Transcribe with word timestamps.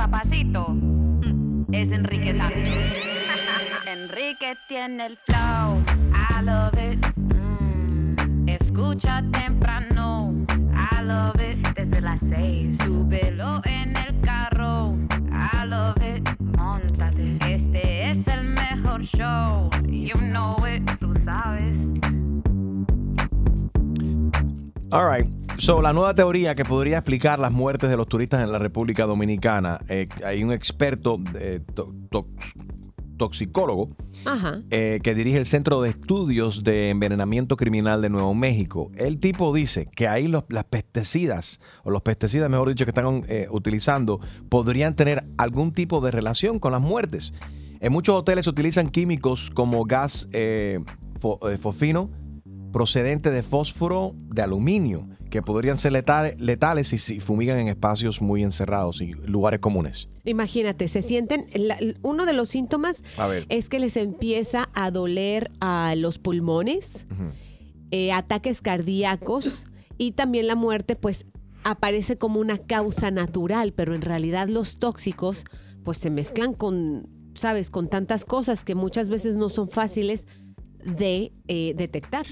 papacito 0.00 0.66
mm, 0.70 1.64
es 1.72 1.92
Enrique 1.92 2.32
Santos. 2.32 2.72
Enrique 3.86 4.56
tiene 4.66 5.04
el 5.04 5.16
flow, 5.18 5.78
I 6.14 6.42
love 6.42 6.72
it. 6.78 7.06
Mm, 7.34 8.48
escucha 8.48 9.22
temprano, 9.30 10.46
I 10.72 11.04
love 11.04 11.38
it. 11.42 11.68
Desde 11.74 12.00
las 12.00 12.18
seis, 12.20 12.78
súbelo 12.78 13.60
en 13.66 13.94
el 13.94 14.18
carro, 14.22 14.96
I 15.30 15.66
love 15.66 15.98
it. 16.02 16.26
Montate, 16.56 17.36
este 17.46 18.10
es 18.10 18.26
el 18.26 18.44
mejor 18.44 19.02
show, 19.02 19.68
you 19.86 20.16
know 20.16 20.56
it, 20.66 20.82
tú 20.98 21.12
sabes. 21.14 21.92
All 24.92 25.04
right. 25.06 25.39
So, 25.60 25.82
la 25.82 25.92
nueva 25.92 26.14
teoría 26.14 26.54
que 26.54 26.64
podría 26.64 26.96
explicar 26.98 27.38
las 27.38 27.52
muertes 27.52 27.90
de 27.90 27.96
los 27.98 28.08
turistas 28.08 28.42
en 28.42 28.50
la 28.50 28.58
República 28.58 29.04
Dominicana. 29.04 29.78
eh, 29.90 30.08
hay 30.24 30.42
un 30.42 30.52
experto 30.52 31.18
eh, 31.38 31.60
to- 31.74 31.92
tox- 32.10 32.54
toxicólogo 33.18 33.90
Ajá. 34.24 34.62
eh, 34.70 35.00
que 35.02 35.14
dirige 35.14 35.36
el 35.36 35.44
Centro 35.44 35.82
de 35.82 35.90
Estudios 35.90 36.64
de 36.64 36.88
Envenenamiento 36.88 37.58
Criminal 37.58 38.00
de 38.00 38.08
Nuevo 38.08 38.32
México. 38.34 38.90
El 38.96 39.20
tipo 39.20 39.52
dice 39.54 39.84
que 39.94 40.08
ahí 40.08 40.28
los- 40.28 40.44
las 40.48 40.64
pesticidas, 40.64 41.60
o 41.84 41.90
los 41.90 42.00
pesticidas, 42.00 42.48
mejor 42.48 42.70
dicho, 42.70 42.86
que 42.86 42.90
están 42.92 43.22
utilizando, 43.50 44.18
podrían 44.48 44.96
tener 44.96 45.26
algún 45.36 45.72
tipo 45.72 46.00
de 46.00 46.10
relación 46.10 46.58
con 46.58 46.72
las 46.72 46.80
muertes. 46.80 47.34
En 47.80 47.92
muchos 47.92 48.16
hoteles 48.16 48.44
se 48.46 48.50
utilizan 48.50 48.88
químicos 48.88 49.50
como 49.50 49.84
gas 49.84 50.26
fo- 51.20 51.58
fosfino 51.58 52.08
procedente 52.72 53.30
de 53.30 53.42
fósforo 53.42 54.14
de 54.32 54.42
aluminio, 54.42 55.06
que 55.30 55.42
podrían 55.42 55.78
ser 55.78 55.92
letales, 55.92 56.38
letales 56.40 56.88
si, 56.88 56.98
si 56.98 57.20
fumigan 57.20 57.58
en 57.58 57.68
espacios 57.68 58.20
muy 58.20 58.42
encerrados 58.42 59.00
y 59.00 59.12
lugares 59.12 59.60
comunes. 59.60 60.08
Imagínate, 60.24 60.88
se 60.88 61.02
sienten, 61.02 61.46
la- 61.54 61.78
uno 62.02 62.26
de 62.26 62.32
los 62.32 62.48
síntomas 62.50 63.02
es 63.48 63.68
que 63.68 63.78
les 63.78 63.96
empieza 63.96 64.68
a 64.74 64.90
doler 64.90 65.50
a 65.60 65.94
los 65.96 66.18
pulmones, 66.18 67.06
eh, 67.90 68.12
ataques 68.12 68.60
cardíacos 68.62 69.62
y 69.98 70.12
también 70.12 70.46
la 70.46 70.54
muerte 70.56 70.96
pues 70.96 71.26
aparece 71.64 72.16
como 72.18 72.40
una 72.40 72.58
causa 72.58 73.10
natural, 73.10 73.72
pero 73.72 73.94
en 73.94 74.02
realidad 74.02 74.48
los 74.48 74.78
tóxicos 74.78 75.44
pues 75.84 75.98
se 75.98 76.10
mezclan 76.10 76.52
con, 76.54 77.08
sabes, 77.34 77.70
con 77.70 77.88
tantas 77.88 78.24
cosas 78.24 78.64
que 78.64 78.74
muchas 78.74 79.08
veces 79.08 79.36
no 79.36 79.48
son 79.48 79.68
fáciles 79.68 80.26
de 80.84 81.32
eh, 81.48 81.74
detectar. 81.76 82.26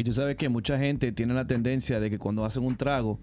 Y 0.00 0.04
tú 0.04 0.14
sabes 0.14 0.36
que 0.36 0.48
mucha 0.48 0.78
gente 0.78 1.12
tiene 1.12 1.34
la 1.34 1.46
tendencia 1.46 2.00
de 2.00 2.08
que 2.08 2.18
cuando 2.18 2.46
hacen 2.46 2.62
un 2.64 2.74
trago 2.74 3.20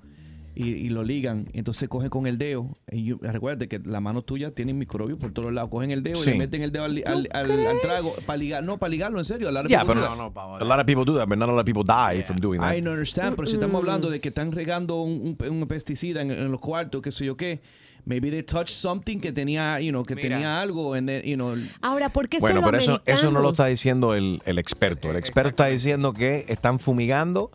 y, 0.53 0.69
y 0.69 0.89
lo 0.89 1.03
ligan, 1.03 1.47
entonces 1.53 1.89
cogen 1.89 2.09
con 2.09 2.27
el 2.27 2.37
dedo. 2.37 2.77
Y 2.91 3.13
recuerda 3.13 3.65
que 3.65 3.79
la 3.83 3.99
mano 3.99 4.21
tuya 4.21 4.51
tiene 4.51 4.75
microbios 4.75 5.17
por 5.17 5.31
todos 5.31 5.51
lados. 5.51 5.71
Cogen 5.71 5.89
el 5.89 6.03
dedo 6.03 6.17
Sí. 6.17 6.29
y 6.29 6.33
le 6.33 6.39
meten 6.39 6.61
el 6.61 6.71
dedo 6.71 6.83
al, 6.83 7.01
al- 7.07 7.27
al- 7.31 7.67
al 7.67 7.79
trago 7.81 8.13
para 8.27 8.37
ligar. 8.37 8.63
No, 8.63 8.77
para 8.77 8.91
ligarlo 8.91 9.17
en 9.17 9.25
serio. 9.25 9.47
a 9.49 9.51
la 9.51 9.63
Yeah, 9.63 9.79
people 9.85 9.95
pero 9.95 10.15
do 10.15 10.31
that. 10.33 10.61
a 10.61 10.65
lot 10.65 10.79
of 10.79 10.85
people 10.85 11.03
do 11.03 11.17
that, 11.17 11.27
but 11.27 11.37
not 11.39 11.49
a 11.49 11.51
lot 11.51 11.61
of 11.61 11.65
people 11.65 11.83
die 11.83 12.21
from 12.23 12.37
doing 12.37 12.59
that. 12.61 12.75
I 12.75 12.81
don't 12.81 12.93
understand, 12.93 13.35
pero 13.35 13.47
si 13.47 13.55
estamos 13.55 13.79
hablando 13.81 14.11
de 14.11 14.19
que 14.19 14.29
están 14.29 14.51
regando 14.51 15.01
un, 15.01 15.35
un- 15.39 15.49
un 15.49 15.67
pesticida 15.67 16.21
en, 16.21 16.29
en 16.29 16.51
los 16.51 16.59
cuartos, 16.59 17.01
qué 17.01 17.09
sé 17.11 17.25
yo 17.25 17.35
qué, 17.37 17.59
maybe 18.07 18.31
they 18.31 18.41
touched 18.41 18.69
something 18.73 19.19
que 19.19 19.31
tenía, 19.31 19.79
you 19.81 19.91
know, 19.91 20.03
que 20.03 20.15
Mira. 20.15 20.29
tenía 20.29 20.61
algo, 20.61 20.93
and 20.95 21.07
then, 21.07 21.21
you 21.23 21.35
know, 21.35 21.55
Ahora, 21.81 22.09
¿por 22.09 22.27
qué 22.29 22.39
Bueno, 22.39 22.57
solo 22.61 22.65
pero 22.67 22.77
eso, 22.79 23.01
eso 23.05 23.29
no 23.31 23.41
lo 23.41 23.51
está 23.51 23.65
diciendo 23.67 24.13
el, 24.15 24.41
el 24.45 24.57
experto. 24.57 25.09
El 25.11 25.17
experto 25.17 25.49
está 25.49 25.65
diciendo 25.67 26.13
que 26.13 26.45
están 26.47 26.79
fumigando 26.79 27.51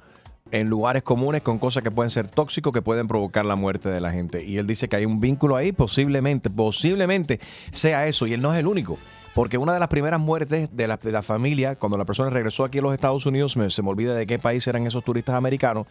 en 0.50 0.68
lugares 0.68 1.02
comunes 1.02 1.40
con 1.40 1.58
cosas 1.58 1.82
que 1.82 1.90
pueden 1.90 2.10
ser 2.10 2.28
tóxicos, 2.28 2.72
que 2.74 2.82
pueden 2.82 3.08
provocar 3.08 3.46
la 3.46 3.56
muerte 3.56 3.88
de 3.88 4.00
la 4.02 4.10
gente. 4.10 4.44
Y 4.44 4.58
él 4.58 4.66
dice 4.66 4.86
que 4.88 4.96
hay 4.96 5.06
un 5.06 5.18
vínculo 5.18 5.56
ahí, 5.56 5.72
posiblemente, 5.72 6.50
posiblemente 6.50 7.40
sea 7.70 8.06
eso. 8.06 8.26
Y 8.26 8.34
él 8.34 8.42
no 8.42 8.52
es 8.52 8.60
el 8.60 8.66
único. 8.66 8.98
Porque 9.34 9.56
una 9.56 9.72
de 9.72 9.80
las 9.80 9.88
primeras 9.88 10.20
muertes 10.20 10.76
de 10.76 10.86
la, 10.86 10.98
de 10.98 11.10
la 11.10 11.22
familia, 11.22 11.76
cuando 11.76 11.96
la 11.96 12.04
persona 12.04 12.28
regresó 12.28 12.64
aquí 12.64 12.80
a 12.80 12.82
los 12.82 12.92
Estados 12.92 13.24
Unidos, 13.24 13.56
me- 13.56 13.70
se 13.70 13.80
me 13.82 13.88
olvida 13.88 14.14
de 14.14 14.26
qué 14.26 14.38
país 14.38 14.66
eran 14.66 14.86
esos 14.86 15.02
turistas 15.02 15.34
americanos, 15.36 15.86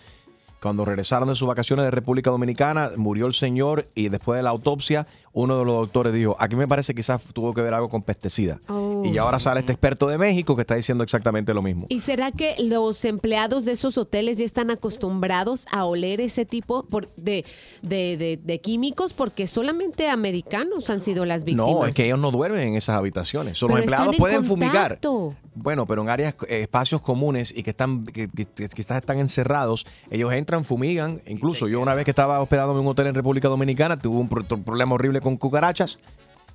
cuando 0.61 0.85
regresaron 0.85 1.27
de 1.29 1.35
sus 1.35 1.47
vacaciones 1.47 1.85
de 1.85 1.91
República 1.91 2.29
Dominicana, 2.29 2.91
murió 2.95 3.25
el 3.25 3.33
señor 3.33 3.87
y 3.95 4.09
después 4.09 4.37
de 4.37 4.43
la 4.43 4.51
autopsia, 4.51 5.07
uno 5.33 5.57
de 5.57 5.65
los 5.65 5.75
doctores 5.77 6.13
dijo, 6.13 6.35
aquí 6.39 6.55
me 6.55 6.67
parece 6.67 6.93
que 6.93 6.97
quizás 6.99 7.21
tuvo 7.33 7.53
que 7.53 7.61
ver 7.61 7.73
algo 7.73 7.87
con 7.89 8.01
pesticida. 8.01 8.59
Oh. 8.67 9.01
Y 9.05 9.17
ahora 9.17 9.39
sale 9.39 9.61
este 9.61 9.71
experto 9.71 10.07
de 10.07 10.17
México 10.17 10.55
que 10.55 10.61
está 10.61 10.75
diciendo 10.75 11.03
exactamente 11.03 11.53
lo 11.53 11.61
mismo. 11.61 11.85
¿Y 11.89 12.01
será 12.01 12.31
que 12.31 12.55
los 12.59 13.05
empleados 13.05 13.65
de 13.65 13.71
esos 13.71 13.97
hoteles 13.97 14.37
ya 14.37 14.45
están 14.45 14.69
acostumbrados 14.71 15.65
a 15.71 15.85
oler 15.85 16.21
ese 16.21 16.45
tipo 16.45 16.85
de, 17.17 17.45
de- 17.81 18.17
de- 18.17 18.39
de 18.43 18.61
químicos? 18.61 19.13
Porque 19.13 19.47
solamente 19.47 20.09
americanos 20.09 20.89
han 20.89 20.99
sido 20.99 21.25
las 21.25 21.43
víctimas. 21.45 21.71
No, 21.71 21.85
es 21.85 21.95
que 21.95 22.05
ellos 22.05 22.19
no 22.19 22.31
duermen 22.31 22.67
en 22.69 22.75
esas 22.75 22.97
habitaciones. 22.97 23.57
Pero 23.59 23.69
los 23.69 23.79
empleados 23.79 24.15
pueden 24.17 24.43
fumigar. 24.43 24.99
contacto. 24.99 25.33
Bueno, 25.53 25.85
pero 25.85 26.01
en 26.01 26.09
áreas, 26.09 26.35
eh, 26.47 26.61
espacios 26.61 27.01
comunes 27.01 27.53
y 27.55 27.63
que 27.63 27.71
están, 27.71 28.05
que, 28.05 28.27
que- 28.29 28.45
que 28.45 28.67
quizás 28.69 28.97
están 28.99 29.19
encerrados, 29.19 29.85
ellos 30.09 30.31
entran, 30.33 30.63
fumigan. 30.65 31.21
Incluso 31.25 31.67
yo 31.67 31.79
una 31.81 31.93
vez 31.93 32.05
que 32.05 32.11
estaba 32.11 32.39
hospedándome 32.41 32.79
en 32.79 32.85
un 32.85 32.91
hotel 32.91 33.07
en 33.07 33.15
República 33.15 33.47
Dominicana, 33.47 33.97
tuve 33.97 34.17
un 34.17 34.29
pro- 34.29 34.43
problema 34.45 34.95
horrible 34.95 35.20
con 35.21 35.37
cucarachas. 35.37 35.97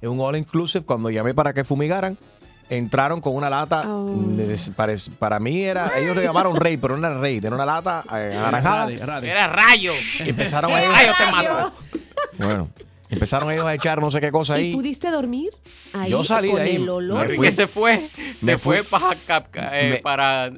En 0.02 0.10
un 0.10 0.20
all 0.20 0.36
inclusive, 0.36 0.84
cuando 0.84 1.08
llamé 1.10 1.32
para 1.32 1.54
que 1.54 1.64
fumigaran, 1.64 2.18
entraron 2.68 3.20
con 3.20 3.34
una 3.34 3.48
lata. 3.48 3.84
Oh. 3.88 4.10
de- 4.12 4.58
Para, 4.76 4.92
para 5.18 5.40
mí 5.40 5.62
era, 5.62 5.92
ellos 5.98 6.14
le 6.16 6.22
llamaron 6.22 6.56
rey, 6.56 6.76
pero 6.76 6.96
no 6.96 7.06
era 7.06 7.18
rey, 7.18 7.38
era 7.38 7.54
una 7.54 7.64
lata 7.66 8.04
eh, 8.14 8.36
anaranjada. 8.38 8.90
Era 9.22 9.46
rayo. 9.46 9.92
Y 10.24 10.28
empezaron 10.30 10.72
a 10.72 10.82
ellos, 10.82 10.92
Rayo 10.94 11.12
te 11.16 11.30
mató. 11.32 11.72
bueno, 12.38 12.68
empezaron 13.08 13.50
ellos 13.52 13.64
a 13.64 13.74
echar 13.74 14.00
no 14.00 14.10
sé 14.10 14.20
qué 14.20 14.30
cosa 14.30 14.58
¿Y 14.58 14.64
ahí. 14.66 14.72
pudiste 14.74 15.10
dormir? 15.10 15.50
Ahí, 15.94 16.10
Yo 16.10 16.22
salí 16.24 16.48
de 16.48 16.52
con 16.54 16.62
ahí. 16.62 16.76
el 16.76 16.88
olor. 16.88 17.28
Me 17.28 17.36
fui. 17.36 17.52
se 17.52 17.66
fue. 17.66 17.92
Me 17.94 17.98
Se 18.00 18.58
fue 18.58 18.82
eh, 19.72 19.90
Me- 19.90 19.98
para 19.98 20.48
eh, 20.48 20.52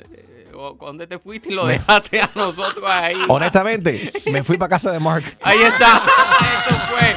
¿Dónde 0.81 1.07
te 1.07 1.19
fuiste 1.19 1.51
y 1.51 1.55
lo 1.55 1.67
dejaste 1.67 2.21
a 2.21 2.31
nosotros 2.35 2.85
ahí? 2.87 3.15
Honestamente, 3.29 4.13
me 4.31 4.43
fui 4.43 4.57
para 4.59 4.71
casa 4.71 4.91
de 4.93 4.99
Mark. 4.99 5.25
Ahí 5.43 5.59
está. 5.61 6.03
Eso 6.67 6.77
fue. 6.89 7.17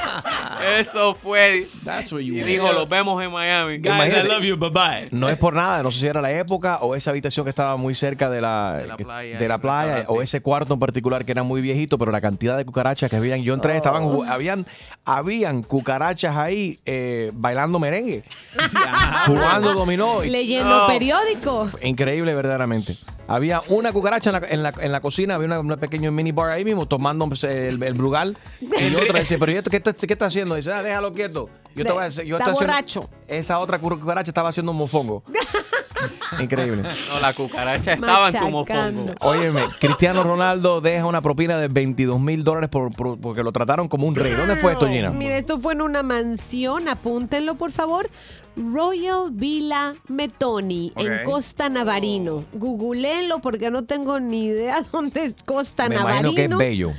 Eso 0.79 1.16
fue. 1.16 1.68
That's 1.84 2.12
you 2.12 2.19
Y 2.19 2.44
dijo, 2.44 2.72
los 2.72 2.88
vemos 2.88 3.22
en 3.24 3.31
Miami. 3.31 3.80
Guys, 3.80 4.13
I 4.13 4.28
love 4.28 4.44
you, 4.44 4.56
bye 4.57 4.69
bye. 4.69 5.07
No 5.12 5.28
es 5.28 5.38
por 5.38 5.56
nada, 5.56 5.81
no 5.81 5.90
sé 5.90 6.00
si 6.01 6.07
era 6.07 6.22
la 6.22 6.31
época 6.31 6.78
o 6.81 6.94
esa 6.96 7.09
habitación 7.09 7.44
que 7.46 7.50
estaba 7.50 7.78
muy 7.78 7.96
cerca 7.96 8.30
de 8.30 8.41
la, 8.41 8.78
De 8.78 8.88
la 8.88 8.97
playa, 8.97 9.38
de 9.40 9.47
la 9.47 9.57
playa, 9.57 10.06
o 10.07 10.22
ese 10.22 10.41
cuarto 10.41 10.75
en 10.75 10.80
particular 10.80 11.25
que 11.25 11.31
era 11.31 11.41
muy 11.41 11.62
viejito, 11.62 11.97
pero 11.97 12.12
la 12.12 12.22
cantidad 12.22 12.57
de 12.57 12.66
cucarachas 12.66 13.09
que 13.09 13.16
habían, 13.16 13.41
yo 13.41 13.56
entré, 13.56 13.75
estaban, 13.75 14.03
Oh. 14.03 14.18
ju- 14.24 14.30
habían, 14.30 14.66
habían 15.03 15.63
cucarachas 15.63 16.35
ahí 16.35 16.78
eh, 16.85 17.31
bailando 17.34 17.80
merengue, 17.80 18.24
jugando 19.25 19.74
dominó. 19.74 20.24
y- 20.24 20.30
Leyendo 20.30 20.81
No. 20.81 20.88
periódico. 20.88 21.69
Increíble, 21.81 22.35
verdaderamente. 22.35 22.96
Había 23.34 23.62
una 23.69 23.94
cucaracha 23.94 24.30
en 24.30 24.42
la, 24.42 24.47
en 24.50 24.64
la, 24.64 24.74
en 24.81 24.92
la 24.92 25.00
cocina, 25.02 25.36
había 25.36 25.46
una, 25.47 25.59
una 25.62 25.78
pequeño 25.78 26.12
mini 26.12 26.31
bar 26.31 26.52
ahí 26.52 26.66
mismo 26.66 26.86
tomando 26.88 27.28
pues, 27.28 27.44
el, 27.46 27.81
el 27.81 27.94
brugal. 27.94 28.38
Y 28.59 28.96
otra 29.02 29.19
dice, 29.19 29.38
pero 29.40 29.52
¿y 29.52 29.56
esto 29.56 29.69
qué, 29.69 29.78
está- 29.78 29.94
qué 29.94 30.14
está 30.14 30.25
haciendo? 30.25 30.56
Dice, 30.56 30.72
ah, 30.74 30.84
déjalo 30.84 31.12
quieto. 31.14 31.50
Yo 31.76 31.86
te 31.86 31.92
voy 31.92 32.02
a 32.02 32.06
decir, 32.06 32.26
yo 32.26 32.38
Está 32.38 32.52
estoy 32.52 32.66
haciendo- 32.68 33.02
borracho. 33.02 33.09
Esa 33.28 33.59
otra 33.59 33.80
cucaracha 33.80 34.30
estaba 34.30 34.50
haciendo 34.50 34.72
un 34.72 34.78
mofongo. 34.78 35.24
Increíble. 36.40 36.84
No, 37.09 37.20
la 37.20 37.34
cucaracha 37.34 37.94
estaba 37.94 38.30
en 38.30 38.40
tu 38.40 38.50
mofongo. 38.50 39.14
Óyeme, 39.22 39.64
Cristiano 39.80 40.24
Ronaldo 40.24 40.81
deja 40.81 41.06
una 41.06 41.22
propina 41.22 41.58
de 41.58 41.68
22 41.68 42.20
mil 42.20 42.44
dólares 42.44 42.70
por, 42.70 42.92
por- 42.96 43.20
porque 43.20 43.44
lo 43.44 43.52
trataron 43.52 43.88
como 43.88 44.08
un 44.08 44.16
rey. 44.16 44.34
¿Dónde 44.34 44.56
fue 44.56 44.74
esto, 44.74 44.88
Gina? 44.88 45.12
Mira, 45.12 45.38
esto 45.38 45.60
fue 45.60 45.74
en 45.74 45.81
una 45.81 46.04
mansión, 46.04 46.88
apúntenlo 46.88 47.56
por 47.56 47.72
favor. 47.72 48.10
Royal 48.56 49.30
Villa 49.31 49.94
Metoni 50.08 50.92
en. 50.98 51.24
Costa 51.24 51.70
Navarino. 51.70 52.44
Googleenlo 52.54 53.40
porque 53.40 53.70
no 53.72 53.84
tengo 53.86 54.20
ni 54.20 54.46
idea 54.48 54.84
dónde 54.92 55.24
es 55.26 55.36
Costa 55.46 55.88
Me 55.88 55.95
Navarino. 55.95 56.30
imagino 56.31 56.57
que 56.57 56.63
es 56.63 56.69
bello. 56.69 56.94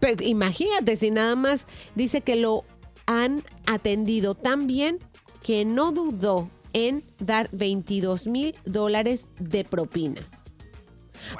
Pero 0.00 0.22
imagínate 0.24 0.96
si 0.96 1.10
nada 1.10 1.34
más 1.34 1.66
dice 1.94 2.20
que 2.20 2.36
lo 2.36 2.64
han 3.06 3.42
atendido 3.66 4.34
tan 4.34 4.66
bien 4.66 4.98
que 5.42 5.64
no 5.64 5.92
dudó 5.92 6.48
en 6.72 7.04
dar 7.18 7.48
22 7.52 8.26
mil 8.26 8.54
dólares 8.64 9.26
de 9.38 9.64
propina. 9.64 10.20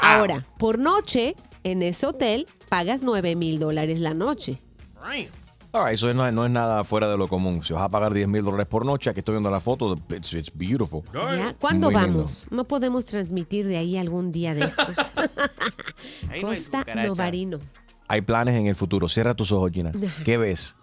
Ahora, 0.00 0.46
por 0.58 0.78
noche, 0.78 1.34
en 1.64 1.82
ese 1.82 2.06
hotel, 2.06 2.46
pagas 2.69 3.02
9 3.02 3.37
mil 3.37 3.58
dólares 3.58 4.00
la 4.00 4.14
noche. 4.14 4.58
All 5.02 5.87
right, 5.87 5.94
eso 5.94 6.12
no, 6.14 6.25
es- 6.26 6.32
no 6.32 6.44
es 6.44 6.52
nada 6.52 6.84
fuera 6.84 7.08
de 7.08 7.16
lo 7.16 7.26
común. 7.26 7.62
Si 7.64 7.72
vas 7.72 7.82
a 7.82 7.88
pagar 7.88 8.14
10 8.14 8.28
mil 8.28 8.44
dólares 8.44 8.67
por 8.69 8.87
noche, 8.87 9.10
aquí 9.10 9.19
estoy 9.20 9.32
viendo 9.34 9.50
la 9.50 9.58
foto, 9.58 9.96
it's, 10.14 10.32
it's 10.32 10.50
beautiful. 10.55 11.02
¿Cuándo 11.58 11.90
Muy 11.90 12.00
lindo. 12.00 12.19
vamos? 12.19 12.46
No 12.50 12.62
podemos 12.64 13.05
transmitir 13.06 13.67
de 13.67 13.76
ahí 13.78 13.96
algún 13.96 14.31
día 14.31 14.55
de 14.55 14.67
estos. 14.67 14.88
Ahí 16.31 16.43
no 16.43 16.50
hay 16.50 16.56
Costa 16.60 16.78
cucarachas. 16.81 17.06
Novarino. 17.08 17.58
Hay 18.06 18.20
planes 18.20 18.55
en 18.55 18.67
el 18.67 18.76
futuro. 18.76 19.08
Cierra 19.08 19.34
tus 19.34 19.50
ojos, 19.50 19.72
Gina. 19.72 19.90
¿Qué 20.25 20.37
ves? 20.37 20.76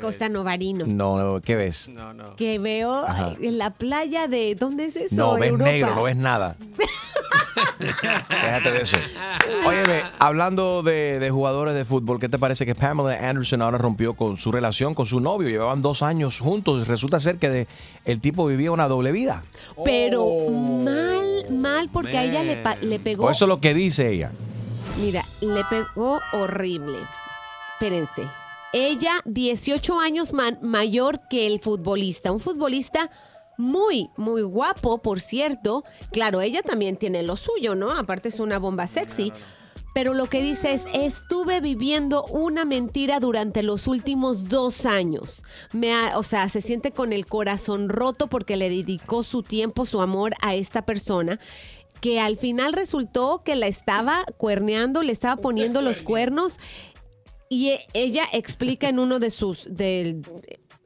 Costa 0.00 0.28
Novarino. 0.28 0.84
No, 0.86 1.18
no, 1.18 1.40
¿qué 1.40 1.56
ves? 1.56 1.88
No, 1.88 2.12
no. 2.12 2.36
Que 2.36 2.58
veo 2.58 2.94
Ajá. 2.94 3.34
en 3.40 3.58
la 3.58 3.70
playa 3.70 4.28
de. 4.28 4.54
¿Dónde 4.54 4.86
es 4.86 4.96
eso? 4.96 5.14
No, 5.14 5.34
ves 5.34 5.50
Europa. 5.50 5.70
negro, 5.70 5.94
no 5.94 6.02
ves 6.04 6.16
nada. 6.16 6.56
Déjate 7.78 8.70
de 8.70 8.82
eso. 8.82 8.96
Óyeme, 9.66 10.02
hablando 10.18 10.82
de, 10.82 11.18
de 11.18 11.30
jugadores 11.30 11.74
de 11.74 11.84
fútbol, 11.84 12.20
¿qué 12.20 12.28
te 12.28 12.38
parece 12.38 12.64
que 12.66 12.74
Pamela 12.74 13.28
Anderson 13.28 13.62
ahora 13.62 13.78
rompió 13.78 14.14
con 14.14 14.36
su 14.38 14.52
relación 14.52 14.94
con 14.94 15.06
su 15.06 15.20
novio? 15.20 15.48
Llevaban 15.48 15.82
dos 15.82 16.02
años 16.02 16.38
juntos. 16.40 16.86
Resulta 16.86 17.18
ser 17.20 17.38
que 17.38 17.48
de- 17.50 17.66
el 18.04 18.20
tipo 18.20 18.46
vivía 18.46 18.70
una 18.70 18.88
doble 18.88 19.12
vida. 19.12 19.42
Pero 19.84 20.22
Oh. 20.24 20.50
mal, 20.82 21.46
mal, 21.50 21.88
porque 21.92 22.16
a 22.16 22.24
ella 22.24 22.42
le, 22.42 22.62
le 22.86 22.98
pegó. 22.98 23.24
O 23.26 23.30
eso 23.30 23.44
es 23.44 23.48
lo 23.48 23.60
que 23.60 23.74
dice 23.74 24.10
ella. 24.12 24.30
Mira, 25.00 25.24
le 25.40 25.62
pegó 25.70 26.20
horrible. 26.32 26.98
Espérense. 27.74 28.24
Ella, 28.72 29.20
18 29.24 29.98
años 30.00 30.32
man- 30.32 30.58
mayor 30.62 31.20
que 31.28 31.46
el 31.46 31.60
futbolista. 31.60 32.32
Un 32.32 32.40
futbolista 32.40 33.10
muy, 33.56 34.10
muy 34.16 34.42
guapo, 34.42 34.98
por 35.00 35.20
cierto. 35.20 35.84
Claro, 36.12 36.40
ella 36.42 36.62
también 36.62 36.96
tiene 36.96 37.22
lo 37.22 37.36
suyo, 37.36 37.74
¿no? 37.74 37.90
Aparte 37.90 38.28
es 38.28 38.40
una 38.40 38.58
bomba 38.58 38.86
sexy. 38.86 39.32
Pero 39.94 40.12
lo 40.14 40.28
que 40.28 40.42
dice 40.42 40.74
es, 40.74 40.84
estuve 40.92 41.60
viviendo 41.60 42.24
una 42.26 42.64
mentira 42.66 43.20
durante 43.20 43.62
los 43.62 43.88
últimos 43.88 44.48
dos 44.48 44.84
años. 44.84 45.42
Me 45.72 45.92
ha- 45.94 46.18
o 46.18 46.22
sea, 46.22 46.48
se 46.50 46.60
siente 46.60 46.92
con 46.92 47.12
el 47.12 47.24
corazón 47.26 47.88
roto 47.88 48.28
porque 48.28 48.56
le 48.58 48.68
dedicó 48.68 49.22
su 49.22 49.42
tiempo, 49.42 49.86
su 49.86 50.00
amor 50.02 50.34
a 50.42 50.54
esta 50.54 50.82
persona 50.84 51.40
que 52.00 52.20
al 52.20 52.36
final 52.36 52.74
resultó 52.74 53.42
que 53.44 53.56
la 53.56 53.66
estaba 53.66 54.24
cuerneando, 54.36 55.02
le 55.02 55.10
estaba 55.10 55.40
poniendo 55.40 55.80
los 55.82 56.02
cuernos 56.02 56.58
y 57.48 57.70
e- 57.70 57.80
ella 57.94 58.24
explica 58.32 58.88
en 58.88 58.98
uno 58.98 59.18
de 59.18 59.30
sus 59.30 59.64
del 59.74 60.22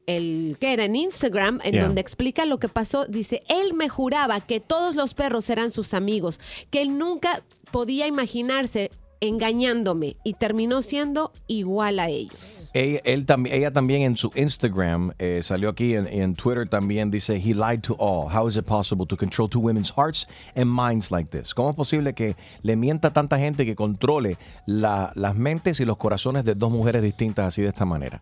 el 0.05 0.57
que 0.59 0.73
era 0.73 0.83
en 0.83 0.97
Instagram, 0.97 1.61
en 1.63 1.73
Yeah. 1.73 1.85
donde 1.85 2.01
explica 2.01 2.45
lo 2.45 2.59
que 2.59 2.67
pasó, 2.67 3.05
dice, 3.05 3.41
él 3.47 3.73
me 3.73 3.87
juraba 3.87 4.41
que 4.41 4.59
todos 4.59 4.95
los 4.95 5.13
perros 5.13 5.49
eran 5.49 5.71
sus 5.71 5.93
amigos, 5.93 6.41
que 6.71 6.81
él 6.81 6.97
nunca 6.97 7.41
podía 7.71 8.05
imaginarse 8.05 8.91
engañándome 9.21 10.15
y 10.23 10.33
terminó 10.33 10.81
siendo 10.81 11.31
igual 11.47 11.99
a 11.99 12.09
ellos. 12.09 12.35
Ella, 12.75 13.71
también, 13.71 14.01
en 14.01 14.17
su 14.17 14.31
Instagram 14.35 15.11
eh, 15.19 15.41
salió 15.43 15.69
aquí 15.69 15.93
en, 15.95 16.33
Twitter 16.33 16.67
también 16.67 17.11
dice 17.11 17.35
he 17.35 17.53
lied 17.53 17.81
to 17.81 17.95
all. 17.99 18.27
How 18.35 18.47
is 18.47 18.57
it 18.57 18.65
possible 18.65 19.05
to 19.05 19.15
control 19.15 19.47
two 19.47 19.59
women's 19.59 19.91
hearts 19.95 20.27
and 20.55 20.65
minds 20.65 21.11
like 21.11 21.29
this? 21.29 21.53
¿Cómo 21.53 21.69
es 21.69 21.75
posible 21.75 22.13
que 22.13 22.35
le 22.63 22.75
mienta 22.75 23.13
tanta 23.13 23.37
gente 23.37 23.63
que 23.65 23.75
controle 23.75 24.37
la- 24.65 25.11
las 25.13 25.35
mentes 25.35 25.79
y 25.79 25.85
los 25.85 25.97
corazones 25.97 26.45
de 26.45 26.55
dos 26.55 26.71
mujeres 26.71 27.03
distintas 27.03 27.45
así 27.45 27.61
de 27.61 27.67
esta 27.67 27.85
manera? 27.85 28.19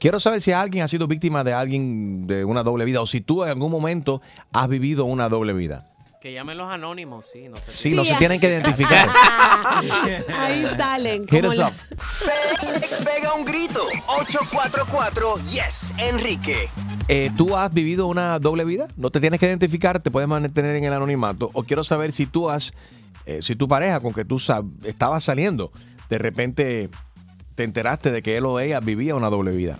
Quiero 0.00 0.18
saber 0.18 0.40
si 0.40 0.50
alguien 0.50 0.82
ha 0.82 0.88
sido 0.88 1.06
víctima 1.06 1.44
de 1.44 1.52
alguien 1.52 2.26
de 2.26 2.44
una 2.44 2.64
doble 2.64 2.84
vida 2.84 3.00
o 3.00 3.06
si 3.06 3.20
tú 3.20 3.44
en 3.44 3.50
algún 3.50 3.70
momento 3.70 4.20
has 4.52 4.68
vivido 4.68 5.04
una 5.04 5.28
doble 5.28 5.52
vida. 5.52 5.93
Que 6.24 6.32
llamen 6.32 6.56
los 6.56 6.72
anónimos, 6.72 7.28
sí. 7.30 7.50
No 7.50 7.56
sé. 7.58 7.62
Sí, 7.74 7.94
no 7.94 8.02
se 8.02 8.14
tienen 8.14 8.40
que 8.40 8.48
identificar. 8.48 9.10
Ahí 10.38 10.66
salen. 10.74 11.28
Hit 11.28 11.44
us 11.44 11.58
la- 11.58 11.68
up. 11.68 11.74
Pega 13.04 13.34
un 13.34 13.44
grito. 13.44 13.80
844 14.06 15.34
Yes, 15.50 15.92
Enrique. 15.98 16.70
Eh, 17.08 17.30
¿Tú 17.36 17.54
has 17.54 17.70
vivido 17.74 18.06
una 18.06 18.38
doble 18.38 18.64
vida? 18.64 18.88
No 18.96 19.10
te 19.10 19.20
tienes 19.20 19.38
que 19.38 19.44
identificar, 19.44 20.00
te 20.00 20.10
puedes 20.10 20.26
mantener 20.26 20.76
en 20.76 20.84
el 20.84 20.94
anonimato. 20.94 21.50
O 21.52 21.62
quiero 21.62 21.84
saber 21.84 22.12
si 22.12 22.24
tú 22.24 22.48
has, 22.48 22.72
eh, 23.26 23.42
si 23.42 23.54
tu 23.54 23.68
pareja 23.68 24.00
con 24.00 24.14
que 24.14 24.24
tú 24.24 24.36
sab- 24.36 24.70
estabas 24.86 25.24
saliendo, 25.24 25.72
de 26.08 26.16
repente 26.16 26.88
te 27.54 27.64
enteraste 27.64 28.10
de 28.10 28.22
que 28.22 28.38
él 28.38 28.46
o 28.46 28.58
ella 28.60 28.80
vivía 28.80 29.14
una 29.14 29.28
doble 29.28 29.50
vida. 29.52 29.78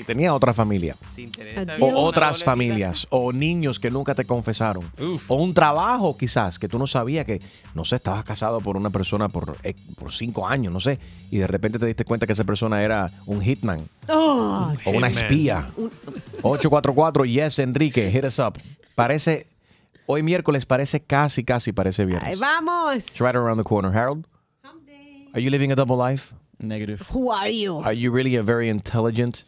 Y 0.00 0.04
tenía 0.04 0.34
otra 0.34 0.54
familia. 0.54 0.96
¿Te 1.14 1.22
interesa 1.22 1.74
O 1.80 1.94
otras 2.04 2.42
familias. 2.42 3.06
O 3.10 3.32
niños 3.32 3.78
que 3.78 3.90
nunca 3.90 4.14
te 4.14 4.24
confesaron. 4.24 4.82
O 5.28 5.36
un 5.36 5.52
trabajo 5.54 6.16
quizás 6.16 6.58
que 6.58 6.68
tú 6.68 6.78
no 6.78 6.86
sabías 6.86 7.26
que, 7.26 7.40
no 7.74 7.84
sé, 7.84 7.96
estabas 7.96 8.24
casado 8.24 8.60
por 8.60 8.76
una 8.76 8.90
persona 8.90 9.28
por, 9.28 9.56
eh, 9.62 9.74
por 9.98 10.12
cinco 10.12 10.46
años, 10.46 10.72
no 10.72 10.80
sé. 10.80 10.98
Y 11.30 11.38
de 11.38 11.46
repente 11.46 11.78
te 11.78 11.86
diste 11.86 12.04
cuenta 12.04 12.26
que 12.26 12.32
esa 12.32 12.44
persona 12.44 12.82
era 12.82 13.10
un 13.26 13.42
hitman. 13.42 13.86
Oh, 14.08 14.72
O 14.86 14.90
una 14.90 15.08
espía. 15.08 15.68
844 16.42 17.24
Yes 17.24 17.58
Enrique, 17.58 18.10
hit 18.10 18.24
us 18.24 18.38
up. 18.38 18.58
Parece, 18.94 19.46
hoy 20.06 20.22
miércoles 20.22 20.66
parece 20.66 21.00
casi, 21.00 21.44
casi 21.44 21.72
parece 21.72 22.02
ahí 22.02 22.08
viernes. 22.08 22.40
vamos. 22.40 22.96
It's 22.96 23.18
right 23.20 23.34
around 23.34 23.58
the 23.58 23.64
corner. 23.64 23.96
Harold, 23.96 24.26
are 25.34 25.40
you 25.42 25.50
living 25.50 25.72
a 25.72 25.74
double 25.74 25.96
life? 25.96 26.34
Negative. 26.62 27.00
Who 27.12 27.30
are 27.30 27.48
you? 27.48 27.78
Are 27.78 27.92
you 27.92 28.10
really 28.12 28.36
a 28.36 28.42
very 28.42 28.68
intelligent, 28.68 29.44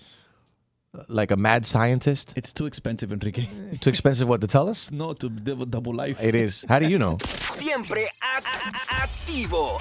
like 1.08 1.30
a 1.32 1.36
mad 1.36 1.64
scientist? 1.64 2.32
It's 2.36 2.52
too 2.52 2.66
expensive, 2.66 3.12
Enrique. 3.12 3.46
Too 3.80 3.90
expensive 3.90 4.28
what 4.28 4.40
to 4.40 4.46
tell 4.46 4.68
us? 4.68 4.90
No, 4.92 5.12
to 5.14 5.28
double, 5.28 5.66
double 5.66 5.92
life. 5.94 6.20
It 6.22 6.34
is. 6.34 6.64
How 6.68 6.78
do 6.78 6.86
you 6.86 6.98
know? 6.98 7.18
Siempre 7.46 8.02
a- 8.22 8.38
a- 8.38 8.68
a- 8.68 9.04
activo. 9.04 9.78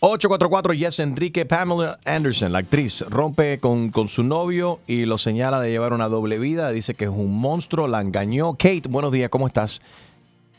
844 0.00 0.74
Yes 0.74 0.98
Enrique 1.00 1.44
Pamela 1.46 1.98
Anderson, 2.04 2.52
la 2.52 2.58
actriz, 2.58 3.02
rompe 3.08 3.58
con, 3.58 3.90
con 3.90 4.08
su 4.08 4.22
novio 4.22 4.80
y 4.86 5.04
lo 5.06 5.16
señala 5.18 5.60
de 5.60 5.70
llevar 5.70 5.92
una 5.92 6.08
doble 6.08 6.38
vida. 6.38 6.70
Dice 6.72 6.94
que 6.94 7.04
es 7.04 7.10
un 7.10 7.32
monstruo, 7.38 7.88
la 7.88 8.00
engañó. 8.00 8.52
Kate, 8.54 8.82
buenos 8.88 9.12
días, 9.12 9.30
¿cómo 9.30 9.46
estás? 9.46 9.80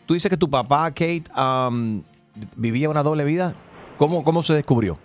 Tú 0.06 0.14
dices 0.16 0.30
que 0.30 0.38
tu 0.38 0.50
papá, 0.50 0.90
Kate, 0.92 1.24
um, 1.38 2.02
vivía 2.56 2.90
una 2.90 3.04
doble 3.04 3.24
vida. 3.24 3.54
¿Cómo, 3.98 4.24
cómo 4.24 4.42
se 4.42 4.54
descubrió? 4.54 4.98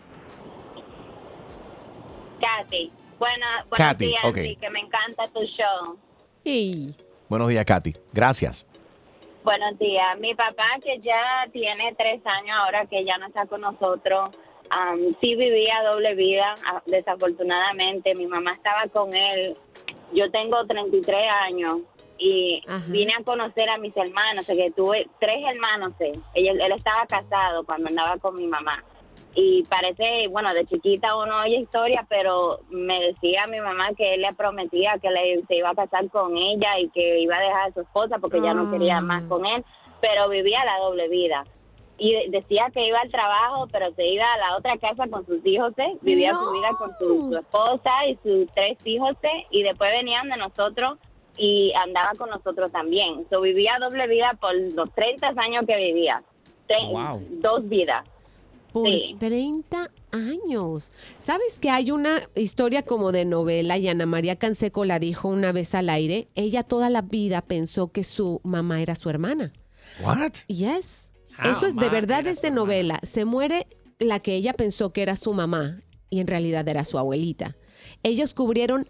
Katy. 2.41 2.93
Buena, 3.19 3.65
buenos 3.69 3.89
Katy, 3.89 4.07
días, 4.07 4.25
ok. 4.25 4.37
Enrique. 4.37 4.71
Me 4.71 4.81
encanta 4.81 5.27
tu 5.29 5.41
show. 5.41 5.97
Hey. 6.45 6.95
Buenos 7.29 7.49
días, 7.49 7.65
Katy. 7.65 7.93
Gracias. 8.13 8.67
Buenos 9.45 9.79
días. 9.79 10.19
Mi 10.19 10.35
papá, 10.35 10.67
que 10.83 10.99
ya 11.01 11.47
tiene 11.53 11.95
tres 11.97 12.21
años 12.27 12.59
ahora 12.61 12.87
que 12.87 13.05
ya 13.05 13.17
no 13.19 13.27
está 13.27 13.47
con 13.47 13.61
nosotros, 13.61 14.37
am, 14.71 14.99
sí 15.21 15.37
vivía 15.37 15.83
doble 15.91 16.15
vida, 16.15 16.55
ah, 16.67 16.83
desafortunadamente. 16.87 18.15
Mi 18.17 18.27
mamá 18.27 18.53
estaba 18.53 18.87
con 18.93 19.15
él. 19.15 19.57
Yo 20.13 20.31
tengo 20.31 20.67
33 20.67 21.23
años 21.49 21.79
y 22.21 22.63
Ajá. 22.69 22.85
vine 22.89 23.15
a 23.19 23.25
conocer 23.25 23.69
a 23.71 23.79
mis 23.79 23.97
hermanos, 23.97 24.43
o 24.43 24.47
sea, 24.47 24.55
que 24.55 24.71
tuve 24.73 25.09
tres 25.19 25.39
hermanos. 25.53 25.93
Él, 26.01 26.13
él, 26.35 26.61
él 26.61 26.73
estaba 26.73 27.07
casado 27.07 27.65
cuando 27.65 27.89
andaba 27.89 28.19
con 28.19 28.37
mi 28.37 28.47
mamá. 28.47 28.85
Y 29.35 29.63
parece, 29.65 30.27
bueno, 30.29 30.53
de 30.53 30.67
chiquita 30.67 31.17
uno 31.17 31.41
oye 31.43 31.57
historia, 31.61 32.05
pero 32.09 32.59
me 32.69 33.01
decía 33.01 33.47
mi 33.47 33.61
mamá 33.61 33.91
que 33.97 34.15
él 34.15 34.23
le 34.23 34.35
prometía 34.35 34.99
que 35.01 35.09
le, 35.11 35.43
se 35.47 35.57
iba 35.57 35.71
a 35.71 35.75
casar 35.75 36.09
con 36.11 36.37
ella 36.37 36.79
y 36.79 36.89
que 36.91 37.21
iba 37.21 37.37
a 37.37 37.41
dejar 37.41 37.71
a 37.71 37.73
su 37.73 37.81
esposa 37.81 38.19
porque 38.19 38.41
ya 38.43 38.53
no 38.55 38.71
quería 38.71 38.99
Ah. 38.99 39.01
más 39.03 39.23
con 39.25 39.47
él, 39.47 39.65
pero 40.01 40.29
vivía 40.29 40.65
la 40.65 40.79
doble 40.79 41.09
vida. 41.09 41.45
Y 41.97 42.13
de- 42.13 42.27
decía 42.31 42.67
que 42.75 42.87
iba 42.89 42.99
al 42.99 43.11
trabajo, 43.11 43.69
pero 43.71 43.93
se 43.95 44.05
iba 44.07 44.25
a 44.33 44.39
la 44.39 44.57
otra 44.57 44.77
casa 44.79 45.07
con 45.09 45.25
sus 45.27 45.47
hijos, 45.47 45.73
¿eh? 45.79 45.97
vivía 46.03 46.33
su 46.35 46.50
vida 46.53 46.71
con 46.79 46.91
su, 46.99 47.31
su 47.31 47.37
esposa 47.39 48.07
y 48.09 48.17
sus 48.23 48.47
tres 48.55 48.79
hijos, 48.85 49.17
¿eh? 49.23 49.47
y 49.50 49.62
después 49.62 49.91
venían 49.93 50.29
de 50.29 50.39
nosotros 50.39 50.99
y 51.40 51.73
andaba 51.75 52.11
con 52.18 52.28
nosotros 52.30 52.70
también. 52.70 53.26
So, 53.30 53.40
vivía 53.40 53.73
doble 53.80 54.06
vida 54.06 54.37
por 54.40 54.54
los 54.54 54.92
30 54.94 55.28
años 55.37 55.64
que 55.66 55.76
vivía. 55.76 56.23
Tre- 56.68 56.90
Wow. 56.92 57.26
Dos 57.40 57.68
vidas. 57.68 58.06
Por 58.73 58.87
Sí. 58.87 59.16
30 59.18 59.90
años. 60.12 60.92
¿Sabes 61.18 61.59
que 61.59 61.70
hay 61.70 61.90
una 61.90 62.20
historia 62.37 62.82
como 62.85 63.11
de 63.11 63.25
novela 63.25 63.76
y 63.78 63.88
Ana 63.88 64.06
María 64.06 64.37
Canseco 64.37 64.85
la 64.85 64.99
dijo 65.00 65.28
una 65.28 65.50
vez 65.52 65.75
al 65.75 65.88
aire? 65.88 66.28
Ella 66.37 66.62
toda 66.62 66.88
la 66.90 67.02
vida 67.02 67.40
pensó 67.42 67.90
que 67.90 68.04
su 68.04 68.40
mamá 68.44 68.80
era 68.82 68.94
su 68.94 69.11
hermana. 69.11 69.52
What? 70.04 70.32
Yes. 70.47 71.11
Eso 71.42 71.66
es 71.66 71.75
de 71.75 71.88
verdad 71.88 72.26
es 72.26 72.42
de 72.42 72.50
novela. 72.50 73.00
Se 73.02 73.25
muere 73.25 73.66
la 73.99 74.20
que 74.20 74.35
ella 74.35 74.52
pensó 74.52 74.92
que 74.92 75.02
era 75.02 75.16
su 75.16 75.32
mamá 75.32 75.80
y 76.11 76.20
en 76.20 76.26
realidad 76.26 76.68
era 76.68 76.85
su 76.85 76.99
abuelita. 76.99 77.56
Ellos 78.02 78.35
cubrieron 78.35 78.87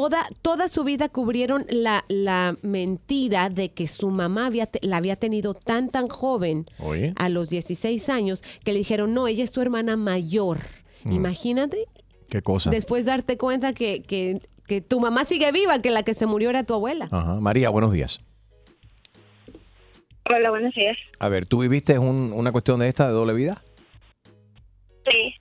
toda, 0.00 0.26
toda 0.42 0.68
su 0.68 0.84
vida 0.84 1.08
cubrieron 1.08 1.64
la, 1.70 2.04
la 2.08 2.56
mentira 2.62 3.48
de 3.48 3.70
que 3.72 3.88
su 3.88 4.10
mamá 4.10 4.46
había 4.46 4.66
te- 4.66 4.86
la 4.86 4.98
había 4.98 5.16
tenido 5.16 5.54
tan 5.54 5.88
tan 5.90 6.08
joven 6.08 6.66
Oye. 6.78 7.14
a 7.16 7.28
los 7.30 7.48
16 7.48 8.08
años 8.10 8.42
que 8.64 8.72
le 8.72 8.78
dijeron, 8.78 9.14
no, 9.14 9.26
ella 9.26 9.42
es 9.44 9.52
tu 9.52 9.60
hermana 9.62 9.96
mayor. 9.96 10.58
Mm. 11.04 11.12
Imagínate 11.12 11.86
¿Qué 12.28 12.42
cosa? 12.42 12.68
después 12.70 13.06
darte 13.06 13.38
cuenta 13.38 13.72
que, 13.72 14.02
que, 14.02 14.40
que 14.66 14.80
tu 14.82 15.00
mamá 15.00 15.24
sigue 15.24 15.50
viva, 15.52 15.80
que 15.80 15.90
la 15.90 16.02
que 16.02 16.12
se 16.12 16.26
murió 16.26 16.50
era 16.50 16.62
tu 16.64 16.74
abuela. 16.74 17.08
Ajá. 17.10 17.36
María, 17.40 17.70
buenos 17.70 17.92
días. 17.92 18.20
Hola, 20.28 20.50
buenos 20.50 20.74
días. 20.74 20.96
A 21.20 21.28
ver, 21.28 21.46
¿tú 21.46 21.60
viviste 21.60 21.98
un- 21.98 22.32
una 22.34 22.52
cuestión 22.52 22.80
de 22.80 22.88
esta 22.88 23.06
de 23.06 23.12
doble 23.14 23.32
vida? 23.32 23.62
Sí, 25.08 25.34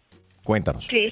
Cuéntanos. 0.44 0.86
sí. 0.88 1.10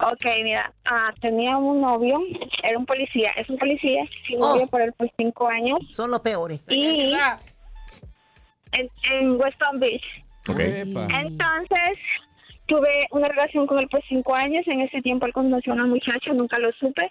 Ok, 0.00 0.24
mira, 0.44 0.72
ah, 0.84 1.12
tenía 1.20 1.56
un 1.56 1.80
novio, 1.80 2.20
era 2.62 2.78
un 2.78 2.86
policía, 2.86 3.30
es 3.36 3.48
un 3.50 3.58
policía, 3.58 4.04
sí, 4.26 4.36
Oh. 4.36 4.54
novio 4.54 4.66
por 4.68 4.80
él 4.80 4.92
por 4.92 5.10
cinco 5.16 5.48
años, 5.48 5.78
Son 5.90 6.10
los 6.10 6.20
peores. 6.20 6.60
y 6.68 7.12
en, 8.72 8.88
en 9.10 9.40
West 9.40 9.58
Palm 9.58 9.80
Beach. 9.80 10.04
Ok. 10.48 10.60
Epa. 10.60 11.08
Entonces, 11.20 11.98
tuve 12.66 13.06
una 13.10 13.28
relación 13.28 13.66
con 13.66 13.78
él 13.80 13.88
por 13.88 14.02
cinco 14.08 14.34
años, 14.34 14.66
en 14.68 14.82
ese 14.82 15.02
tiempo 15.02 15.26
él 15.26 15.32
conoció 15.32 15.72
a 15.72 15.76
una 15.76 15.86
muchacha, 15.86 16.32
nunca 16.32 16.58
lo 16.58 16.70
supe, 16.72 17.10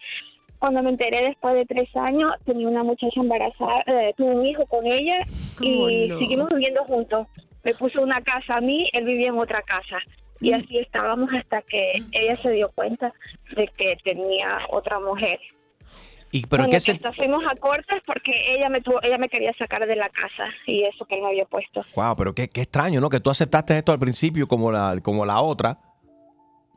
cuando 0.60 0.82
me 0.82 0.89
enteré 0.91 1.24
después 1.24 1.56
de 1.56 1.65
tres 1.65 1.94
años, 1.96 2.34
tenía 2.46 2.67
una 2.67 2.84
muchacha 2.84 3.20
embarazada, 3.20 3.84
eh, 3.86 4.13
tuve 4.15 4.34
un 4.34 4.46
hijo 4.46 4.65
con 4.65 4.86
ella 4.88 5.20
y 5.62 6.08
no? 6.08 6.20
seguimos 6.20 6.50
viviendo 6.50 6.84
juntos. 6.86 7.27
Me 7.63 7.74
puso 7.74 8.01
una 8.01 8.22
casa 8.22 8.56
a 8.56 8.62
mí, 8.62 8.89
él 8.94 9.03
vivía 9.03 9.27
en 9.27 9.38
otra 9.38 9.62
casa. 9.63 9.98
Y 10.39 10.53
así 10.53 10.77
estábamos 10.77 11.29
hasta 11.34 11.62
que 11.63 11.94
ella 12.12 12.39
se 12.41 12.51
dio 12.51 12.70
cuenta 12.75 13.13
de 13.56 13.67
que 13.77 13.98
tenía 14.03 14.60
otra 14.70 15.00
mujer. 15.00 15.39
¿Y 16.32 16.46
pero 16.46 16.63
en 16.63 16.70
Bueno, 16.70 16.72
qué 16.72 16.79
se... 16.79 16.91
hasta 16.91 17.13
fuimos 17.13 17.41
a 17.50 17.56
cortes 17.56 18.01
porque 18.06 18.32
ella 18.56 18.70
me 18.70 18.82
tuvo, 18.82 19.01
ella 19.01 19.17
me 19.17 19.29
quería 19.29 19.53
sacar 19.58 19.86
de 19.88 19.96
la 19.96 20.10
casa 20.10 20.46
y 20.65 20.84
eso 20.84 21.06
que 21.06 21.15
él 21.15 21.22
me 21.22 21.27
había 21.29 21.46
puesto. 21.46 21.86
Wow, 21.96 22.15
pero 22.17 22.36
qué, 22.36 22.50
qué 22.50 22.62
extraño, 22.62 23.00
¿no? 23.01 23.10
Que 23.10 23.20
tú 23.20 23.29
aceptaste 23.29 23.77
esto 23.77 23.91
al 23.94 24.00
principio 24.00 24.48
como 24.48 24.72
la, 24.72 24.98
como 25.01 25.25
la 25.25 25.39
otra. 25.41 25.79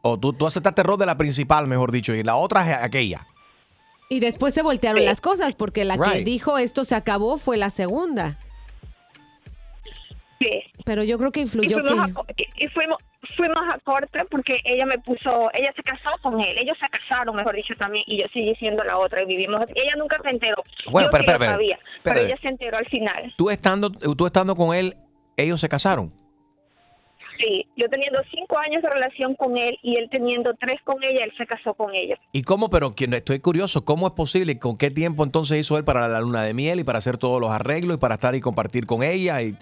O 0.02 0.18
tú, 0.18 0.32
tú 0.32 0.46
aceptaste 0.46 0.80
el 0.82 0.86
rol 0.86 0.98
de 0.98 1.04
la 1.06 1.16
principal, 1.18 1.66
mejor 1.66 1.90
dicho, 1.92 2.14
y 2.14 2.22
la 2.22 2.36
otra 2.36 2.62
es 2.70 2.76
aquella. 2.82 3.26
Y 4.08 4.20
después 4.20 4.54
se 4.54 4.62
voltearon 4.62 5.00
Sí. 5.02 5.06
las 5.06 5.20
cosas 5.20 5.54
porque 5.54 5.84
la 5.84 5.98
que 5.98 6.24
dijo 6.24 6.56
esto 6.56 6.84
se 6.84 6.94
acabó 6.94 7.36
fue 7.36 7.56
la 7.58 7.70
segunda. 7.70 8.38
Sí. 10.38 10.62
Pero 10.84 11.04
yo 11.04 11.18
creo 11.18 11.32
que 11.32 11.40
Y 11.40 11.42
influyó 11.42 11.78
fuimos, 11.80 12.10
que... 12.36 12.44
y- 12.56 12.64
y 12.64 12.68
fuimos, 12.68 12.98
fuimos 13.40 13.74
a 13.74 13.78
corte 13.78 14.20
porque 14.30 14.60
ella 14.64 14.84
me 14.84 14.98
puso, 14.98 15.50
ella 15.54 15.72
se 15.74 15.82
casó 15.82 16.10
con 16.22 16.40
él, 16.40 16.56
ellos 16.58 16.76
se 16.78 16.86
casaron, 16.88 17.34
mejor 17.34 17.56
dicho, 17.56 17.74
también, 17.78 18.04
y 18.06 18.20
yo 18.20 18.26
seguí 18.32 18.54
siendo 18.56 18.84
la 18.84 18.98
otra 18.98 19.22
y 19.22 19.26
vivimos. 19.26 19.62
Ella 19.74 19.96
nunca 19.96 20.18
se 20.22 20.28
enteró. 20.28 20.62
Bueno, 20.90 21.08
sí 21.10 21.16
lo 21.16 21.20
espera, 21.20 21.52
sabía, 21.52 21.74
espera. 21.76 22.00
pero 22.02 22.20
ella 22.20 22.36
se 22.42 22.48
enteró 22.48 22.76
al 22.76 22.86
final. 22.86 23.34
Tú 23.36 23.50
estando, 23.50 23.90
tú 23.90 24.26
estando 24.26 24.54
con 24.54 24.76
él, 24.76 24.94
ellos 25.36 25.60
se 25.60 25.68
casaron. 25.68 26.12
Sí, 27.38 27.66
yo 27.74 27.88
teniendo 27.88 28.18
cinco 28.30 28.58
años 28.58 28.82
de 28.82 28.90
relación 28.90 29.34
con 29.34 29.56
él 29.56 29.78
y 29.82 29.96
él 29.96 30.08
teniendo 30.10 30.52
tres 30.60 30.78
con 30.84 31.02
ella, 31.02 31.24
él 31.24 31.32
se 31.38 31.46
casó 31.46 31.72
con 31.72 31.94
ella. 31.94 32.18
¿Y 32.32 32.42
cómo? 32.42 32.68
Pero 32.68 32.90
estoy 32.94 33.38
curioso, 33.38 33.86
¿cómo 33.86 34.06
es 34.08 34.12
posible? 34.12 34.58
¿Con 34.58 34.76
qué 34.76 34.90
tiempo 34.90 35.24
entonces 35.24 35.58
hizo 35.58 35.78
él 35.78 35.84
para 35.84 36.06
la 36.06 36.20
luna 36.20 36.42
de 36.42 36.52
miel 36.52 36.80
y 36.80 36.84
para 36.84 36.98
hacer 36.98 37.16
todos 37.16 37.40
los 37.40 37.50
arreglos 37.50 37.96
y 37.96 37.98
para 37.98 38.16
estar 38.16 38.34
y 38.34 38.42
compartir 38.42 38.84
con 38.84 39.02
ella? 39.02 39.40
Y, 39.40 39.56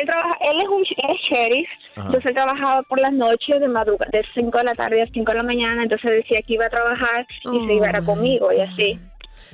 Él 0.00 0.06
trabaja, 0.06 0.36
él 0.40 0.60
es 0.60 0.68
un 0.68 0.80
él 0.80 1.16
es 1.16 1.20
sheriff, 1.22 1.68
Ajá. 1.96 2.06
entonces 2.06 2.26
él 2.26 2.34
trabajaba 2.34 2.82
por 2.82 3.00
las 3.00 3.12
noches 3.12 3.60
de 3.60 3.68
madrugada, 3.68 4.10
de 4.12 4.24
5 4.34 4.58
de 4.58 4.64
la 4.64 4.74
tarde 4.74 5.02
a 5.02 5.06
5 5.06 5.32
de 5.32 5.36
la 5.38 5.42
mañana, 5.42 5.82
entonces 5.82 6.10
decía 6.10 6.42
que 6.42 6.54
iba 6.54 6.66
a 6.66 6.70
trabajar 6.70 7.26
y 7.52 7.66
se 7.66 7.72
iba 7.74 7.86
a 7.88 7.98
ir 7.98 8.04
conmigo 8.04 8.52
y 8.52 8.60
así. 8.60 9.00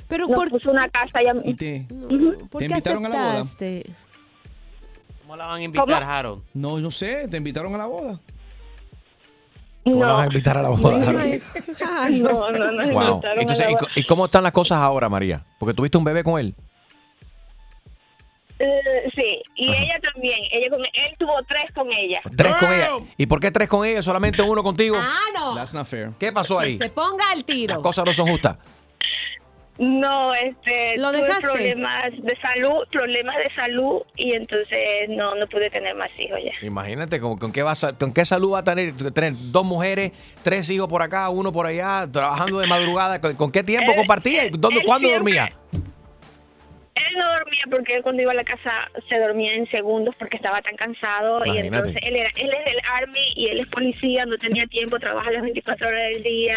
Pero 0.07 0.27
Nos 0.27 0.35
por, 0.37 0.49
puso 0.49 0.69
una 0.71 0.89
casa 0.89 1.23
y 1.23 1.27
a 1.27 1.33
¿Y 1.45 1.53
te, 1.53 1.85
¿por 2.49 2.59
¿te 2.59 2.67
qué 2.67 2.73
invitaron 2.73 3.05
a 3.05 3.09
la 3.09 3.15
boda? 3.17 3.45
¿Cómo 5.21 5.35
la 5.37 5.45
van 5.47 5.59
a 5.61 5.63
invitar, 5.63 5.85
¿Cómo? 5.85 6.11
Harold? 6.11 6.43
No, 6.53 6.77
no 6.79 6.91
sé, 6.91 7.27
¿te 7.29 7.37
invitaron 7.37 7.73
a 7.73 7.77
la 7.77 7.85
boda? 7.85 8.19
¿Cómo 9.85 10.01
la 10.01 10.07
No. 10.07 10.13
vas 10.15 10.23
a 10.23 10.27
invitar 10.27 10.57
a 10.57 10.61
la 10.63 10.69
boda? 10.69 11.03
No, 12.11 12.51
no, 12.51 12.71
no. 12.71 12.83
Wow. 12.93 13.03
invitaron 13.13 13.37
a 13.37 13.41
Entonces, 13.41 13.65
la 13.65 13.71
¿y, 13.71 13.75
boda. 13.75 13.87
y 13.95 14.03
cómo 14.03 14.25
están 14.25 14.43
las 14.43 14.51
cosas 14.51 14.79
ahora, 14.79 15.07
María? 15.09 15.43
Porque 15.57 15.73
tuviste 15.73 15.97
un 15.97 16.03
bebé 16.03 16.23
con 16.23 16.39
él. 16.39 16.53
Eh, 18.59 19.09
sí, 19.15 19.41
y 19.55 19.67
ella 19.69 19.99
también. 20.13 20.37
Ella 20.51 20.69
con, 20.69 20.79
él 20.81 21.15
tuvo 21.17 21.33
tres 21.47 21.71
con 21.73 21.87
ella. 21.93 22.21
Tres 22.37 22.55
con 22.55 22.71
ella. 22.73 22.89
¿Y 23.17 23.25
por 23.25 23.39
qué 23.39 23.51
tres 23.51 23.67
con 23.67 23.85
ella? 23.85 24.01
Solamente 24.01 24.41
uno 24.41 24.63
contigo. 24.63 24.95
Ah, 24.99 25.17
no. 25.35 25.55
That's 25.55 25.73
not 25.73 25.85
fair. 25.87 26.11
¿Qué 26.19 26.31
pasó 26.31 26.59
ahí? 26.59 26.77
Se 26.77 26.89
ponga 26.89 27.25
al 27.31 27.37
Las 27.39 27.45
tiro. 27.45 27.81
cosas 27.81 28.05
no 28.05 28.13
son 28.13 28.27
justas. 28.29 28.57
No, 29.79 30.35
este, 30.35 30.97
¿Lo 30.97 31.09
tuve 31.11 31.23
dejaste? 31.23 31.47
problemas 31.47 32.11
de 32.21 32.37
salud, 32.39 32.87
problemas 32.91 33.35
de 33.37 33.49
salud 33.55 34.01
y 34.15 34.33
entonces 34.33 34.77
no, 35.09 35.33
no 35.33 35.47
pude 35.47 35.71
tener 35.71 35.95
más 35.95 36.09
hijos 36.19 36.37
ya. 36.45 36.51
Imagínate 36.65 37.19
con, 37.19 37.37
con 37.39 37.51
qué 37.51 37.63
vas 37.63 37.83
a- 37.83 37.93
con 37.93 38.13
qué 38.13 38.23
salud 38.23 38.53
va 38.53 38.59
a 38.59 38.63
tener, 38.63 38.93
tener 39.13 39.33
dos 39.51 39.65
mujeres, 39.65 40.11
tres 40.43 40.69
hijos 40.69 40.87
por 40.87 41.01
acá, 41.01 41.27
uno 41.29 41.51
por 41.51 41.65
allá, 41.65 42.07
trabajando 42.11 42.59
de 42.59 42.67
madrugada. 42.67 43.19
¿Con, 43.19 43.33
con 43.35 43.51
qué 43.51 43.63
tiempo 43.63 43.95
compartía? 43.95 44.43
¿Dónde, 44.51 44.79
él 44.81 44.85
¿Cuándo 44.85 45.07
siempre- 45.09 45.33
dormía? 45.33 45.57
Él 46.95 47.17
no 47.17 47.25
dormía 47.33 47.63
porque 47.71 47.95
él 47.95 48.03
cuando 48.03 48.21
iba 48.21 48.31
a 48.33 48.35
la 48.35 48.43
casa 48.43 48.87
se 49.09 49.17
dormía 49.17 49.55
en 49.55 49.67
segundos 49.71 50.13
porque 50.19 50.37
estaba 50.37 50.61
tan 50.61 50.75
cansado 50.75 51.43
y 51.45 51.57
entonces 51.57 51.95
él 52.03 52.15
era 52.15 52.29
él 52.35 52.51
es 52.53 52.65
del 52.65 52.77
army 52.91 53.33
y 53.35 53.47
él 53.47 53.59
es 53.61 53.65
policía, 53.67 54.25
no 54.27 54.37
tenía 54.37 54.67
tiempo, 54.67 54.99
trabaja 54.99 55.31
las 55.31 55.41
24 55.41 55.87
horas 55.87 56.01
del 56.13 56.21
día. 56.23 56.55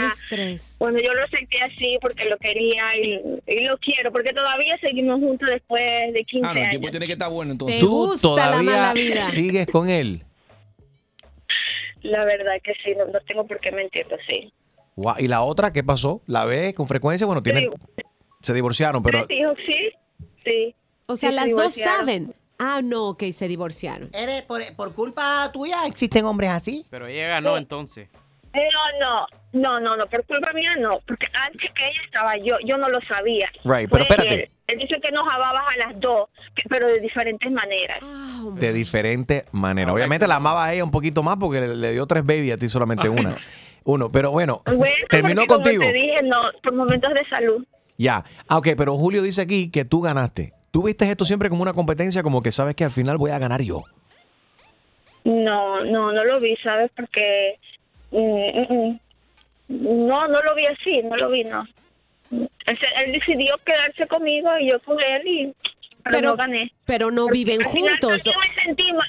Bueno, 0.78 0.98
yo 1.02 1.14
lo 1.14 1.24
acepté 1.24 1.58
así 1.62 1.96
porque 2.02 2.26
lo 2.26 2.36
quería 2.36 2.84
y, 2.98 3.22
y 3.46 3.60
lo 3.64 3.78
quiero 3.78 4.12
porque 4.12 4.34
todavía 4.34 4.76
seguimos 4.78 5.20
juntos 5.20 5.48
después 5.48 5.82
de 6.12 6.22
15 6.24 6.46
Ah, 6.46 6.52
no, 6.52 6.60
el 6.60 6.66
años. 6.66 6.90
tiene 6.90 7.06
que 7.06 7.12
estar 7.14 7.30
bueno 7.30 7.52
entonces. 7.52 7.78
¿Tú 7.80 8.14
todavía 8.20 8.92
sigues 9.22 9.66
con 9.68 9.88
él? 9.88 10.22
La 12.02 12.24
verdad 12.24 12.54
que 12.62 12.72
sí, 12.84 12.92
no, 12.96 13.06
no 13.06 13.20
tengo 13.20 13.46
por 13.46 13.58
qué 13.58 13.72
mentirlo, 13.72 14.16
sí. 14.28 14.52
Guau, 14.94 15.16
¿Y 15.18 15.28
la 15.28 15.42
otra 15.42 15.72
qué 15.72 15.82
pasó? 15.82 16.22
¿La 16.26 16.44
ves 16.44 16.74
con 16.74 16.86
frecuencia? 16.86 17.26
Bueno, 17.26 17.42
tienen, 17.42 17.70
se 18.40 18.54
divorciaron, 18.54 19.02
pero 19.02 19.26
Tres 19.26 19.38
hijos, 19.40 19.56
sí, 19.66 19.90
sí. 20.46 20.74
O 21.06 21.16
sea, 21.16 21.28
Sí, 21.30 21.34
se 21.34 21.40
las 21.40 21.44
dos 21.50 21.74
divorciaron. 21.74 21.98
saben. 21.98 22.34
Ah, 22.58 22.80
no, 22.82 23.08
ok, 23.08 23.24
se 23.32 23.48
divorciaron. 23.48 24.08
Eres 24.14 24.42
por, 24.42 24.62
por 24.76 24.94
culpa 24.94 25.50
tuya 25.52 25.86
existen 25.86 26.24
hombres 26.24 26.50
así. 26.50 26.86
Pero 26.90 27.06
ella 27.06 27.28
ganó 27.28 27.56
entonces. 27.58 28.08
No, 28.54 28.98
no, 28.98 29.26
no, 29.52 29.80
no, 29.80 29.96
no, 29.98 30.06
por 30.06 30.24
culpa 30.24 30.50
mía 30.54 30.70
no, 30.78 30.98
porque 31.06 31.26
antes 31.34 31.70
que 31.74 31.84
ella 31.86 32.00
estaba 32.06 32.38
yo, 32.38 32.54
yo 32.64 32.78
no 32.78 32.88
lo 32.88 33.02
sabía. 33.02 33.50
Right, 33.64 33.90
Fue 33.90 33.98
pero 33.98 34.02
espérate. 34.04 34.34
Él, 34.44 34.50
Él 34.68 34.78
dice 34.78 34.98
que 34.98 35.10
nos 35.12 35.28
amaba 35.28 35.60
a 35.68 35.76
las 35.76 36.00
dos, 36.00 36.30
que- 36.54 36.62
pero 36.66 36.86
de 36.86 36.98
diferentes 37.00 37.52
maneras. 37.52 37.98
Ah, 38.02 38.44
de 38.54 38.72
diferente 38.72 39.44
manera. 39.52 39.92
Obviamente 39.92 40.26
la 40.26 40.36
amaba 40.36 40.64
a 40.64 40.72
ella 40.72 40.82
un 40.84 40.90
poquito 40.90 41.22
más 41.22 41.36
porque 41.36 41.60
le, 41.60 41.76
le 41.76 41.92
dio 41.92 42.06
tres 42.06 42.24
babies 42.24 42.54
a 42.54 42.56
ti 42.56 42.66
solamente 42.68 43.10
una. 43.10 43.36
Uno, 43.84 44.10
pero 44.10 44.30
bueno, 44.32 44.62
Bueno, 44.64 44.94
terminó 45.10 45.42
porque 45.42 45.46
como 45.48 45.62
contigo. 45.62 45.82
te 45.84 45.92
dije, 45.92 46.22
no, 46.24 46.40
por 46.62 46.72
momentos 46.74 47.12
de 47.12 47.24
salud. 47.28 47.64
Ya. 47.98 48.24
Ah, 48.48 48.58
ok, 48.58 48.68
pero 48.76 48.96
Julio 48.96 49.22
dice 49.22 49.42
aquí 49.42 49.70
que 49.70 49.84
tú 49.84 50.00
ganaste. 50.00 50.52
¿Tú 50.70 50.82
viste 50.82 51.10
esto 51.10 51.24
siempre 51.24 51.48
como 51.48 51.62
una 51.62 51.72
competencia, 51.72 52.22
como 52.22 52.42
que 52.42 52.52
sabes 52.52 52.74
que 52.74 52.84
al 52.84 52.90
final 52.90 53.16
voy 53.16 53.30
a 53.30 53.38
ganar 53.38 53.62
yo? 53.62 53.84
No, 55.24 55.82
no, 55.84 56.12
no 56.12 56.24
lo 56.24 56.38
vi, 56.38 56.56
¿sabes? 56.62 56.90
Porque 56.94 57.58
mm, 58.10 58.18
mm, 58.18 58.90
mm. 59.68 60.06
no, 60.06 60.28
no 60.28 60.42
lo 60.42 60.54
vi 60.54 60.66
así, 60.66 61.02
no 61.02 61.16
lo 61.16 61.30
vi, 61.30 61.44
no. 61.44 61.66
Él, 62.30 63.12
decidió 63.12 63.56
quedarse 63.64 64.06
conmigo 64.06 64.50
y 64.60 64.70
yo 64.70 64.80
con 64.80 64.98
él 65.00 65.26
y 65.26 65.54
pero, 66.04 66.18
Pero- 66.18 66.30
no 66.30 66.36
gané. 66.36 66.72
Pero 66.84 67.10
no 67.10 67.26
viven 67.28 67.62
juntos. 67.62 68.22
también 68.22 68.36
me 68.56 68.62
sentí 68.62 68.92
mal, 68.92 69.08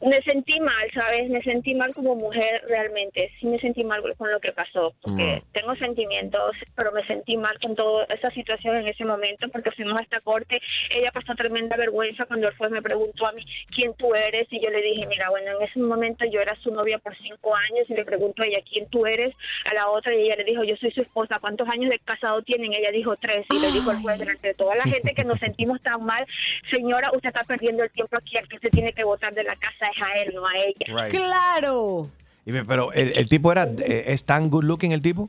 me 0.00 0.22
sentí 0.22 0.60
mal, 0.60 0.90
¿sabes? 0.94 1.28
Me 1.28 1.42
sentí 1.42 1.74
mal 1.74 1.92
como 1.92 2.14
mujer 2.14 2.62
realmente. 2.68 3.32
Sí 3.40 3.46
me 3.46 3.58
sentí 3.58 3.82
mal 3.82 4.00
con 4.16 4.30
lo 4.30 4.38
que 4.40 4.52
pasó, 4.52 4.94
porque 5.02 5.42
Mm. 5.42 5.52
tengo 5.52 5.74
sentimientos, 5.76 6.54
pero 6.76 6.92
me 6.92 7.04
sentí 7.06 7.36
mal 7.36 7.58
con 7.60 7.74
toda 7.74 8.04
esa 8.04 8.30
situación 8.30 8.76
en 8.76 8.88
ese 8.88 9.04
momento, 9.04 9.48
porque 9.48 9.72
fuimos 9.72 9.98
a 9.98 10.02
esta 10.02 10.20
corte. 10.20 10.60
Ella 10.90 11.10
pasó 11.10 11.34
tremenda 11.34 11.76
vergüenza 11.76 12.26
cuando 12.26 12.48
él 12.48 12.54
fue, 12.54 12.68
me 12.70 12.80
preguntó 12.82 13.26
a 13.26 13.32
mí 13.32 13.44
quién 13.74 13.92
tú 13.94 14.14
eres, 14.14 14.46
y 14.50 14.60
yo 14.62 14.70
le 14.70 14.82
dije, 14.82 15.06
mira, 15.06 15.30
bueno, 15.30 15.50
en 15.56 15.62
ese 15.66 15.80
momento 15.80 16.24
yo 16.30 16.40
era 16.40 16.54
su 16.56 16.70
novia 16.72 16.98
por 16.98 17.16
cinco 17.18 17.54
años, 17.56 17.88
y 17.88 17.94
le 17.94 18.04
preguntó 18.04 18.42
a 18.42 18.46
ella 18.46 18.60
quién 18.70 18.86
tú 18.90 19.04
eres, 19.06 19.34
a 19.70 19.74
la 19.74 19.88
otra, 19.88 20.14
y 20.14 20.26
ella 20.26 20.36
le 20.36 20.44
dijo, 20.44 20.62
yo 20.62 20.76
soy 20.76 20.92
su 20.92 21.02
esposa, 21.02 21.38
¿cuántos 21.40 21.68
años 21.68 21.90
de 21.90 21.98
casado 21.98 22.42
tienen? 22.42 22.72
Ella 22.72 22.90
dijo 22.92 23.16
tres, 23.16 23.46
y 23.50 23.58
le 23.58 23.72
dijo 23.72 23.90
el 23.90 23.98
juez 23.98 24.18
delante 24.18 24.48
de 24.48 24.54
toda 24.54 24.76
la 24.76 24.84
gente 25.02 25.14
que 25.14 25.24
nos 25.24 25.40
sentimos 25.40 25.80
tan 25.82 26.04
mal, 26.04 26.24
señora, 26.70 27.10
usted 27.12 27.28
está 27.30 27.42
perdiendo 27.44 27.82
el 27.82 27.90
tiempo 27.90 28.16
aquí, 28.16 28.36
el 28.36 28.48
que 28.48 28.58
se 28.58 28.70
tiene 28.70 28.92
que 28.92 29.02
votar 29.04 29.34
de 29.34 29.42
la 29.42 29.56
casa 29.56 29.87
es 29.94 30.02
a 30.02 30.12
él, 30.20 30.34
no 30.34 30.46
a 30.46 30.52
ella. 30.54 31.02
Right. 31.02 31.14
Claro. 31.14 32.10
Pero 32.44 32.92
el, 32.92 33.12
el 33.16 33.28
tipo 33.28 33.52
era, 33.52 33.64
eh, 33.64 34.04
¿es 34.08 34.24
tan 34.24 34.48
good 34.48 34.64
looking 34.64 34.92
el 34.92 35.02
tipo? 35.02 35.28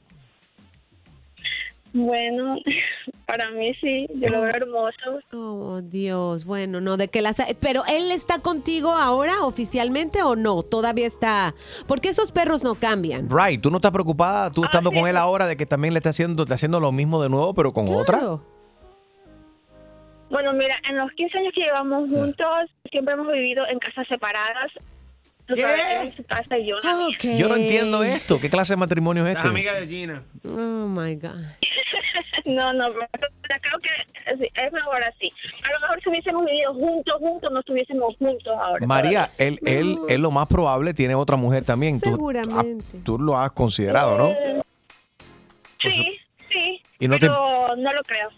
Bueno, 1.93 2.57
para 3.25 3.49
mí 3.51 3.73
sí, 3.81 4.07
yo 4.15 4.29
lo 4.29 4.41
veo 4.41 4.51
hermoso. 4.51 5.19
Oh, 5.33 5.81
Dios. 5.81 6.45
Bueno, 6.45 6.81
no, 6.81 6.97
de 6.97 7.07
que 7.07 7.21
las... 7.21 7.37
Pero 7.59 7.83
él 7.89 8.11
está 8.11 8.39
contigo 8.39 8.91
ahora 8.91 9.43
oficialmente 9.43 10.21
o 10.23 10.35
no? 10.35 10.63
Todavía 10.63 11.07
está... 11.07 11.55
Porque 11.87 12.09
esos 12.09 12.31
perros 12.31 12.63
no 12.63 12.75
cambian. 12.75 13.27
Right, 13.29 13.61
¿tú 13.61 13.71
no 13.71 13.77
estás 13.77 13.91
preocupada 13.91 14.51
tú 14.51 14.63
estando 14.63 14.91
sí. 14.91 14.97
con 14.97 15.07
él 15.07 15.17
ahora 15.17 15.47
de 15.47 15.57
que 15.57 15.65
también 15.65 15.93
le 15.93 15.99
está 15.99 16.09
haciendo, 16.09 16.43
está 16.43 16.55
haciendo 16.55 16.79
lo 16.79 16.91
mismo 16.91 17.21
de 17.21 17.29
nuevo, 17.29 17.53
pero 17.53 17.71
con 17.71 17.87
otra? 17.89 18.39
Bueno, 20.29 20.53
mira, 20.53 20.75
en 20.87 20.97
los 20.97 21.11
15 21.13 21.37
años 21.39 21.53
que 21.55 21.61
llevamos 21.61 22.09
juntos, 22.09 22.47
siempre 22.91 23.13
hemos 23.15 23.31
vivido 23.31 23.65
en 23.67 23.79
casas 23.79 24.07
separadas. 24.07 24.71
Tú 25.47 25.55
¿Qué? 25.55 25.61
sabes, 25.61 25.81
él 26.01 26.07
en 26.09 26.15
su 26.15 26.23
casa 26.25 26.57
y 26.59 26.67
yo 26.67 26.75
en 26.77 26.83
la 26.87 26.95
mía. 26.95 27.07
Ok. 27.17 27.37
Yo 27.39 27.47
no 27.47 27.55
entiendo 27.55 28.03
esto. 28.03 28.39
¿Qué 28.39 28.49
clase 28.51 28.73
de 28.73 28.77
matrimonio 28.77 29.25
es 29.25 29.33
Las 29.33 29.45
este? 29.45 29.49
amigas 29.49 29.79
de 29.79 29.87
Gina. 29.87 30.23
Oh, 30.45 30.87
my 30.87 31.15
God. 31.15 31.31
No, 32.45 32.73
no, 32.73 32.87
pero 32.91 33.59
creo 33.61 33.77
que 33.79 33.89
es- 34.31 34.51
es 34.55 34.73
mejor 34.73 35.03
así. 35.03 35.31
A 35.67 35.71
lo 35.73 35.79
mejor 35.81 36.01
si 36.01 36.09
hubiésemos 36.09 36.45
vivido 36.45 36.73
juntos, 36.73 37.13
juntos, 37.19 37.51
no 37.51 37.59
estuviésemos 37.59 38.15
juntos 38.17 38.57
ahora. 38.59 38.87
María, 38.87 39.29
él, 39.37 39.59
él, 39.65 39.97
él 40.07 40.21
lo 40.21 40.31
más 40.31 40.47
probable 40.47 40.93
tiene 40.95 41.13
otra 41.15 41.35
mujer 41.35 41.63
también. 41.65 41.99
Tú- 41.99 42.09
Seguramente. 42.11 42.85
ah, 42.95 43.01
Tú, 43.03 43.19
lo 43.19 43.37
has 43.37 43.51
considerado, 43.51 44.17
¿no? 44.17 44.33
Sí, 45.79 46.19
sí, 46.51 46.81
Y 46.99 47.07
no 47.07 47.15
te- 47.19 47.27
pero 47.27 47.75
no 47.75 47.93
lo 47.93 48.01
creo. 48.03 48.29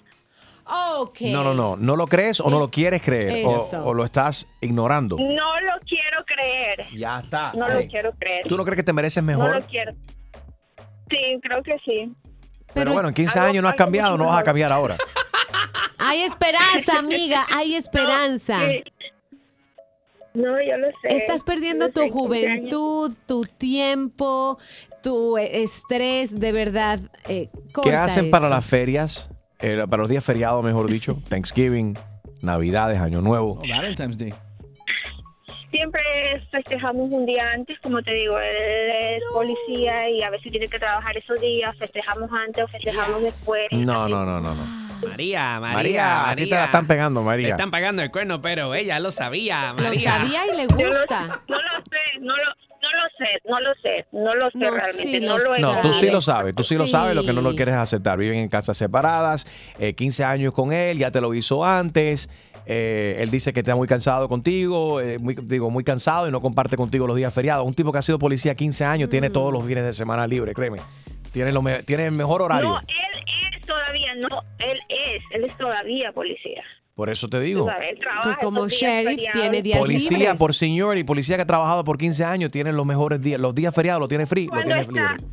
No, 1.21 1.43
no, 1.43 1.53
no. 1.53 1.75
¿No 1.75 1.95
lo 1.95 2.07
crees 2.07 2.39
o 2.39 2.49
no 2.49 2.59
lo 2.59 2.69
quieres 2.71 3.01
creer? 3.01 3.45
O, 3.45 3.67
Eso. 3.67 3.85
o 3.85 3.93
lo 3.93 4.05
estás 4.05 4.47
ignorando? 4.61 5.17
No 5.17 5.25
lo 5.61 5.79
quiero 5.87 6.23
creer. 6.25 6.87
Ya 6.97 7.19
está. 7.19 7.51
No 7.53 7.67
lo 7.67 7.79
quiero 7.87 8.11
creer. 8.13 8.45
¿Tú 8.47 8.55
no 8.57 8.63
crees 8.63 8.77
que 8.77 8.83
te 8.83 8.93
mereces 8.93 9.21
No 9.23 9.27
mejor? 9.27 9.55
lo 9.55 9.61
quiero. 9.67 9.91
Sí, 11.09 11.17
creo 11.41 11.61
que 11.63 11.75
sí. 11.85 12.13
Pero 12.73 12.93
bueno, 12.93 13.09
en 13.09 13.13
15 13.15 13.39
años 13.39 13.61
no 13.61 13.67
has 13.69 13.75
cambiado, 13.75 14.17
no 14.17 14.25
vas 14.27 14.39
a 14.39 14.43
cambiar 14.43 14.71
ahora. 14.71 14.95
Hay 15.97 16.21
esperanza, 16.21 16.97
amiga, 16.97 17.45
hay 17.55 17.75
esperanza. 17.75 18.57
Sí. 18.67 18.83
No, 20.33 20.59
yo 20.61 20.77
lo 20.77 20.87
sé. 20.89 21.15
Estás 21.17 21.43
perdiendo 21.43 21.87
Yo 21.87 21.93
tu 21.93 21.99
sé, 22.01 22.05
15 22.09 22.17
años. 22.17 22.27
juventud, 22.27 23.13
tu 23.27 23.43
tiempo, 23.43 24.57
tu 25.03 25.37
eh, 25.37 25.61
estrés, 25.61 26.39
de 26.39 26.51
verdad. 26.53 26.99
eh, 27.27 27.49
¿Qué 27.83 27.93
hacen 27.95 28.31
para 28.31 28.49
las 28.49 28.65
ferias? 28.65 29.29
Eh, 29.61 29.85
para 29.89 30.01
los 30.01 30.09
días 30.09 30.23
feriados, 30.23 30.63
mejor 30.63 30.89
dicho. 30.89 31.17
Thanksgiving, 31.29 31.97
Navidades, 32.41 32.97
Año 32.99 33.21
Nuevo. 33.21 33.59
Oh, 33.61 33.67
Valentine's 33.67 34.17
Day. 34.17 34.33
Siempre 35.71 36.01
festejamos 36.51 37.09
un 37.11 37.25
día 37.25 37.49
antes, 37.53 37.79
como 37.81 38.01
te 38.03 38.11
digo, 38.13 38.37
él 38.37 39.15
es 39.17 39.23
policía 39.31 40.09
y 40.09 40.21
a 40.21 40.29
veces 40.29 40.51
tiene 40.51 40.67
que 40.67 40.77
trabajar 40.77 41.15
esos 41.17 41.39
días, 41.39 41.73
festejamos 41.77 42.29
antes 42.45 42.65
o 42.65 42.67
festejamos 42.67 43.21
después. 43.23 43.67
No, 43.71 44.09
no, 44.09 44.25
no, 44.25 44.41
no, 44.41 44.53
no. 44.53 44.81
María, 45.07 45.59
María, 45.61 45.73
María, 45.73 46.29
a 46.29 46.35
ti 46.35 46.43
te 46.47 46.55
la 46.55 46.65
están 46.65 46.85
pegando, 46.87 47.23
María. 47.23 47.49
están 47.51 47.71
pagando 47.71 48.01
el 48.03 48.11
cuerno, 48.11 48.41
pero 48.41 48.75
ella 48.75 48.99
lo 48.99 49.11
sabía, 49.11 49.73
Lo 49.77 49.83
María. 49.83 50.11
sabía 50.11 50.41
y 50.53 50.57
le 50.57 50.67
Yo 50.67 50.75
lo- 50.75 50.87
gusta. 50.89 51.41
No 51.47 51.55
lo 51.55 51.77
sé, 51.89 52.19
no 52.19 52.35
lo, 52.35 52.43
lo 52.91 53.25
sé, 53.25 53.29
no 53.45 53.59
lo 53.59 53.73
sé, 53.81 54.05
no 54.11 54.35
lo 54.35 54.51
sé 54.51 54.57
No, 54.57 54.71
realmente, 54.71 55.03
sí 55.03 55.19
no 55.19 55.37
lo 55.37 55.55
he 55.55 55.59
No, 55.59 55.81
tú 55.81 55.93
sí 55.93 56.09
lo 56.09 56.21
sabes, 56.21 56.55
tú 56.55 56.63
sí 56.63 56.75
lo 56.75 56.87
sabes, 56.87 57.15
lo 57.15 57.23
que 57.23 57.33
no 57.33 57.41
lo 57.41 57.55
quieres 57.55 57.75
aceptar. 57.75 58.17
Viven 58.17 58.39
en 58.39 58.49
casas 58.49 58.77
separadas, 58.77 59.45
eh, 59.79 59.93
15 59.93 60.23
años 60.23 60.53
con 60.53 60.71
él, 60.73 60.97
ya 60.97 61.11
te 61.11 61.21
lo 61.21 61.33
hizo 61.33 61.63
antes. 61.65 62.29
eh, 62.67 63.17
él 63.19 63.31
dice 63.31 63.53
que 63.53 63.61
está 63.61 63.75
muy 63.75 63.87
cansado 63.87 64.29
contigo, 64.29 65.01
eh, 65.01 65.17
muy, 65.17 65.35
digo, 65.41 65.71
muy 65.71 65.83
cansado 65.83 66.27
y 66.27 66.31
no 66.31 66.39
comparte 66.41 66.77
contigo 66.77 67.07
los 67.07 67.15
días 67.15 67.33
feriados. 67.33 67.65
Un 67.65 67.73
tipo 67.73 67.91
que 67.91 67.97
ha 67.97 68.01
sido 68.03 68.19
policía 68.19 68.53
15 68.55 68.85
años 68.85 69.09
tiene 69.09 69.29
Mm. 69.29 69.33
todos 69.33 69.51
los 69.51 69.65
fines 69.65 69.83
de 69.83 69.93
semana 69.93 70.27
libre, 70.27 70.53
créeme. 70.53 70.77
Tiene, 71.33 71.51
lo 71.51 71.61
me- 71.63 71.81
tiene 71.83 72.05
el 72.05 72.11
mejor 72.11 72.43
horario. 72.43 72.69
No, 72.69 72.79
él 72.79 73.55
es 73.59 73.65
todavía, 73.65 74.13
no, 74.15 74.43
él 74.59 74.79
es, 74.89 75.23
él 75.31 75.43
es 75.45 75.57
todavía 75.57 76.11
policía. 76.11 76.63
Por 77.01 77.09
eso 77.09 77.27
te 77.27 77.39
digo. 77.39 77.65
sabes, 77.65 77.87
él 77.93 77.97
trabaja 77.99 78.35
Que 78.37 78.45
como 78.45 78.67
sheriff 78.67 79.09
feriados. 79.15 79.41
tiene 79.41 79.61
días 79.63 79.79
Policía 79.79 80.17
libres. 80.19 80.37
por 80.37 80.53
seniority, 80.53 81.03
policía 81.03 81.35
que 81.35 81.41
ha 81.41 81.47
trabajado 81.47 81.83
por 81.83 81.97
15 81.97 82.23
años, 82.23 82.51
tiene 82.51 82.71
los 82.71 82.85
mejores 82.85 83.19
días. 83.23 83.41
Los 83.41 83.55
días 83.55 83.73
feriados 83.73 84.01
lo 84.01 84.07
tiene 84.07 84.27
free, 84.27 84.43
lo 84.45 84.49
Cuando 84.51 84.65
tiene 84.67 84.81
está- 84.81 84.91
libre. 84.93 85.25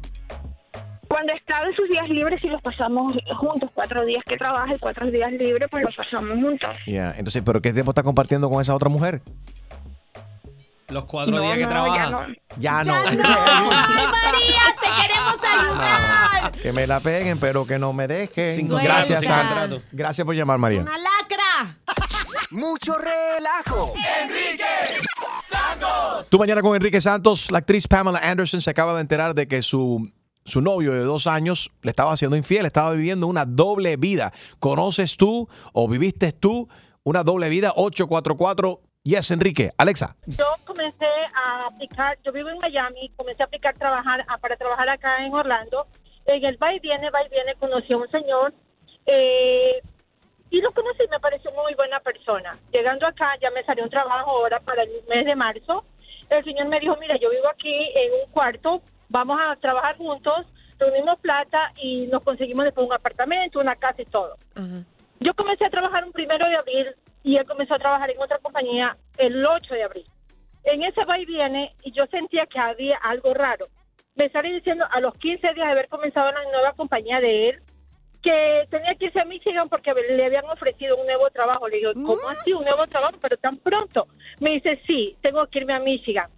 Cuando 1.09 1.33
está 1.35 1.63
en 1.67 1.77
sus 1.77 1.87
días 1.91 2.09
libres 2.09 2.43
y 2.43 2.49
los 2.49 2.63
pasamos 2.63 3.19
juntos, 3.37 3.69
cuatro 3.75 4.03
días 4.07 4.25
que 4.27 4.39
trabaja 4.39 4.75
y 4.75 4.79
cuatro 4.79 5.11
días 5.11 5.31
libres, 5.33 5.69
pues 5.71 5.85
los 5.85 5.95
pasamos 5.95 6.39
juntos. 6.43 6.71
Ya, 6.87 7.11
Entonces, 7.19 7.43
¿pero 7.45 7.61
qué 7.61 7.71
tiempo 7.75 7.91
está 7.91 8.03
compartiendo 8.03 8.49
con 8.49 8.63
esa 8.63 8.75
otra 8.75 8.89
mujer? 8.89 9.21
Los 10.89 11.05
cuatro 11.05 11.37
No, 11.37 11.43
días 11.43 11.59
que 11.59 11.65
no, 11.65 11.69
trabaja. 11.69 11.97
ya 12.07 12.11
no. 12.11 12.27
Ya 12.57 12.85
no. 12.85 12.95
¡Ay, 12.95 13.17
María, 13.19 14.65
te 14.81 15.03
queremos 15.03 15.37
ayudar! 15.43 16.53
Que 16.63 16.73
me 16.73 16.87
la 16.87 16.99
peguen, 17.01 17.39
pero 17.39 17.67
que 17.67 17.79
no 17.79 17.93
me 17.93 18.07
dejen. 18.09 18.69
Gracias, 18.69 19.27
Sandra. 19.27 19.81
Gracias 19.93 20.25
por 20.25 20.35
llamar, 20.35 20.57
María. 20.59 20.81
¡Una 20.81 20.97
lacra! 20.97 21.38
Mucho 22.51 22.95
relajo. 22.97 23.93
Tú 26.31 26.39
mañana 26.39 26.63
con 26.63 26.75
Enrique 26.77 27.01
Santos, 27.01 27.51
la 27.51 27.59
actriz 27.59 27.87
Pamela 27.87 28.19
Anderson 28.23 28.61
se 28.61 28.71
acaba 28.71 28.95
de 28.95 29.01
enterar 29.01 29.35
de 29.35 29.47
que 29.49 29.63
su, 29.63 30.11
su 30.45 30.61
novio 30.61 30.93
de 30.93 31.01
dos 31.01 31.27
años 31.27 31.71
le 31.83 31.91
estaba 31.91 32.13
haciendo 32.13 32.37
infiel, 32.37 32.67
estaba 32.67 32.93
viviendo 32.93 33.27
una 33.27 33.45
doble 33.45 33.97
vida. 33.97 34.33
¿Conoces 34.59 35.17
tú 35.17 35.49
o 35.73 35.89
viviste 35.89 36.33
tú 36.33 36.69
una 37.05 37.23
doble 37.25 37.49
vida? 37.49 37.73
844 37.77 38.81
Yes, 39.05 39.31
Enrique. 39.31 39.71
Alexa. 39.79 40.17
Yo 40.27 40.45
comencé 40.67 41.07
a 41.43 41.67
aplicar, 41.69 42.19
yo 42.27 42.33
vivo 42.33 42.51
en 42.51 42.59
Miami, 42.59 43.11
comencé 43.17 43.43
a 43.43 43.47
aplicar 43.47 43.75
trabajar 43.79 44.23
a- 44.29 44.37
para 44.37 44.55
trabajar 44.57 44.87
acá 44.91 45.25
en 45.25 45.33
Orlando. 45.33 45.87
En 46.27 46.45
el 46.45 46.63
va 46.63 46.75
y 46.75 46.81
viene, 46.81 47.09
va 47.09 47.23
y 47.25 47.31
viene, 47.31 47.55
conocí 47.59 47.91
a 47.95 47.97
un 47.97 48.11
señor 48.11 48.53
eh, 49.07 49.81
y 50.51 50.61
lo 50.61 50.73
conocí, 50.73 51.03
me 51.11 51.21
pareció 51.21 51.51
muy 51.53 51.75
buena 51.75 52.01
persona. 52.01 52.57
Llegando 52.73 53.07
acá, 53.07 53.37
ya 53.41 53.51
me 53.51 53.63
salió 53.65 53.85
un 53.85 53.91
trabajo 53.91 54.31
ahora 54.31 54.61
para 54.61 54.83
el 54.83 54.91
mes 55.09 55.27
de 55.27 55.37
marzo. 55.37 55.85
El 56.31 56.45
señor 56.45 56.69
me 56.69 56.81
dijo, 56.81 56.97
mira, 57.01 57.17
yo 57.17 57.31
vivo 57.31 57.49
aquí 57.49 57.89
en 57.95 58.13
un 58.13 58.31
cuarto, 58.31 58.83
vamos 59.09 59.39
a 59.41 59.57
trabajar 59.57 59.97
juntos, 59.97 60.47
reunimos 60.79 61.19
plata 61.21 61.73
y 61.77 62.07
nos 62.07 62.23
conseguimos 62.23 62.65
después 62.65 62.87
un 62.87 62.93
apartamento, 62.93 63.61
una 63.61 63.77
casa 63.77 64.03
y 64.03 64.07
todo. 64.07 64.37
Yo 65.21 65.35
comencé 65.35 65.65
a 65.65 65.71
trabajar 65.71 66.05
un 66.05 66.13
primero 66.13 66.47
de 66.49 66.57
abril 66.57 66.89
y 67.23 67.37
él 67.37 67.47
comenzó 67.47 67.75
a 67.75 67.79
trabajar 67.79 68.11
en 68.11 68.21
otra 68.21 68.39
compañía 68.39 68.97
el 69.17 69.45
8 69.45 69.75
de 69.75 69.83
abril. 69.83 70.07
En 70.65 70.83
ese 70.83 71.05
va 71.05 71.19
y 71.19 71.25
viene 71.25 71.75
y 71.83 71.93
yo 71.93 72.07
sentía 72.07 72.47
que 72.47 72.59
había 72.59 72.97
algo 72.99 73.35
raro. 73.35 73.67
Me 74.15 74.29
salí 74.31 74.53
diciendo 74.53 74.85
a 74.91 75.01
los 75.01 75.15
15 75.15 75.55
días 75.55 75.67
de 75.67 75.73
haber 75.73 75.89
comenzado 75.89 76.31
la 76.31 76.43
nueva 76.45 76.73
compañía 76.73 77.21
de 77.21 77.51
él 77.51 77.63
que 78.29 78.69
tenía 78.69 78.95
que 78.95 79.07
irse 79.07 79.21
a 79.21 79.25
Michigan 79.25 79.71
porque 79.71 79.95
le 79.95 80.27
habían 80.27 80.45
ofrecido 80.45 80.97
un 80.97 81.07
nuevo 81.07 81.31
trabajo. 81.31 81.67
Le 81.67 81.79
digo, 81.79 81.93
¿cómo 81.95 82.29
así 82.29 82.53
un 82.53 82.63
nuevo 82.63 82.87
trabajo? 82.87 83.17
Pero 83.23 83.39
tan 83.39 83.57
pronto. 83.57 84.07
Me 84.39 84.51
dice, 84.51 84.83
sí, 84.87 85.17
tengo 85.23 85.47
que 85.47 85.61
irme 85.61 85.73
a 85.73 85.81
Michigan. 85.81 86.29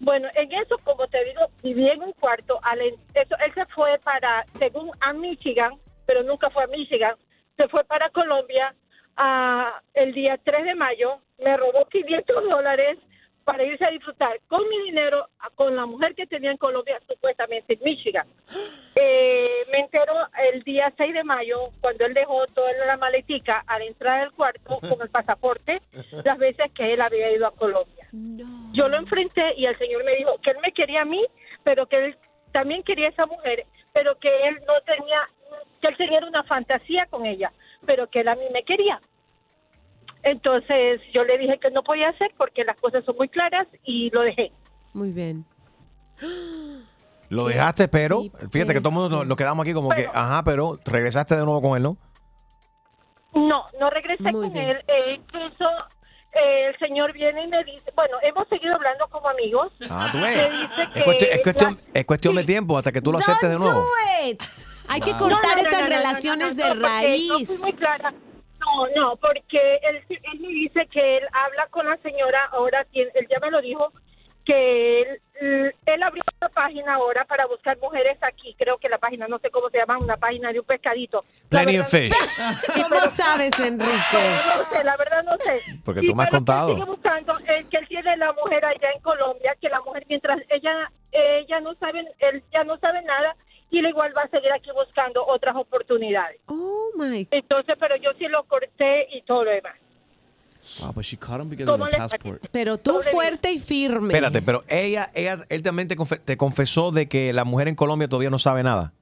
Bueno, 0.00 0.28
en 0.34 0.52
eso, 0.52 0.76
como 0.82 1.06
te 1.06 1.24
digo, 1.24 1.42
viví 1.62 1.88
en 1.88 2.02
un 2.02 2.12
cuarto. 2.14 2.58
Al, 2.62 2.80
eso, 2.80 3.36
él 3.44 3.54
se 3.54 3.64
fue 3.66 3.96
para, 4.02 4.44
según 4.58 4.90
a 5.00 5.12
Michigan, 5.12 5.74
pero 6.04 6.24
nunca 6.24 6.50
fue 6.50 6.64
a 6.64 6.66
Michigan, 6.66 7.14
se 7.56 7.68
fue 7.68 7.84
para 7.84 8.10
Colombia 8.10 8.74
ah, 9.16 9.80
el 9.94 10.12
día 10.12 10.38
3 10.42 10.64
de 10.64 10.74
mayo, 10.74 11.20
me 11.38 11.56
robó 11.56 11.86
500 11.86 12.44
dólares 12.48 12.98
para 13.46 13.62
irse 13.62 13.84
a 13.84 13.90
disfrutar 13.90 14.40
con 14.48 14.68
mi 14.68 14.76
dinero, 14.86 15.28
con 15.54 15.76
la 15.76 15.86
mujer 15.86 16.16
que 16.16 16.26
tenía 16.26 16.50
en 16.50 16.56
Colombia, 16.56 17.00
supuestamente 17.08 17.74
en 17.74 17.80
Michigan. 17.82 18.26
Eh, 18.98 19.66
me 19.70 19.80
entero 19.80 20.14
el 20.54 20.62
día 20.62 20.90
6 20.96 21.12
de 21.12 21.22
mayo, 21.22 21.68
cuando 21.82 22.06
él 22.06 22.14
dejó 22.14 22.46
toda 22.46 22.72
la 22.86 22.96
maletica 22.96 23.62
al 23.66 23.82
entrar 23.82 24.22
al 24.22 24.32
cuarto 24.32 24.78
con 24.88 25.02
el 25.02 25.10
pasaporte, 25.10 25.82
las 26.24 26.38
veces 26.38 26.72
que 26.72 26.94
él 26.94 27.02
había 27.02 27.30
ido 27.30 27.46
a 27.46 27.54
Colombia. 27.54 28.08
Yo 28.72 28.88
lo 28.88 28.96
enfrenté 28.96 29.52
y 29.58 29.66
el 29.66 29.76
señor 29.76 30.02
me 30.02 30.16
dijo 30.16 30.38
que 30.42 30.52
él 30.52 30.56
me 30.62 30.72
quería 30.72 31.02
a 31.02 31.04
mí, 31.04 31.22
pero 31.62 31.84
que 31.84 32.06
él 32.06 32.16
también 32.52 32.82
quería 32.84 33.08
a 33.08 33.10
esa 33.10 33.26
mujer, 33.26 33.66
pero 33.92 34.18
que 34.18 34.48
él 34.48 34.62
no 34.66 34.80
tenía, 34.86 35.20
que 35.82 35.88
él 35.88 35.96
tenía 35.98 36.20
una 36.26 36.42
fantasía 36.44 37.04
con 37.10 37.26
ella, 37.26 37.52
pero 37.84 38.06
que 38.06 38.20
él 38.20 38.28
a 38.28 38.34
mí 38.34 38.46
me 38.50 38.62
quería. 38.62 38.98
Entonces 40.26 41.00
yo 41.14 41.22
le 41.22 41.38
dije 41.38 41.56
que 41.60 41.70
no 41.70 41.82
podía 41.84 42.08
hacer 42.08 42.32
porque 42.36 42.64
las 42.64 42.76
cosas 42.80 43.04
son 43.04 43.16
muy 43.16 43.28
claras 43.28 43.68
y 43.84 44.10
lo 44.10 44.22
dejé. 44.22 44.50
Muy 44.92 45.10
bien. 45.10 45.44
Lo 47.28 47.46
dejaste, 47.46 47.86
pero 47.86 48.22
fíjate 48.50 48.72
que 48.74 48.80
todo 48.80 48.88
el 48.88 48.94
mundo 48.96 49.08
nos, 49.18 49.26
nos 49.26 49.36
quedamos 49.36 49.62
aquí 49.64 49.72
como 49.72 49.90
que, 49.90 50.02
Pero- 50.02 50.10
ajá, 50.14 50.42
pero 50.44 50.78
regresaste 50.84 51.36
de 51.36 51.44
nuevo 51.44 51.62
con 51.62 51.76
él, 51.76 51.82
¿no? 51.84 51.96
No, 53.34 53.64
no 53.78 53.90
regresé 53.90 54.22
Muy 54.24 54.32
con 54.32 54.52
bien. 54.52 54.70
él. 54.70 54.84
Eh, 54.88 55.14
incluso 55.16 55.64
eh, 56.32 56.70
el 56.70 56.78
señor 56.78 57.12
viene 57.12 57.44
y 57.44 57.46
me 57.48 57.62
dice, 57.64 57.92
bueno, 57.94 58.16
hemos 58.22 58.48
seguido 58.48 58.74
hablando 58.74 59.06
como 59.08 59.28
amigos. 59.28 59.72
Ah, 59.88 60.08
tú 60.10 60.18
Me 60.18 60.34
ves. 60.34 60.50
dice 60.50 60.82
Es 60.82 60.88
que 60.94 61.04
cuestión, 61.04 61.30
es 61.32 61.42
cuestión, 61.42 61.74
la- 61.94 62.00
es 62.00 62.06
cuestión 62.06 62.34
de 62.34 62.44
tiempo 62.44 62.78
hasta 62.78 62.90
que 62.90 63.00
tú 63.00 63.12
lo 63.12 63.18
aceptes 63.18 63.48
de 63.48 63.54
Don't 63.56 63.64
nuevo. 63.64 63.80
do 63.80 64.28
it. 64.28 64.42
Hay 64.88 65.00
que 65.00 65.10
Ah. 65.12 65.18
cortar 65.18 65.42
No, 65.42 65.48
no, 65.48 65.54
no, 65.54 65.60
esas 65.68 65.72
no, 65.72 65.78
no, 65.78 65.82
no, 65.84 65.96
relaciones 65.96 66.56
no, 66.56 66.62
de 66.62 66.68
porque 66.68 66.80
No, 66.82 66.88
raíz. 66.88 67.46
fui 67.48 67.58
muy 67.58 67.72
clara. 67.74 68.14
No, 68.66 68.86
no, 68.94 69.16
porque 69.16 69.80
él, 69.82 70.02
él 70.08 70.40
me 70.40 70.48
dice 70.48 70.86
que 70.86 71.18
él 71.18 71.24
habla 71.32 71.66
con 71.68 71.86
la 71.88 71.96
señora, 71.98 72.44
ahora 72.52 72.84
tiene- 72.92 73.10
él 73.14 73.26
ya 73.30 73.38
me 73.40 73.50
lo 73.50 73.60
dijo, 73.62 73.92
que 74.44 75.02
él, 75.02 75.20
él 75.86 76.02
abrió 76.04 76.22
una 76.40 76.48
página 76.50 76.94
ahora 76.94 77.24
para 77.24 77.46
buscar 77.46 77.76
mujeres 77.78 78.16
aquí, 78.22 78.54
creo 78.56 78.78
que 78.78 78.88
la 78.88 78.98
página, 78.98 79.26
no 79.26 79.38
sé 79.40 79.50
cómo 79.50 79.68
se 79.70 79.78
llama, 79.78 79.98
una 79.98 80.16
página 80.16 80.52
de 80.52 80.60
un 80.60 80.66
pescadito. 80.66 81.24
Plenty 81.48 81.78
of 81.80 81.88
fish. 81.90 82.12
¿Cómo 82.74 83.00
sabes, 83.10 83.58
Enrique? 83.58 83.90
No 84.56 84.64
sé, 84.70 84.84
la 84.84 84.96
verdad 84.96 85.24
no 85.24 85.36
sé. 85.38 85.60
Porque 85.84 86.00
Sí, 86.02 86.06
tú 86.06 86.14
me 86.14 86.22
has 86.22 86.28
pero 86.30 86.38
que 86.38 86.44
contado. 86.44 86.74
Sigue 86.74 86.84
buscando, 86.86 87.36
que 87.38 87.76
él 87.76 87.88
tiene 87.88 88.16
la 88.18 88.32
mujer 88.34 88.64
allá 88.64 88.90
en 88.94 89.00
Colombia, 89.02 89.56
que 89.60 89.68
la 89.68 89.80
mujer 89.80 90.04
mientras 90.08 90.38
ella 90.48 90.90
ella 91.10 91.60
no 91.60 91.74
sabe, 91.76 92.04
él 92.18 92.42
ya 92.52 92.62
no 92.64 92.76
sabe 92.78 93.00
nada 93.02 93.34
y 93.70 93.78
él 93.78 93.86
igual 93.86 94.12
va 94.16 94.22
a 94.22 94.28
seguir 94.28 94.52
aquí 94.52 94.70
buscando 94.72 95.24
otras 95.26 95.56
oportunidades. 95.56 96.40
Oh 96.46 96.90
my. 96.96 97.26
Entonces, 97.30 97.76
pero 97.78 97.96
yo 97.96 98.10
sí 98.18 98.26
lo 98.28 98.44
corté 98.44 99.08
y 99.12 99.22
todo 99.22 99.44
lo 99.44 99.50
demás. 99.50 99.74
Wow, 100.80 100.92
but 100.92 101.04
she 101.04 101.16
caught 101.16 101.40
him 101.40 101.48
because 101.48 101.68
of 101.70 101.78
¿Cómo 101.78 101.88
the 101.90 101.96
passport. 101.96 102.42
Pero 102.50 102.76
tú 102.76 103.00
fuerte 103.02 103.52
y 103.52 103.58
firme. 103.58 104.08
Espérate, 104.12 104.42
pero 104.42 104.64
ella, 104.68 105.08
ella, 105.14 105.38
él 105.48 105.62
también 105.62 105.86
te, 105.86 105.96
confe- 105.96 106.20
te 106.20 106.36
confesó 106.36 106.90
de 106.90 107.08
que 107.08 107.32
la 107.32 107.44
mujer 107.44 107.68
en 107.68 107.76
Colombia 107.76 108.08
todavía 108.08 108.30
no 108.30 108.38
sabe 108.38 108.64
nada. 108.64 108.92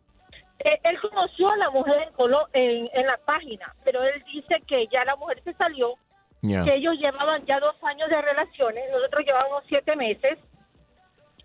Eh, 0.58 0.78
él 0.84 0.98
conoció 1.00 1.48
a 1.50 1.56
la 1.56 1.70
mujer 1.70 1.94
en, 2.06 2.12
Colo- 2.14 2.48
en, 2.52 2.88
en 2.92 3.06
la 3.06 3.16
página, 3.24 3.74
pero 3.84 4.02
él 4.02 4.22
dice 4.32 4.62
que 4.66 4.86
ya 4.92 5.04
la 5.06 5.16
mujer 5.16 5.40
se 5.42 5.54
salió, 5.54 5.94
Ya. 6.42 6.64
que 6.64 6.74
ellos 6.74 6.94
llevaban 6.98 7.44
ya 7.46 7.58
dos 7.60 7.74
años 7.82 8.08
de 8.10 8.20
relaciones, 8.20 8.84
nosotros 8.92 9.24
llevábamos 9.26 9.64
siete 9.68 9.96
meses. 9.96 10.38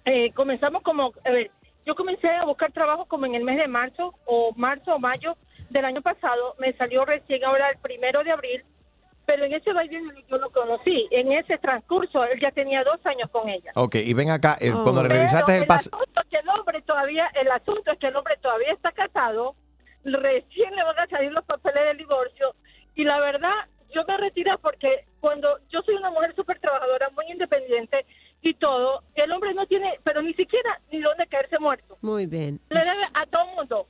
Eh, 0.05 0.31
comenzamos 0.33 0.81
como, 0.83 1.13
a 1.25 1.29
ver, 1.31 1.51
yo 1.89 1.95
comencé 1.95 2.29
a 2.29 2.45
buscar 2.45 2.71
trabajo 2.71 3.05
como 3.05 3.25
en 3.25 3.33
el 3.33 3.43
mes 3.43 3.57
de 3.57 3.67
marzo, 3.67 4.13
o 4.25 4.53
marzo 4.55 4.93
o 4.93 4.99
mayo 4.99 5.35
del 5.71 5.85
año 5.85 6.03
pasado, 6.03 6.53
me 6.59 6.71
salió 6.73 7.03
recién 7.03 7.43
ahora 7.43 7.67
el 7.71 7.79
primero 7.79 8.23
de 8.23 8.31
abril, 8.31 8.63
pero 9.25 9.43
en 9.45 9.53
ese 9.53 9.73
vaivén 9.73 10.03
yo 10.27 10.37
lo 10.37 10.51
conocí, 10.51 11.07
en 11.09 11.31
ese 11.31 11.57
transcurso 11.57 12.23
él 12.25 12.39
ya 12.39 12.51
tenía 12.51 12.83
dos 12.83 13.03
años 13.07 13.27
con 13.31 13.49
ella. 13.49 13.71
Ok, 13.73 13.95
y 13.95 14.13
ven 14.13 14.29
acá, 14.29 14.55
eh, 14.61 14.71
Oh. 14.71 14.83
cuando 14.83 15.01
revisaste 15.01 15.55
el 15.55 15.61
el 15.63 15.67
pas... 15.67 15.87
asunto 15.87 16.21
es 16.21 16.27
que 16.29 16.37
el 16.37 16.49
hombre 16.49 16.79
todavía, 16.83 17.25
el 17.41 17.49
asunto 17.51 17.91
es 17.91 17.97
que 17.97 18.07
el 18.07 18.15
hombre 18.15 18.37
todavía 18.39 18.71
está 18.71 18.91
casado, 18.91 19.55
recién 20.03 20.75
le 20.75 20.83
van 20.83 20.99
a 20.99 21.07
salir 21.07 21.31
los 21.31 21.45
papeles 21.45 21.83
del 21.85 21.97
divorcio 21.97 22.53
y 22.93 23.03
la 23.03 23.19
verdad 23.19 23.55
yo 23.95 24.03
me 24.07 24.15
retiro 24.17 24.59
porque 24.59 25.05
cuando 25.21 25.57
yo 25.69 25.81
soy 25.81 25.95
una 25.95 26.11
mujer 26.11 26.35
súper 26.35 26.59
trabajadora, 26.59 27.09
muy 27.15 27.25
independiente 27.31 28.05
y 28.41 28.53
todo, 28.55 29.03
el 29.15 29.31
hombre 29.31 29.53
no 29.53 29.65
tiene, 29.67 29.99
pero 30.03 30.21
ni 30.21 30.33
siquiera 30.33 30.79
ni 30.91 31.01
dónde 31.01 31.27
caerse 31.27 31.59
muerto. 31.59 31.97
Muy 32.01 32.25
bien. 32.25 32.59
Le 32.69 32.79
debe 32.79 33.03
a 33.13 33.25
todo 33.25 33.45
mundo, 33.55 33.87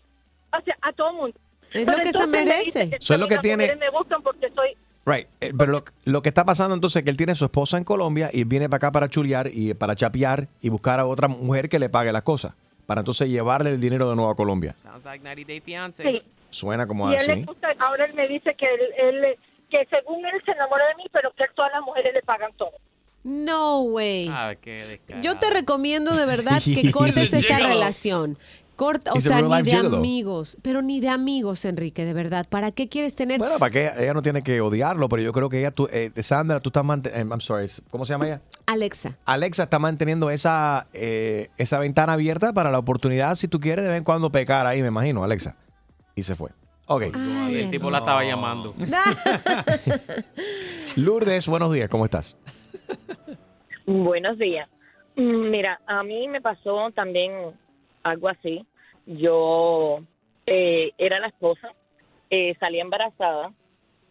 o 0.52 0.62
sea, 0.64 0.78
a 0.82 0.92
todo 0.94 1.14
mundo. 1.14 1.38
Es 1.72 1.86
Pero 1.86 1.98
lo 1.98 2.04
que 2.04 2.12
se 2.12 2.28
me 2.28 2.44
merece. 2.46 2.98
Eso 3.00 3.14
es 3.14 3.20
lo 3.20 3.28
que 3.28 3.38
tiene- 3.38 3.64
mujeres 3.66 3.80
me 3.80 3.90
gustan 3.98 4.22
porque 4.24 4.50
soy 4.56 4.76
Right. 5.06 5.28
Eh, 5.42 5.54
Pero 5.58 5.72
lo, 5.72 5.84
lo 6.06 6.22
que 6.22 6.30
está 6.30 6.46
pasando 6.46 6.76
entonces 6.76 6.98
es 6.98 7.04
que 7.04 7.10
él 7.10 7.18
tiene 7.18 7.32
a 7.32 7.36
su 7.36 7.46
esposa 7.46 7.78
en 7.78 7.84
Colombia 7.84 8.30
y 8.32 8.44
viene 8.44 8.70
para 8.70 8.78
acá 8.78 8.92
para 8.92 9.08
chulear 9.08 9.50
y 9.52 9.74
para 9.74 9.96
chapear 9.96 10.48
y 10.62 10.70
buscar 10.70 11.00
a 11.00 11.06
otra 11.08 11.28
mujer 11.28 11.68
que 11.70 11.80
le 11.80 11.90
pague 11.90 12.12
las 12.12 12.22
cosas. 12.24 12.54
Para 12.86 13.02
entonces 13.02 13.28
llevarle 13.30 13.72
el 13.72 13.80
dinero 13.80 14.10
de 14.10 14.16
nuevo 14.16 14.30
a 14.30 14.36
Colombia. 14.36 14.76
Sounds 14.84 15.06
like 15.06 15.24
90 15.24 15.48
Day 15.48 15.62
Fiance. 15.62 16.04
Sí. 16.04 16.22
Suena 16.50 16.86
como 16.86 17.10
y 17.10 17.16
él 17.16 17.20
así. 17.22 17.36
le 17.36 17.44
gusta, 17.44 17.70
ahora 17.80 18.06
él 18.06 18.14
me 18.14 18.28
dice 18.28 18.54
que 18.56 18.66
él, 18.66 18.82
él- 18.98 19.38
que 19.70 19.86
según 19.90 20.26
él 20.26 20.42
se 20.46 20.52
enamora 20.52 20.88
de 20.90 20.96
mí, 20.96 21.04
pero 21.12 21.32
que 21.34 21.46
todas 21.56 21.72
las 21.72 21.82
mujeres 21.82 22.14
le 22.14 22.22
pagan 22.24 22.52
todo. 22.58 22.72
No 23.30 23.82
way. 23.84 24.28
Ah, 24.32 24.54
qué 24.60 24.86
descarado. 24.86 25.24
Yo 25.24 25.38
te 25.38 25.50
recomiendo 25.52 26.16
de 26.16 26.26
verdad 26.26 26.60
Sí. 26.62 26.76
que 26.82 26.92
cortes 26.92 27.32
esa 27.34 27.60
relación. 27.60 28.38
Corta, 28.76 29.12
o 29.12 29.20
sea, 29.20 29.42
ni 29.42 29.62
de 29.64 29.72
gigolo. 29.72 29.98
amigos, 29.98 30.56
pero 30.62 30.82
ni 30.82 31.02
de 31.02 31.10
amigos, 31.10 31.66
Enrique, 31.66 32.06
de 32.06 32.14
verdad. 32.14 32.46
¿Para 32.50 32.72
qué 32.72 32.88
quieres 32.88 33.14
tener? 33.14 33.38
Bueno, 33.38 33.60
para 33.60 33.72
que 33.72 33.92
ella 34.00 34.14
no 34.14 34.22
tiene 34.22 34.42
que 34.42 34.62
odiarlo, 34.62 35.10
pero 35.10 35.22
yo 35.22 35.34
creo 35.34 35.50
que 35.50 35.60
ella, 35.60 35.72
tú, 35.72 35.90
eh, 35.92 36.12
Sandra, 36.24 36.62
tú 36.62 36.70
estás 36.70 36.86
manteniendo, 36.86 37.36
I'm 37.36 37.42
sorry, 37.42 37.68
¿cómo 37.90 38.06
se 38.06 38.14
llama 38.14 38.28
ella? 38.28 38.42
Alexa, 38.68 39.18
Alexa 39.26 39.64
está 39.64 39.80
manteniendo 39.80 40.30
esa, 40.32 40.88
eh, 40.94 41.50
esa 41.58 41.78
ventana 41.80 42.14
abierta 42.14 42.54
para 42.54 42.72
la 42.72 42.80
oportunidad, 42.80 43.36
si 43.36 43.50
tú 43.50 43.60
quieres, 43.60 43.84
de 43.84 43.90
vez 43.90 43.98
en 43.98 44.06
cuando 44.06 44.32
pecar 44.32 44.66
ahí, 44.66 44.82
me 44.82 44.88
imagino, 44.88 45.26
Alexa. 45.26 45.58
Y 46.16 46.24
se 46.24 46.38
fue. 46.38 46.52
Ok. 46.88 47.04
Ay, 47.14 47.56
El 47.64 47.70
tipo 47.72 47.92
la 47.92 47.98
estaba 48.00 48.24
llamando. 48.24 48.74
Lourdes, 50.96 51.48
buenos 51.48 51.72
días, 51.74 51.90
¿cómo 51.90 52.06
estás? 52.06 52.38
Buenos 53.92 54.38
días. 54.38 54.70
Mm, 55.16 55.50
Mira, 55.50 55.82
a 55.88 56.04
mí 56.04 56.28
me 56.28 56.42
pasó 56.42 56.92
también 56.92 57.34
algo 58.04 58.28
así. 58.30 58.64
Yo 59.08 60.02
eh, 60.46 60.92
era 61.00 61.20
la 61.20 61.26
esposa, 61.30 61.74
eh, 62.30 62.54
salí 62.60 62.80
embarazada. 62.80 63.52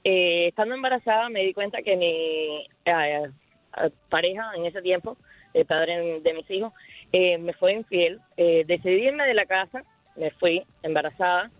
Eh, 0.03 0.49
estando 0.49 0.75
embarazada 0.75 1.29
me 1.29 1.45
di 1.45 1.55
cuenta 1.55 1.81
que 1.83 1.97
mi 1.97 2.07
eh, 2.07 2.67
eh, 2.87 3.91
pareja 4.09 4.51
en 4.57 4.67
ese 4.67 4.83
tiempo, 4.83 5.17
el 5.55 5.65
padre 5.65 6.23
de 6.23 6.35
mis 6.35 6.51
hijos, 6.51 6.73
eh, 7.13 7.39
me 7.39 7.53
fue 7.53 7.75
infiel. 7.75 8.21
Decidí 8.37 9.07
irme 9.07 9.29
de 9.29 9.35
la 9.35 9.47
casa, 9.47 9.85
me 10.17 10.33
fui 10.33 10.65
embarazada. 10.83 11.53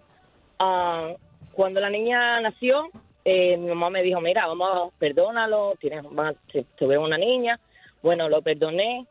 Ah, 0.59 1.15
cuando 1.53 1.79
la 1.79 1.89
niña 1.89 2.41
nació, 2.41 2.89
mi 3.25 3.59
mamá 3.59 3.91
me 3.91 4.03
dijo, 4.03 4.21
mira, 4.21 4.49
vamos, 4.49 4.93
perdónalo, 4.99 5.77
tienes, 5.79 6.03
te- 6.51 6.65
tuve 6.77 6.99
una 6.99 7.17
niña. 7.17 7.61
Bueno, 8.03 8.29
lo 8.29 8.43
perdoné 8.43 9.07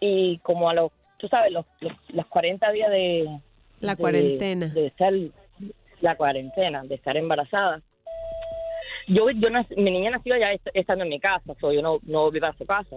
y 0.00 0.38
como 0.38 0.70
a 0.70 0.74
los, 0.74 0.92
tú 1.18 1.28
sabes, 1.28 1.52
los, 1.52 1.66
los, 1.80 1.92
los 2.12 2.26
40 2.26 2.70
días 2.72 2.90
de... 2.90 3.40
La 3.80 3.92
de- 3.94 4.00
cuarentena. 4.00 4.66
De 4.68 4.86
estar, 4.86 5.12
la 6.00 6.16
cuarentena, 6.16 6.82
de 6.84 6.94
estar 6.94 7.16
embarazada. 7.16 7.80
Yo, 9.08 9.28
yo 9.30 9.48
mi 9.76 9.90
niña 9.90 10.10
nació 10.10 10.36
ya 10.36 10.52
est- 10.52 10.68
estando 10.74 11.04
en 11.04 11.10
mi 11.10 11.18
casa, 11.20 11.54
so 11.60 11.72
yo 11.72 11.82
no, 11.82 11.98
no 12.02 12.30
vivo 12.30 12.46
a 12.46 12.52
su 12.56 12.64
casa. 12.64 12.96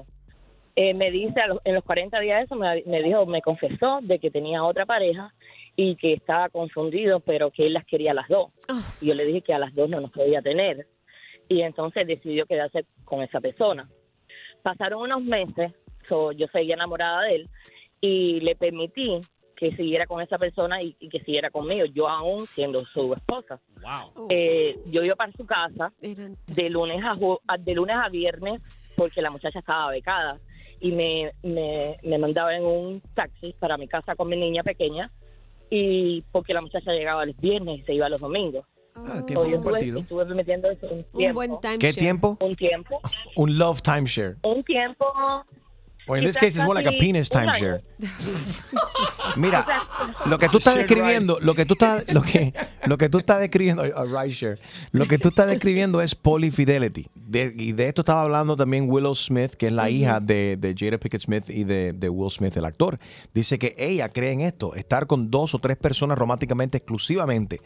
Eh, 0.75 0.93
me 0.93 1.11
dice, 1.11 1.39
a 1.39 1.47
los- 1.47 1.59
en 1.65 1.75
los 1.75 1.83
40 1.83 2.19
días 2.19 2.43
eso, 2.43 2.55
me, 2.55 2.83
me 2.85 3.01
dijo, 3.01 3.25
me 3.25 3.41
confesó 3.41 3.99
de 4.01 4.19
que 4.19 4.29
tenía 4.31 4.63
otra 4.63 4.85
pareja 4.85 5.33
y 5.75 5.95
que 5.95 6.13
estaba 6.13 6.49
confundido, 6.49 7.19
pero 7.19 7.49
que 7.51 7.65
él 7.65 7.73
las 7.73 7.85
quería 7.85 8.11
a 8.11 8.15
las 8.15 8.27
dos. 8.27 8.51
Y 9.01 9.07
yo 9.07 9.13
le 9.15 9.25
dije 9.25 9.41
que 9.41 9.53
a 9.53 9.59
las 9.59 9.73
dos 9.73 9.89
no 9.89 9.99
nos 10.01 10.11
podía 10.11 10.41
tener. 10.41 10.85
Y 11.49 11.61
entonces 11.61 12.05
decidió 12.07 12.45
quedarse 12.45 12.85
con 13.05 13.21
esa 13.23 13.41
persona. 13.41 13.89
Pasaron 14.63 15.01
unos 15.01 15.21
meses, 15.21 15.71
so, 16.07 16.31
yo 16.31 16.47
seguía 16.47 16.73
enamorada 16.73 17.21
de 17.23 17.35
él 17.35 17.49
y 18.01 18.39
le 18.39 18.55
permití 18.55 19.19
que 19.55 19.75
siguiera 19.75 20.07
con 20.07 20.19
esa 20.21 20.37
persona 20.37 20.81
y, 20.81 20.95
y 20.99 21.09
que 21.09 21.19
siguiera 21.19 21.49
conmigo, 21.51 21.85
yo 21.85 22.07
aún 22.09 22.47
siendo 22.47 22.83
su 22.85 23.13
esposa. 23.13 23.59
Wow. 23.81 24.27
Eh, 24.29 24.75
yo 24.87 25.03
iba 25.03 25.15
para 25.15 25.31
su 25.33 25.45
casa 25.45 25.93
de 26.47 26.69
lunes 26.69 27.03
a, 27.03 27.11
ju- 27.13 27.39
a- 27.47 27.57
de 27.57 27.73
lunes 27.75 27.95
a 27.95 28.09
viernes 28.09 28.61
porque 28.97 29.21
la 29.21 29.29
muchacha 29.29 29.59
estaba 29.59 29.91
becada 29.91 30.39
y 30.79 30.91
me, 30.91 31.31
me, 31.43 31.97
me 32.03 32.17
mandaba 32.17 32.55
en 32.55 32.65
un 32.65 33.01
taxi 33.13 33.53
para 33.59 33.77
mi 33.77 33.87
casa 33.87 34.15
con 34.15 34.27
mi 34.27 34.35
niña 34.35 34.63
pequeña 34.63 35.09
y 35.69 36.21
porque 36.31 36.53
la 36.53 36.61
muchacha 36.61 36.91
llegaba 36.91 37.25
los 37.25 37.37
viernes 37.37 37.79
y 37.79 37.83
se 37.83 37.93
iba 37.93 38.09
los 38.09 38.19
domingos. 38.21 38.65
Ah, 38.95 39.17
So, 39.19 39.25
tiempo 39.25 39.43
yo 39.45 39.55
estuve, 39.55 39.63
compartido. 39.63 39.99
estuve 40.01 40.25
permitiendo 40.25 40.69
eso 40.69 40.87
un 40.87 40.97
un 40.99 41.05
tiempo. 41.17 41.33
buen 41.35 41.59
time 41.61 41.77
¿Qué 41.79 41.93
tiempo? 41.93 42.37
Un 42.41 42.55
tiempo. 42.55 43.01
Un 43.35 43.57
love 43.57 43.81
timeshare. 43.81 44.35
Un 44.43 44.63
tiempo. 44.63 45.05
Well, 46.05 46.19
in 46.19 46.25
this 46.25 46.35
case, 46.37 46.57
it's 46.57 46.65
more 46.65 46.75
like 46.75 46.85
a 46.85 46.91
penis 46.99 47.29
timeshare. 47.29 47.81
Mira, 49.37 49.65
lo 50.25 50.37
que 50.37 50.49
tú 50.49 50.57
estás 50.57 50.75
describiendo, 50.75 51.39
lo 51.41 51.55
que 51.55 51.65
tú 51.65 51.73
estás, 51.75 52.11
lo 52.13 52.21
que, 52.21 52.53
lo 52.87 52.97
que 52.97 53.07
tú 53.07 53.19
estás 53.19 53.39
describiendo, 53.39 53.83
a 53.83 54.03
ride 54.03 54.31
share, 54.33 54.59
lo 54.91 55.05
que 55.05 55.17
tú 55.17 55.29
estás 55.29 55.47
describiendo 55.47 56.01
es 56.01 56.13
polyfidelity. 56.13 57.07
De, 57.15 57.53
y 57.55 57.71
de 57.71 57.87
esto 57.87 58.01
estaba 58.01 58.21
hablando 58.23 58.57
también 58.57 58.89
Willow 58.89 59.15
Smith, 59.15 59.51
que 59.53 59.67
es 59.67 59.71
la 59.71 59.89
hija 59.89 60.19
de, 60.19 60.57
de 60.57 60.75
Jada 60.77 60.97
Pickett 60.97 61.21
Smith 61.21 61.49
y 61.49 61.63
de, 61.63 61.93
de 61.93 62.09
Will 62.09 62.29
Smith, 62.31 62.55
el 62.57 62.65
actor. 62.65 62.99
Dice 63.33 63.57
que 63.57 63.73
ella 63.77 64.09
cree 64.09 64.33
en 64.33 64.41
esto, 64.41 64.75
estar 64.75 65.07
con 65.07 65.31
dos 65.31 65.55
o 65.55 65.59
tres 65.59 65.77
personas 65.77 66.17
románticamente 66.17 66.77
exclusivamente. 66.79 67.61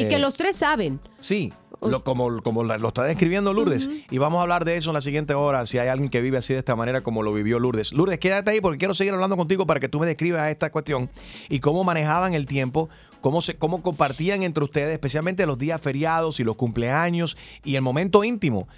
Y 0.00 0.08
que 0.08 0.16
Eh, 0.16 0.18
los 0.18 0.34
tres 0.34 0.56
saben. 0.56 1.00
Sí, 1.20 1.52
lo, 1.80 2.02
como, 2.04 2.40
como 2.42 2.64
la- 2.64 2.78
lo 2.78 2.88
está 2.88 3.04
describiendo 3.04 3.52
Lourdes. 3.52 3.88
Y 4.10 4.18
vamos 4.18 4.38
a 4.38 4.42
hablar 4.42 4.64
de 4.64 4.76
eso 4.76 4.90
en 4.90 4.94
la 4.94 5.00
siguiente 5.00 5.34
hora, 5.34 5.66
si 5.66 5.78
hay 5.78 5.88
alguien 5.88 6.08
que 6.08 6.20
vive 6.20 6.38
así 6.38 6.52
de 6.52 6.58
esta 6.60 6.74
manera 6.76 7.02
como 7.02 7.22
lo 7.22 7.32
vivió 7.32 7.58
Lourdes. 7.58 7.92
Lourdes, 7.92 8.18
quédate 8.18 8.50
ahí 8.50 8.60
porque 8.60 8.78
quiero 8.78 8.94
seguir 8.94 9.12
hablando 9.14 9.36
contigo 9.36 9.66
para 9.66 9.78
que 9.80 9.88
tú 9.88 10.00
me 10.00 10.06
describas 10.06 10.50
esta 10.50 10.70
cuestión 10.70 11.10
y 11.48 11.60
cómo 11.60 11.84
manejaban 11.84 12.34
el 12.34 12.46
tiempo, 12.46 12.88
cómo, 13.20 13.40
se, 13.40 13.56
cómo 13.56 13.82
compartían 13.82 14.42
entre 14.42 14.64
ustedes, 14.64 14.92
especialmente 14.92 15.46
los 15.46 15.58
días 15.58 15.80
feriados 15.80 16.40
y 16.40 16.44
los 16.44 16.56
cumpleaños 16.56 17.36
y 17.64 17.76
el 17.76 17.82
momento 17.82 18.24
íntimo. 18.24 18.68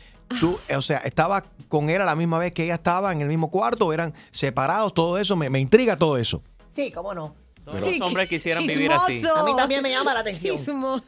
Tú, 0.41 0.59
o 0.77 0.83
sea, 0.83 0.99
¿estaba 0.99 1.45
con 1.69 1.89
él 1.89 2.03
a 2.03 2.05
la 2.05 2.15
misma 2.15 2.39
vez 2.39 2.53
que 2.53 2.65
ella 2.65 2.75
estaba 2.75 3.13
en 3.13 3.23
el 3.23 3.29
mismo 3.29 3.51
cuarto 3.51 3.87
o 3.87 3.93
eran 3.95 4.13
separados? 4.31 4.93
Todo 4.93 5.17
eso, 5.19 5.37
me, 5.37 5.49
me 5.49 5.59
intriga 5.59 5.97
todo 5.97 6.19
eso. 6.19 6.43
Sí, 6.75 6.91
cómo 6.93 7.15
no. 7.15 7.35
Todos 7.71 7.81
los 7.99 8.01
hombres 8.01 8.29
quisieran 8.29 8.67
vivir 8.67 8.93
así. 8.93 9.23
A 9.25 9.43
mí 9.45 9.53
también 9.57 9.83
me 9.83 9.91
llama 9.91 10.15
la 10.15 10.21
atención. 10.21 10.59
Chismo. 10.59 11.01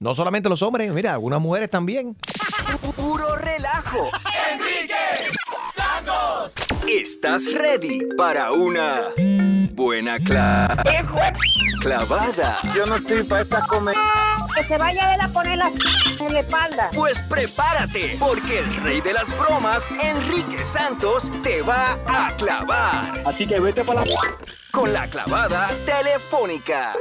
No 0.00 0.14
solamente 0.14 0.48
los 0.48 0.62
hombres, 0.62 0.92
mira, 0.92 1.12
algunas 1.12 1.40
mujeres 1.40 1.68
también. 1.70 2.16
Puro 2.96 3.36
relajo. 3.36 4.10
Enrique 4.52 4.94
Santos. 5.72 6.54
¿Estás 6.88 7.52
ready 7.54 8.06
para 8.16 8.52
una 8.52 9.08
buena 9.72 10.18
cla- 10.18 10.76
clavada? 11.80 12.58
Yo 12.74 12.86
no 12.86 12.96
estoy 12.96 13.22
para 13.24 13.42
esta 13.42 13.66
comedia. 13.66 14.00
Que 14.54 14.64
se 14.64 14.76
vaya 14.78 15.14
él 15.14 15.20
a 15.20 15.28
poner 15.28 15.58
la 15.58 15.70
en 16.20 16.32
la 16.32 16.40
espalda. 16.40 16.90
Pues 16.94 17.20
prepárate, 17.22 18.16
porque 18.18 18.58
el 18.60 18.74
rey 18.76 19.00
de 19.00 19.12
las 19.12 19.36
bromas, 19.38 19.88
Enrique 20.00 20.64
Santos, 20.64 21.30
te 21.42 21.62
va 21.62 21.98
a 22.06 22.34
clavar 22.36 23.22
Así 23.24 23.46
que 23.46 23.60
vete 23.60 23.84
para 23.84 24.04
la... 24.04 24.12
con 24.78 24.92
la 24.92 25.08
clavada 25.08 25.70
telefónica. 25.84 26.92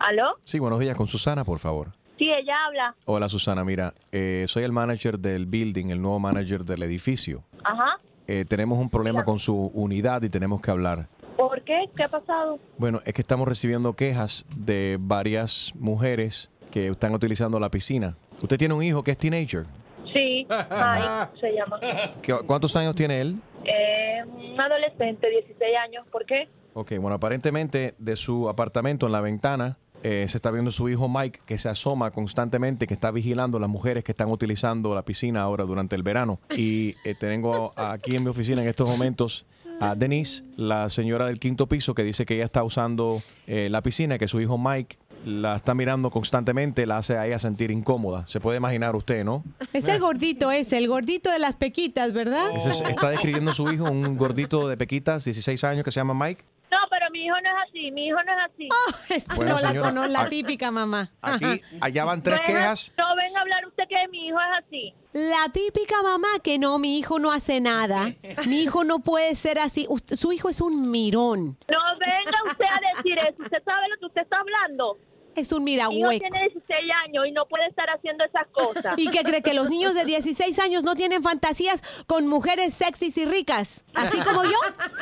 ¿Aló? 0.00 0.36
Sí, 0.44 0.58
buenos 0.58 0.80
días 0.80 0.94
con 0.94 1.06
Susana, 1.06 1.44
por 1.44 1.58
favor. 1.58 1.92
Sí, 2.18 2.28
ella 2.28 2.54
habla. 2.66 2.94
Hola 3.06 3.30
Susana, 3.30 3.64
mira, 3.64 3.94
eh, 4.10 4.44
soy 4.46 4.64
el 4.64 4.72
manager 4.72 5.18
del 5.18 5.46
building, 5.46 5.86
el 5.86 6.02
nuevo 6.02 6.18
manager 6.18 6.66
del 6.66 6.82
edificio. 6.82 7.42
Ajá. 7.64 7.96
Eh, 8.26 8.44
tenemos 8.46 8.78
un 8.78 8.90
problema 8.90 9.24
con 9.24 9.38
su 9.38 9.70
unidad 9.72 10.22
y 10.24 10.28
tenemos 10.28 10.60
que 10.60 10.70
hablar. 10.70 11.08
¿Por 11.38 11.62
qué? 11.62 11.88
¿Qué 11.96 12.02
ha 12.02 12.08
pasado? 12.08 12.58
Bueno, 12.76 13.00
es 13.06 13.14
que 13.14 13.22
estamos 13.22 13.48
recibiendo 13.48 13.94
quejas 13.94 14.44
de 14.54 14.98
varias 15.00 15.72
mujeres 15.76 16.50
que 16.70 16.88
están 16.88 17.14
utilizando 17.14 17.58
la 17.60 17.70
piscina. 17.70 18.14
Usted 18.42 18.58
tiene 18.58 18.74
un 18.74 18.82
hijo 18.82 19.02
que 19.02 19.12
es 19.12 19.16
teenager. 19.16 19.64
Sí, 20.14 20.46
Mike 20.48 21.40
se 21.40 21.52
llama. 21.52 21.80
¿Qué- 22.22 22.38
¿Cuántos 22.46 22.74
años 22.76 22.94
tiene 22.94 23.20
él? 23.20 23.36
Eh, 23.64 24.22
un 24.26 24.60
adolescente, 24.60 25.28
16 25.30 25.76
años. 25.84 26.06
¿Por 26.10 26.24
qué? 26.26 26.48
Ok, 26.74 26.92
bueno, 26.98 27.14
aparentemente 27.16 27.94
de 27.98 28.16
su 28.16 28.48
apartamento 28.48 29.06
en 29.06 29.12
la 29.12 29.20
ventana 29.20 29.78
eh, 30.02 30.24
se 30.28 30.38
está 30.38 30.50
viendo 30.50 30.70
su 30.72 30.88
hijo 30.88 31.08
Mike 31.08 31.40
que 31.46 31.58
se 31.58 31.68
asoma 31.68 32.10
constantemente, 32.10 32.86
que 32.86 32.94
está 32.94 33.10
vigilando 33.12 33.58
las 33.60 33.68
mujeres 33.68 34.02
que 34.02 34.12
están 34.12 34.30
utilizando 34.30 34.94
la 34.94 35.02
piscina 35.04 35.42
ahora 35.42 35.64
durante 35.64 35.94
el 35.94 36.02
verano. 36.02 36.40
Y 36.56 36.96
eh, 37.04 37.14
tengo 37.18 37.70
aquí 37.76 38.16
en 38.16 38.24
mi 38.24 38.30
oficina 38.30 38.62
en 38.62 38.68
estos 38.68 38.88
momentos 38.88 39.46
a 39.80 39.94
Denise, 39.94 40.44
la 40.56 40.88
señora 40.88 41.26
del 41.26 41.38
quinto 41.38 41.66
piso, 41.68 41.94
que 41.94 42.02
dice 42.04 42.24
que 42.26 42.34
ella 42.34 42.44
está 42.44 42.62
usando 42.64 43.22
eh, 43.46 43.68
la 43.70 43.80
piscina, 43.82 44.18
que 44.18 44.26
su 44.28 44.40
hijo 44.40 44.58
Mike 44.58 44.96
la 45.24 45.56
está 45.56 45.74
mirando 45.74 46.10
constantemente, 46.10 46.86
la 46.86 46.98
hace 46.98 47.16
a 47.16 47.26
ella 47.26 47.38
sentir 47.38 47.70
incómoda. 47.70 48.26
Se 48.26 48.40
puede 48.40 48.58
imaginar 48.58 48.94
usted, 48.96 49.24
¿no? 49.24 49.44
Es 49.72 49.86
el 49.88 50.00
gordito 50.00 50.50
ese, 50.50 50.78
el 50.78 50.88
gordito 50.88 51.30
de 51.30 51.38
las 51.38 51.56
pequitas, 51.56 52.12
¿verdad? 52.12 52.50
Ese 52.56 52.70
es- 52.70 52.80
está 52.82 53.10
describiendo 53.10 53.52
su 53.52 53.70
hijo, 53.72 53.84
un 53.84 54.16
gordito 54.16 54.68
de 54.68 54.76
pequitas, 54.76 55.24
16 55.24 55.62
años, 55.64 55.84
que 55.84 55.90
se 55.90 56.00
llama 56.00 56.14
Mike. 56.14 56.44
No, 56.70 56.78
pero 56.90 57.06
mi 57.10 57.18
mi 57.22 57.26
hijo 57.26 57.36
no 57.42 57.50
es 57.50 57.68
así, 57.68 57.90
mi 57.92 58.06
hijo 58.08 58.18
no 58.24 58.32
es 58.32 58.38
así. 58.52 59.28
Bueno, 59.36 59.52
no 59.54 59.60
la 59.60 59.68
señora, 59.68 59.88
conozco, 59.88 60.12
la 60.12 60.20
a- 60.22 60.28
típica 60.28 60.70
mamá. 60.70 61.10
Aquí, 61.20 61.60
allá 61.80 62.04
van 62.06 62.22
tres 62.22 62.38
No 62.38 62.42
es- 62.44 62.48
quejas. 62.50 62.92
No 62.96 63.04
venga 63.14 63.38
a 63.38 63.42
hablar 63.42 63.66
usted 63.66 63.84
que 63.88 64.08
mi 64.10 64.26
hijo 64.28 64.38
es 64.40 64.64
así. 64.66 64.94
La 65.12 65.52
típica 65.52 66.02
mamá 66.02 66.28
que 66.42 66.58
no, 66.58 66.78
mi 66.78 66.98
hijo 66.98 67.18
no 67.18 67.30
hace 67.30 67.60
nada. 67.60 68.14
Mi 68.46 68.62
hijo 68.62 68.82
no 68.84 69.00
puede 69.00 69.34
ser 69.36 69.58
así. 69.58 69.84
Usted- 69.90 70.16
su 70.16 70.32
hijo 70.32 70.48
es 70.48 70.60
un 70.62 70.90
mirón. 70.90 71.58
No 71.68 71.78
venga 72.00 72.38
usted 72.46 72.64
a 72.64 72.96
decir 72.96 73.18
eso. 73.18 73.36
Usted 73.42 73.62
sabe 73.64 73.88
lo 73.90 73.98
que 73.98 74.06
usted 74.06 74.22
está 74.22 74.38
hablando. 74.40 74.96
Es 75.34 75.52
un 75.52 75.64
Mi 75.64 75.72
mirahueco. 75.72 76.24
tiene 76.28 76.48
16 76.50 76.92
años 77.06 77.26
y 77.26 77.32
no 77.32 77.46
puede 77.46 77.66
estar 77.66 77.88
haciendo 77.90 78.24
esas 78.24 78.46
cosas. 78.52 78.94
¿Y 78.98 79.08
qué 79.10 79.22
cree 79.22 79.42
que 79.42 79.54
los 79.54 79.68
niños 79.70 79.94
de 79.94 80.04
16 80.04 80.58
años 80.58 80.82
no 80.82 80.94
tienen 80.94 81.22
fantasías 81.22 81.82
con 82.06 82.26
mujeres 82.28 82.74
sexys 82.74 83.16
y 83.18 83.24
ricas? 83.24 83.82
Así 83.94 84.18
como 84.20 84.44
yo. 84.44 84.50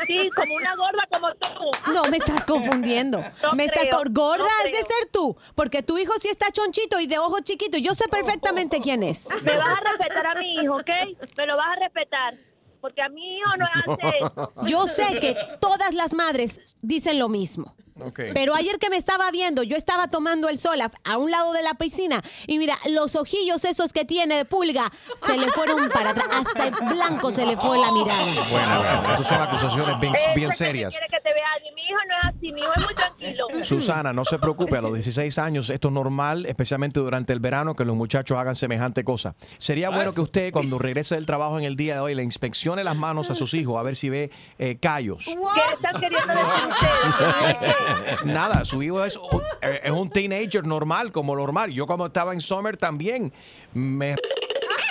Sí, 0.06 0.28
como 0.34 0.54
una 0.54 0.74
gorda 0.76 1.08
como 1.12 1.28
tú. 1.34 1.92
No, 1.92 2.02
me 2.10 2.16
estás 2.18 2.44
confundiendo. 2.44 3.22
No 3.42 3.52
me 3.54 3.64
estás 3.64 3.84
creo, 3.84 3.98
cor- 3.98 4.12
gorda 4.12 4.44
no 4.44 4.66
es 4.66 4.72
de 4.72 4.78
ser 4.78 5.06
tú, 5.12 5.36
porque 5.54 5.82
tu 5.82 5.98
hijo 5.98 6.12
sí 6.20 6.28
está 6.28 6.50
chonchito 6.50 7.00
y 7.00 7.06
de 7.06 7.18
ojos 7.18 7.42
chiquitos. 7.42 7.80
Yo 7.80 7.94
sé 7.94 8.08
perfectamente 8.08 8.80
quién 8.80 9.02
es. 9.02 9.24
Me 9.42 9.56
vas 9.56 9.68
a 9.78 9.90
respetar 9.90 10.26
a 10.26 10.34
mi 10.40 10.54
hijo, 10.56 10.74
¿ok? 10.76 10.90
Me 11.38 11.46
lo 11.46 11.56
vas 11.56 11.66
a 11.66 11.80
respetar. 11.80 12.34
Porque 12.80 13.02
a 13.02 13.08
mi 13.10 13.36
hijo 13.36 13.50
no 13.58 13.66
hace 13.66 14.16
eso. 14.16 14.52
Yo 14.66 14.86
sé 14.88 15.20
que 15.20 15.36
todas 15.60 15.92
las 15.92 16.14
madres 16.14 16.74
dicen 16.80 17.18
lo 17.18 17.28
mismo. 17.28 17.76
Pero 18.16 18.54
ayer 18.54 18.78
que 18.78 18.90
me 18.90 18.96
estaba 18.96 19.30
viendo, 19.30 19.62
yo 19.62 19.76
estaba 19.76 20.08
tomando 20.08 20.48
el 20.48 20.58
sol 20.58 20.80
a, 20.80 20.90
a 21.04 21.18
un 21.18 21.30
lado 21.30 21.52
de 21.52 21.62
la 21.62 21.74
piscina 21.74 22.22
y 22.46 22.58
mira, 22.58 22.76
los 22.88 23.16
ojillos 23.16 23.64
esos 23.64 23.92
que 23.92 24.04
tiene 24.04 24.36
de 24.36 24.44
pulga 24.44 24.90
se 25.26 25.36
le 25.36 25.48
fueron 25.50 25.88
para 25.88 26.10
atrás, 26.10 26.28
hasta 26.30 26.68
el 26.68 26.74
blanco 26.94 27.32
se 27.32 27.46
le 27.46 27.56
fue 27.56 27.78
la 27.78 27.92
mirada. 27.92 28.22
Bueno, 28.50 28.78
bueno, 28.78 29.10
estas 29.10 29.28
son 29.28 29.42
acusaciones 29.42 30.00
bien, 30.34 30.52
serias. 30.52 30.94
Quiere 30.94 31.06
que 31.08 31.20
te 31.20 31.34
vea 31.34 31.48
y 31.68 31.74
mi 31.74 31.82
hijo 31.82 31.98
no 32.08 32.14
es 32.18 32.36
así, 32.36 32.52
mi 32.52 32.60
hijo 32.60 32.72
es 32.76 32.84
muy 32.84 32.94
tranquilo. 32.94 33.46
Susana, 33.64 34.12
no 34.12 34.24
se 34.24 34.38
preocupe, 34.38 34.76
a 34.76 34.80
los 34.80 34.94
16 34.94 35.38
años 35.38 35.70
esto 35.70 35.88
es 35.88 35.94
normal, 35.94 36.46
especialmente 36.46 37.00
durante 37.00 37.32
el 37.32 37.40
verano, 37.40 37.74
que 37.74 37.84
los 37.84 37.96
muchachos 37.96 38.38
hagan 38.38 38.54
semejante 38.54 39.04
cosa. 39.04 39.34
Sería 39.58 39.90
bueno 39.90 40.12
que 40.12 40.20
usted, 40.20 40.52
cuando 40.52 40.78
regrese 40.78 41.14
del 41.14 41.26
trabajo 41.26 41.58
en 41.58 41.64
el 41.64 41.76
día 41.76 41.94
de 41.94 42.00
hoy, 42.00 42.14
le 42.14 42.22
inspeccione 42.22 42.84
las 42.84 42.96
manos 42.96 43.30
a 43.30 43.34
sus 43.34 43.54
hijos 43.54 43.78
a 43.78 43.82
ver 43.82 43.96
si 43.96 44.08
ve 44.08 44.30
eh, 44.58 44.78
callos. 44.80 45.26
¿Qué 45.26 45.74
están 45.74 46.00
queriendo 46.00 46.34
decir 46.34 46.68
ustedes? 46.68 47.76
Nada, 48.24 48.64
su 48.64 48.82
hijo 48.82 49.04
es, 49.04 49.16
un- 49.16 49.42
eh, 49.62 49.80
es 49.84 49.90
un 49.90 50.10
teenager 50.10 50.66
normal, 50.66 51.12
como 51.12 51.34
normal. 51.36 51.70
Yo 51.72 51.86
cuando 51.86 52.06
estaba 52.06 52.32
en 52.32 52.40
Summer 52.40 52.76
también 52.76 53.32
me... 53.74 54.16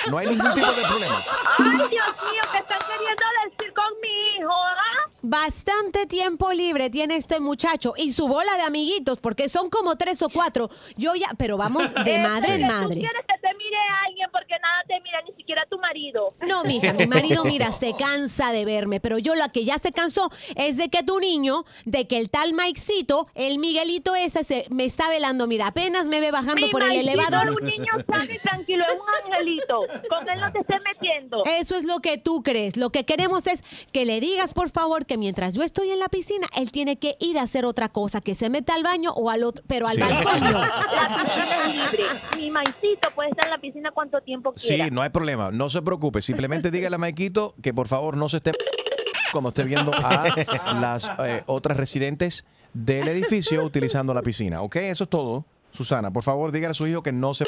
No 0.09 0.17
hay 0.17 0.27
ningún 0.27 0.53
tipo 0.53 0.65
de 0.71 0.81
problema. 0.87 1.15
Ay, 1.57 1.65
Dios 1.89 1.89
mío, 1.91 2.41
¿qué 2.51 2.57
están 2.59 2.79
queriendo 2.79 3.23
decir 3.57 3.73
con 3.73 3.85
mi 4.01 4.37
hijo? 4.39 4.49
ah? 4.51 5.09
Bastante 5.21 6.05
tiempo 6.05 6.51
libre 6.53 6.89
tiene 6.89 7.17
este 7.17 7.39
muchacho 7.41 7.93
y 7.97 8.11
su 8.13 8.27
bola 8.27 8.55
de 8.55 8.63
amiguitos, 8.63 9.19
porque 9.19 9.49
son 9.49 9.69
como 9.69 9.97
tres 9.97 10.21
o 10.21 10.29
cuatro. 10.29 10.69
Yo 10.95 11.13
ya, 11.15 11.29
pero 11.37 11.57
vamos 11.57 11.93
de 12.05 12.15
Es 12.15 12.21
madre 12.27 12.53
en 12.55 12.67
Tú 12.67 12.73
madre. 12.73 12.99
quieres 13.01 13.25
que 13.27 13.38
a 13.79 14.05
alguien 14.07 14.29
porque 14.31 14.53
nada 14.61 14.83
te 14.87 14.99
mira, 15.01 15.21
ni 15.27 15.33
siquiera 15.35 15.65
tu 15.69 15.77
marido. 15.79 16.33
No, 16.47 16.63
mija, 16.63 16.93
mi 16.93 17.07
marido, 17.07 17.43
mira, 17.45 17.71
se 17.71 17.93
cansa 17.95 18.51
de 18.51 18.65
verme, 18.65 18.99
pero 18.99 19.17
yo 19.17 19.35
lo 19.35 19.49
que 19.51 19.65
ya 19.65 19.77
se 19.79 19.91
cansó 19.91 20.29
es 20.55 20.77
de 20.77 20.89
que 20.89 21.03
tu 21.03 21.19
niño, 21.19 21.63
de 21.85 22.07
que 22.07 22.17
el 22.17 22.29
tal 22.29 22.53
Mikecito, 22.53 23.27
el 23.35 23.57
Miguelito 23.59 24.15
ese, 24.15 24.43
se, 24.43 24.65
me 24.69 24.85
está 24.85 25.09
velando. 25.09 25.47
Mira, 25.47 25.67
apenas 25.67 26.07
me 26.07 26.19
ve 26.19 26.31
bajando 26.31 26.65
Mi 26.65 26.71
por 26.71 26.83
el 26.83 26.91
elevador. 26.91 27.49
es 27.49 27.55
un 27.55 27.65
niño 27.67 27.93
sano 28.09 28.23
y 28.31 28.37
tranquilo, 28.39 28.85
es 28.87 28.93
un 28.93 29.31
angelito. 29.33 29.81
Con 30.09 30.29
él 30.29 30.39
no 30.39 30.51
te 30.51 30.59
estés 30.59 30.77
metiendo. 30.83 31.43
Eso 31.45 31.75
es 31.75 31.85
lo 31.85 31.99
que 31.99 32.17
tú 32.17 32.43
crees. 32.43 32.77
Lo 32.77 32.89
que 32.91 33.05
queremos 33.05 33.47
es 33.47 33.63
que 33.93 34.05
le 34.05 34.19
digas, 34.19 34.53
por 34.53 34.69
favor, 34.69 35.05
que 35.05 35.17
mientras 35.17 35.55
yo 35.55 35.63
estoy 35.63 35.91
en 35.91 35.99
la 35.99 36.09
piscina, 36.09 36.47
él 36.55 36.71
tiene 36.71 36.97
que 36.97 37.15
ir 37.19 37.37
a 37.39 37.43
hacer 37.43 37.65
otra 37.65 37.89
cosa, 37.89 38.21
que 38.21 38.35
se 38.35 38.49
meta 38.49 38.73
al 38.73 38.83
baño 38.83 39.11
o 39.13 39.29
al 39.29 39.43
otro, 39.43 39.63
pero 39.67 39.87
al 39.87 39.95
Sí. 39.95 40.01
balcón 40.01 40.39
no. 40.51 40.59
La 40.59 41.23
piscina 41.25 41.55
es 41.67 41.75
libre. 41.75 42.03
Mi 42.37 42.51
maicito 42.51 43.09
puede 43.15 43.29
estar 43.29 43.45
en 43.45 43.51
la 43.51 43.57
piscina 43.57 43.68
cuanto 43.93 44.21
tiempo 44.21 44.53
quiera. 44.53 44.85
Sí, 44.85 44.91
no 44.91 45.01
hay 45.01 45.09
problema, 45.09 45.51
no 45.51 45.69
se 45.69 45.81
preocupe. 45.81 46.21
Simplemente 46.21 46.71
dígale 46.71 46.95
a 46.95 46.99
Maikito 46.99 47.55
que 47.61 47.73
por 47.73 47.87
favor 47.87 48.17
no 48.17 48.29
se 48.29 48.37
esté 48.37 48.51
como 49.31 49.49
esté 49.49 49.63
viendo 49.63 49.91
a 49.93 50.77
las 50.79 51.11
eh, 51.19 51.43
otras 51.47 51.77
residentes 51.77 52.45
del 52.73 53.07
edificio 53.07 53.63
utilizando 53.63 54.13
la 54.13 54.21
piscina. 54.21 54.61
¿Ok? 54.61 54.77
Eso 54.77 55.03
es 55.05 55.09
todo. 55.09 55.45
Susana, 55.71 56.11
por 56.11 56.23
favor, 56.23 56.51
dígale 56.51 56.71
a 56.71 56.73
su 56.73 56.87
hijo 56.87 57.03
que 57.03 57.11
no 57.11 57.33
se 57.33 57.45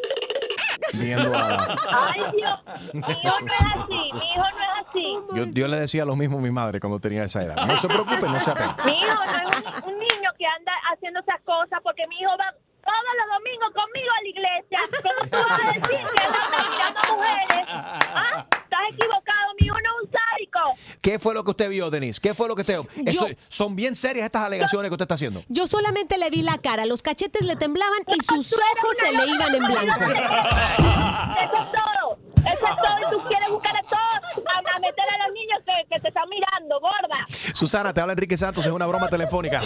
viendo 0.94 1.34
a 1.36 1.78
Ay, 1.90 2.22
Dios, 2.36 2.60
mi 2.94 3.00
hijo 3.00 3.40
no 3.42 3.54
es 3.54 3.76
así, 3.76 4.12
mi 4.14 4.32
hijo 4.32 4.44
no 4.44 4.64
es 4.64 4.88
así. 4.88 5.18
Yo, 5.36 5.46
yo 5.46 5.68
le 5.68 5.80
decía 5.80 6.06
lo 6.06 6.16
mismo 6.16 6.38
a 6.38 6.42
mi 6.42 6.52
madre 6.52 6.80
cuando 6.80 7.00
tenía 7.00 7.24
esa 7.24 7.44
edad. 7.44 7.66
No 7.66 7.78
se 7.78 7.88
preocupe, 7.88 8.22
no 8.22 8.40
se 8.40 8.52
apene. 8.52 8.76
Mi 8.86 8.92
hijo 8.92 9.26
no 9.26 9.32
es 9.50 9.58
un, 9.86 9.94
un 9.94 10.00
niño 10.00 10.30
que 10.38 10.46
anda 10.46 10.72
haciendo 10.94 11.20
esas 11.22 11.42
cosas 11.42 11.80
porque 11.84 12.06
mi 12.08 12.18
hijo 12.18 12.32
va 12.38 12.54
todos 12.84 13.14
los 13.20 13.28
domingos 13.38 13.70
conmigo 13.74 14.12
a 14.12 14.22
la 14.22 14.30
iglesia. 14.30 14.80
¿Cómo 15.02 15.30
tú 15.30 15.50
vas 15.50 15.60
a 15.60 15.72
decir 15.72 16.08
que 16.16 16.24
anda 16.24 16.70
mirando 16.72 17.00
mujeres? 17.16 17.66
¿Ah? 17.70 18.46
Estás 18.52 18.80
equivocado, 18.94 19.54
mi 19.60 19.66
hijo 19.68 19.76
no 19.76 19.82
es 19.82 20.06
un 20.06 20.12
sádico. 20.12 20.60
¿Qué 21.02 21.20
fue 21.20 21.34
lo 21.34 21.44
que 21.44 21.52
usted 21.52 21.70
vio, 21.70 21.90
Denise? 21.90 22.20
¿Qué 22.22 22.34
fue 22.34 22.48
lo 22.48 22.56
que 22.56 22.62
usted... 22.62 22.80
Eso- 23.06 23.28
son 23.50 23.76
bien 23.76 23.96
serias 23.96 24.26
estas 24.26 24.44
alegaciones 24.44 24.90
que 24.90 24.94
usted 24.94 25.04
está 25.04 25.16
haciendo. 25.16 25.44
Yo 25.50 25.68
solamente 25.68 26.18
le 26.18 26.30
vi 26.30 26.42
la 26.42 26.58
cara, 26.58 26.86
los 26.86 27.02
cachetes 27.02 27.44
le 27.46 27.56
temblaban 27.56 28.00
y 28.08 28.20
sus 28.22 28.54
ojos 28.54 28.96
se 29.04 29.12
le 29.12 29.26
iban 29.32 29.56
en 29.56 29.64
blanco. 29.66 30.04
Eso 30.04 31.58
es 31.58 31.72
todo. 31.72 32.18
Eso 32.46 32.68
es 32.68 32.76
todo. 32.76 33.00
Y 33.00 33.12
tú 33.12 33.28
quieres 33.28 33.50
buscar 33.50 33.76
a 33.76 33.82
todos 33.84 34.46
a, 34.48 34.76
a 34.76 34.80
meter 34.80 35.06
a 35.10 35.28
los 35.28 35.34
niños 35.34 35.60
que, 35.66 35.88
que 35.90 36.00
te 36.00 36.08
están 36.08 36.30
mirando, 36.30 36.80
gorda. 36.80 37.26
Susana, 37.54 37.94
te 37.94 38.02
habla 38.02 38.14
Enrique 38.14 38.38
Santos 38.38 38.66
en 38.66 38.74
una 38.74 38.88
broma 38.88 39.08
telefónica. 39.08 39.62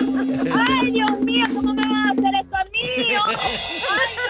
Ay, 0.00 0.90
Dios 0.90 1.20
mío, 1.20 1.44
¿cómo 1.54 1.72
me 1.74 1.82
vas 1.82 2.08
a 2.08 2.12
hacer 2.12 2.34
esto 2.42 2.56
a 2.56 2.64
mí? 2.64 2.80
Ay, 3.00 3.36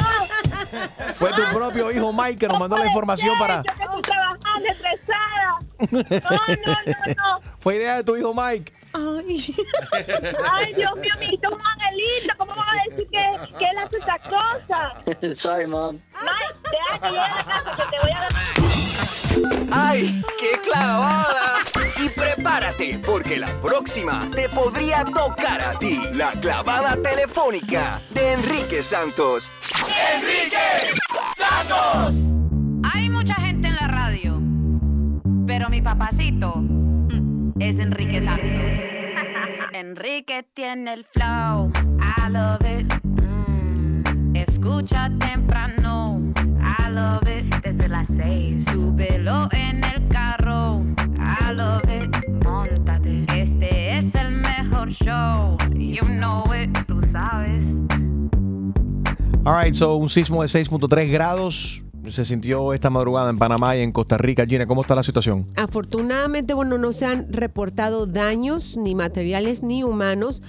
no. 0.01 1.15
Fue 1.15 1.33
tu 1.33 1.43
propio 1.57 1.91
hijo 1.93 2.13
Mike 2.13 2.39
que 2.39 2.49
nos 2.49 2.59
mandó 2.59 2.77
la 2.77 2.87
información 2.87 3.39
para... 3.39 3.59
Yo 3.59 3.75
que 3.75 3.83
estoy 3.85 4.03
trabajando 4.03 4.69
estresada. 4.69 5.59
No, 5.91 6.01
no, 6.67 6.75
no, 6.87 7.15
no. 7.17 7.41
Fue 7.59 7.77
idea 7.77 7.97
de 7.97 8.05
tu 8.05 8.17
hijo 8.17 8.35
Mike. 8.35 8.73
Ay. 8.95 9.55
Ay, 10.53 10.75
Dios 10.75 10.97
mío, 10.97 11.13
mi 11.19 11.27
un 11.27 11.61
angelito. 11.67 12.35
¿Cómo 12.39 12.55
van 12.55 12.79
a 12.79 12.83
decir 12.89 13.09
que, 13.11 13.57
que 13.59 13.65
él 13.65 13.79
hace 13.79 13.99
esas 13.99 14.21
cosas? 14.21 15.39
Sorry, 15.43 15.67
mom. 15.67 15.97
Mike, 16.23 16.55
deja 16.71 17.01
que 17.01 17.09
llegue 17.09 17.21
a 17.21 17.37
la 17.37 17.45
casa 17.45 17.77
que 17.77 17.83
te 17.91 18.01
voy 18.03 18.13
a 18.13 18.21
dar. 18.21 18.31
¡Ay, 19.73 20.23
qué 20.39 20.61
clavada! 20.61 21.59
Y 22.01 22.09
prepárate, 22.11 23.01
porque 23.05 23.37
la 23.37 23.49
próxima 23.61 24.29
te 24.31 24.49
podría 24.49 25.05
tocar 25.05 25.61
a 25.61 25.77
ti. 25.79 26.01
La 26.13 26.31
clavada 26.33 26.97
telefónica 27.03 28.01
de 28.11 28.35
Enrique 28.35 28.85
Santos. 28.85 29.51
¡Enrique 30.15 30.95
Santos! 31.35 32.25
Hay 32.93 33.09
mucha 33.09 33.35
gente 33.35 33.69
en 33.69 33.75
la 33.75 33.89
radio, 33.89 34.41
pero 35.47 35.69
mi 35.69 35.83
papacito 35.83 36.63
es 37.61 37.79
Enrique 37.79 38.21
Santos. 38.21 38.81
Enrique 39.73 40.45
tiene 40.55 40.95
el 40.95 41.05
flow, 41.05 41.71
I 42.01 42.33
love 42.33 42.61
it. 42.63 42.93
Mm, 43.23 44.37
escucha 44.37 45.11
temprano, 45.19 46.33
I 46.61 46.93
love 46.93 47.29
it. 47.29 47.55
Desde 47.63 47.89
las 47.89 48.07
seis, 48.09 48.65
súbelo 48.65 49.49
en 49.53 49.83
el 49.85 50.09
carro, 50.09 50.85
I 51.17 51.55
love 51.55 51.83
it. 51.85 52.45
Montate, 52.45 53.25
este 53.35 53.99
es 53.99 54.15
el 54.15 54.31
mejor 54.31 54.91
show, 54.91 55.57
you 55.75 56.05
know 56.07 56.45
it, 56.55 56.71
tú 56.87 57.01
sabes. 57.03 57.81
All 59.45 59.63
right, 59.63 59.75
so 59.75 59.97
un 59.97 60.09
sismo 60.09 60.43
de 60.43 60.49
6.3 60.49 61.11
grados 61.11 61.85
se 62.09 62.25
sintió 62.25 62.73
esta 62.73 62.91
madrugada 62.91 63.31
en 63.31 63.39
Panamá 63.39 63.77
y 63.77 63.81
en 63.81 63.93
Costa 63.93 64.19
Rica. 64.19 64.47
Gina, 64.47 64.67
¿cómo 64.67 64.83
está 64.83 64.95
la 64.95 65.03
situación? 65.03 65.47
Afortunadamente, 65.57 66.55
bueno, 66.55 66.79
no 66.79 66.93
se 66.93 67.07
han 67.07 67.33
reportado 67.33 68.07
daños 68.07 68.77
ni 68.77 68.95
materiales 68.95 69.63
ni 69.63 69.85
humanos, 69.85 70.43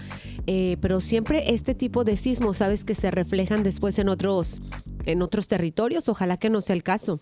eh, 0.48 0.78
pero 0.82 1.02
siempre 1.02 1.54
este 1.54 1.76
tipo 1.76 2.04
de 2.04 2.18
sismos, 2.18 2.58
sabes 2.58 2.84
que 2.86 2.96
se 2.96 3.12
reflejan 3.12 3.64
después 3.64 3.98
en 4.00 4.10
otros, 4.10 4.62
en 5.06 5.22
otros 5.22 5.48
territorios. 5.48 6.10
Ojalá 6.10 6.38
que 6.38 6.50
no 6.50 6.62
sea 6.62 6.76
el 6.76 6.84
caso. 6.84 7.22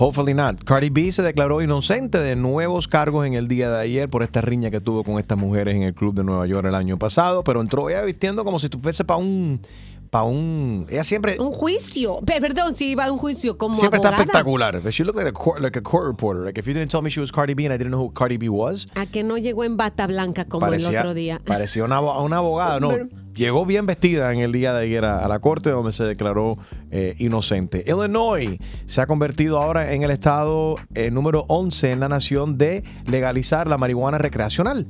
Hopefully 0.00 0.32
not. 0.32 0.62
Cardi 0.62 0.90
B 0.90 1.10
se 1.10 1.22
declaró 1.22 1.60
inocente 1.60 2.18
de 2.18 2.36
nuevos 2.36 2.86
cargos 2.86 3.26
en 3.26 3.34
el 3.34 3.48
día 3.48 3.68
de 3.68 3.80
ayer 3.80 4.08
por 4.08 4.22
esta 4.22 4.40
riña 4.40 4.70
que 4.70 4.80
tuvo 4.80 5.02
con 5.02 5.18
estas 5.18 5.36
mujeres 5.36 5.74
en 5.74 5.82
el 5.82 5.92
club 5.92 6.14
de 6.14 6.22
Nueva 6.22 6.46
York 6.46 6.68
el 6.68 6.76
año 6.76 7.00
pasado, 7.00 7.42
pero 7.42 7.60
entró 7.60 7.90
ella 7.90 8.02
vistiendo 8.02 8.44
como 8.44 8.60
si 8.60 8.68
fuese 8.68 9.04
para 9.04 9.18
un, 9.18 9.60
para 10.10 10.24
un, 10.24 10.86
ella 10.90 11.04
siempre, 11.04 11.36
Un 11.38 11.52
juicio. 11.52 12.18
Pe- 12.24 12.40
Perdón, 12.40 12.74
si 12.76 12.90
iba 12.90 13.04
a 13.04 13.12
un 13.12 13.18
juicio 13.18 13.56
como 13.58 13.74
siempre 13.74 13.98
está 13.98 14.08
abogada. 14.08 14.24
espectacular. 14.24 14.80
But 14.82 14.92
she 14.92 15.04
looked 15.04 15.16
like 15.22 15.28
a 15.28 15.32
court, 15.32 15.60
like 15.60 15.78
a 15.78 15.82
court 15.82 16.06
reporter. 16.06 16.44
Like 16.44 16.58
if 16.58 16.66
you 16.66 16.72
didn't 16.74 16.90
tell 16.90 17.02
me 17.02 17.10
she 17.10 17.20
was 17.20 17.30
Cardi 17.32 17.54
B 17.54 17.64
and 17.66 17.74
I 17.74 17.78
didn't 17.78 17.90
know 17.90 18.00
who 18.00 18.12
Cardi 18.12 18.36
B 18.38 18.48
was, 18.48 18.86
A 18.94 19.06
que 19.06 19.22
no 19.22 19.36
llegó 19.38 19.64
en 19.64 19.76
bata 19.76 20.06
blanca 20.06 20.46
como 20.46 20.66
el 20.66 20.84
otro 20.84 21.14
día. 21.14 21.40
Parecía 21.44 21.84
una, 21.84 21.98
abo- 22.00 22.22
una 22.24 22.38
abogada, 22.38 22.80
no. 22.80 22.88
Pero- 22.90 23.08
Llegó 23.34 23.64
bien 23.64 23.86
vestida 23.86 24.32
en 24.32 24.40
el 24.40 24.50
día 24.50 24.72
de 24.74 24.82
ayer 24.82 25.04
a, 25.04 25.24
a 25.24 25.28
la 25.28 25.38
corte 25.38 25.70
donde 25.70 25.92
se 25.92 26.02
declaró 26.02 26.58
eh, 26.90 27.14
inocente. 27.18 27.84
Illinois 27.86 28.58
se 28.86 29.00
ha 29.00 29.06
convertido 29.06 29.62
ahora 29.62 29.92
en 29.92 30.02
el 30.02 30.10
estado 30.10 30.74
eh, 30.96 31.12
número 31.12 31.44
11 31.46 31.92
en 31.92 32.00
la 32.00 32.08
nación 32.08 32.58
de 32.58 32.82
legalizar 33.06 33.68
la 33.68 33.78
marihuana 33.78 34.18
recreacional. 34.18 34.86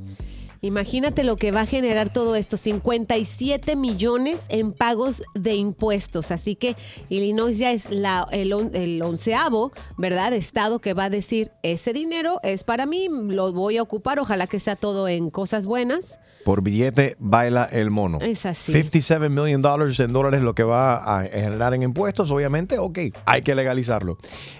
Imagínate 0.61 1.23
lo 1.23 1.35
que 1.37 1.51
va 1.51 1.61
a 1.61 1.65
generar 1.65 2.09
todo 2.09 2.35
esto, 2.35 2.57
57 2.57 3.75
millones 3.75 4.41
en 4.49 4.73
pagos 4.73 5.23
de 5.33 5.55
impuestos. 5.55 6.31
Así 6.31 6.55
que 6.55 6.75
Illinois 7.09 7.57
ya 7.57 7.71
es 7.71 7.89
la, 7.89 8.27
el, 8.31 8.51
on- 8.53 8.71
el 8.73 9.01
onceavo, 9.01 9.71
¿verdad? 9.97 10.33
Estado 10.33 10.79
que 10.79 10.93
va 10.93 11.05
a 11.05 11.09
decir, 11.09 11.51
ese 11.63 11.93
dinero 11.93 12.39
es 12.43 12.63
para 12.63 12.85
mí, 12.85 13.07
lo 13.09 13.53
voy 13.53 13.77
a 13.77 13.81
ocupar, 13.81 14.19
ojalá 14.19 14.47
que 14.47 14.59
sea 14.59 14.75
todo 14.75 15.07
en 15.07 15.29
cosas 15.29 15.65
buenas. 15.65 16.19
Por 16.45 16.61
billete 16.61 17.15
baila 17.19 17.65
el 17.65 17.89
mono. 17.89 18.19
Es 18.21 18.45
así. 18.45 18.71
57 18.71 19.29
million 19.29 19.61
dollars 19.61 19.99
en 19.99 20.13
dólares 20.13 20.41
lo 20.41 20.55
que 20.55 20.63
va 20.63 20.95
a 21.19 21.23
generar 21.25 21.73
en 21.73 21.83
impuestos, 21.83 22.31
obviamente, 22.31 22.79
ok, 22.79 22.99
hay 23.25 23.41
que 23.43 23.55
legalizarlo. 23.55 24.17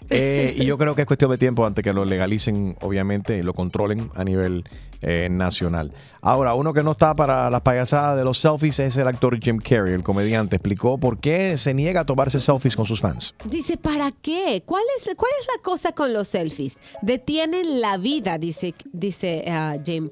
Eh, 0.09 0.55
y 0.57 0.65
yo 0.65 0.77
creo 0.77 0.95
que 0.95 1.01
es 1.01 1.07
cuestión 1.07 1.31
de 1.31 1.37
tiempo 1.37 1.65
antes 1.65 1.83
que 1.83 1.93
lo 1.93 2.05
legalicen, 2.05 2.75
obviamente, 2.81 3.37
y 3.37 3.41
lo 3.41 3.53
controlen 3.53 4.09
a 4.15 4.23
nivel 4.23 4.63
eh, 5.01 5.29
nacional. 5.29 5.93
Ahora, 6.21 6.53
uno 6.55 6.73
que 6.73 6.83
no 6.83 6.91
está 6.91 7.15
para 7.15 7.49
las 7.49 7.61
payasadas 7.61 8.17
de 8.17 8.23
los 8.23 8.37
selfies 8.39 8.79
es 8.79 8.97
el 8.97 9.07
actor 9.07 9.39
Jim 9.39 9.57
Carrey, 9.57 9.93
el 9.93 10.03
comediante. 10.03 10.57
Explicó 10.57 10.97
por 10.97 11.19
qué 11.19 11.57
se 11.57 11.73
niega 11.73 12.01
a 12.01 12.05
tomarse 12.05 12.39
selfies 12.39 12.75
con 12.75 12.85
sus 12.85 12.99
fans. 12.99 13.35
Dice, 13.45 13.77
¿para 13.77 14.11
qué? 14.11 14.63
¿Cuál 14.65 14.83
es, 14.97 15.03
cuál 15.15 15.31
es 15.39 15.47
la 15.55 15.61
cosa 15.63 15.91
con 15.93 16.11
los 16.11 16.27
selfies? 16.27 16.79
Detienen 17.01 17.79
la 17.79 17.97
vida, 17.97 18.37
dice, 18.37 18.73
dice 18.91 19.45
ah, 19.47 19.77
Jim. 19.85 20.09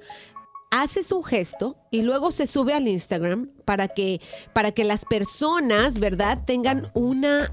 Haces 0.69 1.12
un 1.13 1.23
gesto 1.23 1.77
y 1.91 2.01
luego 2.01 2.31
se 2.31 2.45
sube 2.45 2.73
al 2.73 2.88
Instagram 2.88 3.49
para 3.63 3.88
que, 3.88 4.19
para 4.53 4.71
que 4.71 4.83
las 4.83 5.05
personas, 5.05 5.99
¿verdad?, 5.99 6.43
tengan 6.45 6.91
una 6.93 7.49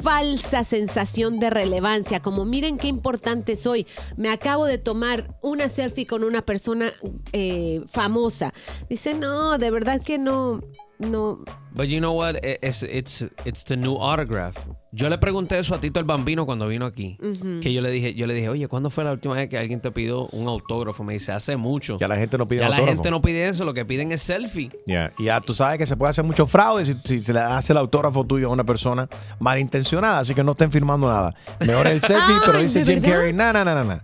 falsa 0.00 0.64
sensación 0.64 1.40
de 1.40 1.50
relevancia, 1.50 2.20
como 2.20 2.44
miren 2.44 2.78
qué 2.78 2.88
importante 2.88 3.56
soy, 3.56 3.86
me 4.16 4.30
acabo 4.30 4.66
de 4.66 4.78
tomar 4.78 5.36
una 5.42 5.68
selfie 5.68 6.06
con 6.06 6.24
una 6.24 6.42
persona 6.42 6.92
eh, 7.32 7.82
famosa. 7.90 8.52
Dice, 8.88 9.14
no, 9.14 9.58
de 9.58 9.70
verdad 9.70 10.02
que 10.02 10.18
no, 10.18 10.60
no, 10.98 11.44
But 11.74 11.88
you 11.88 11.98
know 11.98 12.12
what? 12.12 12.36
It's, 12.44 12.82
it's, 12.84 13.22
it's 13.44 13.64
the 13.64 13.76
new 13.76 13.96
autograph. 13.96 14.54
Yo 14.92 15.08
le 15.08 15.18
pregunté 15.18 15.58
eso 15.58 15.74
a 15.74 15.78
Tito 15.80 15.98
el 15.98 16.04
Bambino 16.06 16.46
cuando 16.46 16.68
vino 16.68 16.86
aquí. 16.86 17.18
Ujú. 17.20 17.58
Que 17.60 17.72
yo 17.72 17.82
le 17.82 17.90
dije, 17.90 18.14
yo 18.14 18.28
le 18.28 18.34
dije, 18.34 18.48
oye, 18.48 18.68
¿cuándo 18.68 18.90
fue 18.90 19.02
la 19.02 19.10
última 19.10 19.34
vez 19.34 19.48
que 19.48 19.58
alguien 19.58 19.80
te 19.80 19.90
pidió 19.90 20.28
un 20.28 20.46
autógrafo? 20.46 21.02
Me 21.02 21.14
dice, 21.14 21.32
hace 21.32 21.56
mucho. 21.56 21.96
Ya 21.98 22.06
la 22.06 22.14
gente 22.14 22.38
no 22.38 22.46
pide 22.46 22.60
Ya 22.60 22.68
la 22.68 22.76
autógrafo. 22.76 22.96
gente 22.98 23.10
no 23.10 23.20
pide 23.20 23.48
eso, 23.48 23.64
lo 23.64 23.74
que 23.74 23.84
piden 23.84 24.12
es 24.12 24.22
selfie. 24.22 24.70
Ya, 24.86 25.12
Y 25.18 25.24
ya 25.24 25.40
tú 25.40 25.52
sabes 25.52 25.78
que 25.78 25.86
se 25.86 25.96
puede 25.96 26.10
hacer 26.10 26.24
mucho 26.24 26.46
fraude 26.46 26.86
si, 26.86 26.94
si 27.04 27.20
se 27.24 27.32
le 27.32 27.40
hace 27.40 27.72
el 27.72 27.78
autógrafo 27.78 28.24
tuyo 28.24 28.46
a 28.46 28.50
una 28.52 28.62
persona 28.62 29.08
malintencionada, 29.40 30.20
así 30.20 30.32
que 30.32 30.44
no 30.44 30.52
estén 30.52 30.70
firmando 30.70 31.08
nada. 31.08 31.34
Mejor 31.66 31.88
el 31.88 32.00
selfie, 32.02 32.36
pero 32.46 32.58
Ay, 32.58 32.64
dice 32.64 32.84
¿de 32.84 32.94
Jim? 32.94 33.02
Carrey, 33.02 33.32
no, 33.32 33.52
no, 33.52 33.64
no, 33.64 33.82
no. 33.82 34.00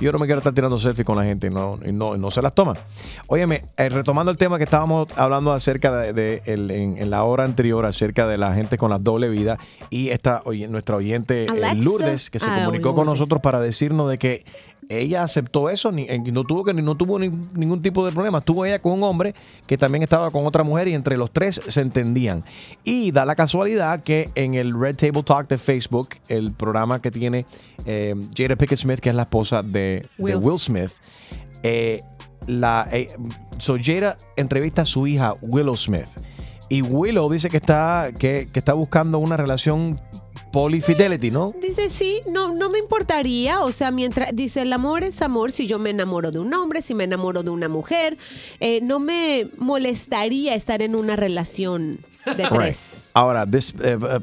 Yo 0.00 0.10
no 0.12 0.18
me 0.18 0.26
quiero 0.26 0.38
estar 0.38 0.52
tirando 0.52 0.76
selfie 0.78 1.04
con 1.04 1.16
la 1.16 1.24
gente 1.24 1.46
y 1.46 1.50
no, 1.50 1.78
y 1.84 1.92
no, 1.92 2.16
no 2.16 2.30
se 2.30 2.42
las 2.42 2.54
toma. 2.54 2.74
Óyeme, 3.28 3.62
eh, 3.76 3.88
retomando 3.88 4.30
el 4.32 4.36
tema 4.36 4.58
que 4.58 4.64
estábamos 4.64 5.06
hablando 5.16 5.52
acerca 5.52 5.94
de, 5.96 6.12
de 6.12 6.42
el- 6.46 6.70
en, 6.70 6.98
en 6.98 7.10
la 7.10 7.22
hora 7.24 7.44
anterior, 7.44 7.86
acerca 7.86 8.26
de 8.26 8.36
la 8.38 8.54
gente 8.54 8.76
con 8.76 8.90
la 8.90 8.98
doble 8.98 9.28
vida, 9.28 9.58
y 9.90 10.08
esta 10.08 10.42
oye, 10.46 10.66
nuestra 10.68 10.96
oyente 10.96 11.44
eh. 11.44 11.74
Lourdes, 11.76 12.30
que 12.30 12.40
se 12.40 12.50
Ah, 12.50 12.56
comunicó 12.64 12.94
con 12.94 13.06
nosotros 13.06 13.40
para 13.40 13.60
decirnos 13.60 14.08
de 14.10 14.18
que 14.18 14.44
ella 14.88 15.22
aceptó 15.22 15.70
eso, 15.70 15.90
ni, 15.92 16.02
eh, 16.04 16.18
no 16.32 16.44
tuvo 16.44 16.64
que 16.64 16.74
no 16.74 16.94
tuvo 16.96 17.18
ni- 17.18 17.30
ningún 17.54 17.82
tipo 17.82 18.04
de 18.04 18.12
problema. 18.12 18.38
Estuvo 18.38 18.64
ella 18.64 18.80
con 18.80 18.92
un 18.92 19.02
hombre 19.02 19.34
que 19.66 19.78
también 19.78 20.02
estaba 20.02 20.30
con 20.30 20.46
otra 20.46 20.62
mujer 20.62 20.88
y 20.88 20.94
entre 20.94 21.16
los 21.16 21.30
tres 21.32 21.60
se 21.66 21.80
entendían. 21.80 22.44
Y 22.84 23.10
da 23.12 23.24
la 23.24 23.34
casualidad 23.34 24.02
que 24.02 24.28
en 24.34 24.54
el 24.54 24.78
Red 24.78 24.96
Table 24.96 25.22
Talk 25.22 25.48
de 25.48 25.58
Facebook, 25.58 26.10
el 26.28 26.52
programa 26.52 27.00
que 27.00 27.10
tiene 27.10 27.46
eh, 27.86 28.14
Jada 28.36 28.56
Pickett 28.56 28.78
Smith, 28.78 29.00
que 29.00 29.10
es 29.10 29.14
la 29.14 29.22
esposa 29.22 29.62
de 29.62 29.74
de 29.74 30.08
Will. 30.18 30.36
Will, 30.36 30.58
Smith, 30.58 30.90
eh, 31.62 32.02
la, 32.46 32.86
eh, 32.92 33.08
so 33.58 33.76
Jada 33.82 34.18
entrevista 34.36 34.82
a 34.82 34.84
su 34.84 35.06
hija 35.06 35.34
Willow 35.40 35.76
Smith. 35.76 36.08
Y 36.68 36.82
Willow 36.82 37.30
dice 37.30 37.50
que 37.50 37.58
está, 37.58 38.10
que, 38.18 38.48
que 38.52 38.58
está 38.58 38.72
buscando 38.72 39.18
una 39.18 39.36
relación 39.36 40.00
polyfidelity, 40.54 41.30
¿no? 41.30 41.52
Dice, 41.60 41.90
sí, 41.90 42.20
no, 42.30 42.54
no 42.54 42.70
me 42.70 42.78
importaría. 42.78 43.60
O 43.60 43.72
sea, 43.72 43.90
mientras, 43.90 44.30
dice, 44.34 44.62
el 44.62 44.72
amor 44.72 45.02
es 45.04 45.20
amor. 45.20 45.50
Si 45.52 45.66
yo 45.66 45.78
me 45.78 45.90
enamoro 45.90 46.30
de 46.30 46.38
un 46.38 46.54
hombre, 46.54 46.80
si 46.80 46.94
me 46.94 47.04
enamoro 47.04 47.42
de 47.42 47.50
una 47.50 47.68
mujer, 47.68 48.16
eh, 48.60 48.80
no 48.82 49.00
me 49.00 49.50
molestaría 49.58 50.54
estar 50.54 50.80
en 50.80 50.94
una 50.94 51.16
relación 51.16 51.98
de 52.24 52.44
Right. 52.44 52.52
tres. 52.54 53.04
Ahora, 53.12 53.44
this, 53.50 53.74
eh, 53.82 53.98
eh, 54.00 54.20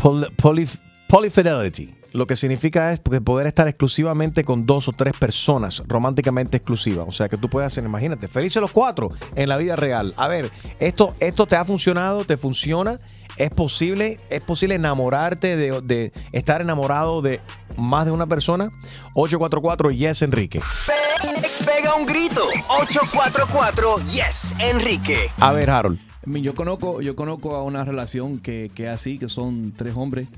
poly- 0.00 0.26
poly- 0.36 0.68
polyfidelity, 1.08 1.94
lo 2.12 2.26
que 2.26 2.36
significa 2.36 2.92
es 2.92 3.00
poder 3.00 3.46
estar 3.48 3.66
exclusivamente 3.66 4.44
con 4.44 4.66
dos 4.66 4.86
o 4.88 4.92
tres 4.92 5.14
personas, 5.18 5.82
románticamente 5.88 6.58
exclusivas. 6.58 7.06
O 7.08 7.12
sea, 7.12 7.28
que 7.28 7.36
tú 7.36 7.48
puedes 7.48 7.66
hacer, 7.66 7.82
imagínate, 7.84 8.28
felices 8.28 8.60
los 8.60 8.70
cuatro 8.70 9.10
en 9.34 9.48
la 9.48 9.56
vida 9.56 9.74
real. 9.74 10.14
A 10.16 10.28
ver, 10.28 10.50
esto, 10.78 11.16
esto 11.18 11.46
te 11.46 11.56
ha 11.56 11.64
funcionado, 11.64 12.24
te 12.24 12.36
funciona. 12.36 13.00
Es 13.36 13.50
posible, 13.50 14.18
es 14.30 14.42
posible 14.44 14.76
enamorarte 14.76 15.56
de, 15.56 15.80
de 15.80 16.12
estar 16.32 16.60
enamorado 16.60 17.20
de 17.22 17.40
más 17.76 18.04
de 18.06 18.12
una 18.12 18.26
persona. 18.26 18.70
844 19.14 19.90
Yes 19.90 20.22
Enrique. 20.22 20.60
Pe- 20.86 21.64
Pega 21.64 21.94
un 21.96 22.06
grito. 22.06 22.42
844 22.80 23.96
Yes, 24.10 24.54
Enrique. 24.58 25.16
A 25.38 25.52
ver, 25.52 25.70
Harold. 25.70 25.98
Yo 26.26 26.54
conozco, 26.54 27.00
yo 27.00 27.16
conozco 27.16 27.54
a 27.54 27.62
una 27.64 27.84
relación 27.84 28.38
que, 28.38 28.70
que 28.74 28.84
es 28.84 28.90
así, 28.90 29.18
que 29.18 29.28
son 29.28 29.72
tres 29.76 29.94
hombres. 29.96 30.28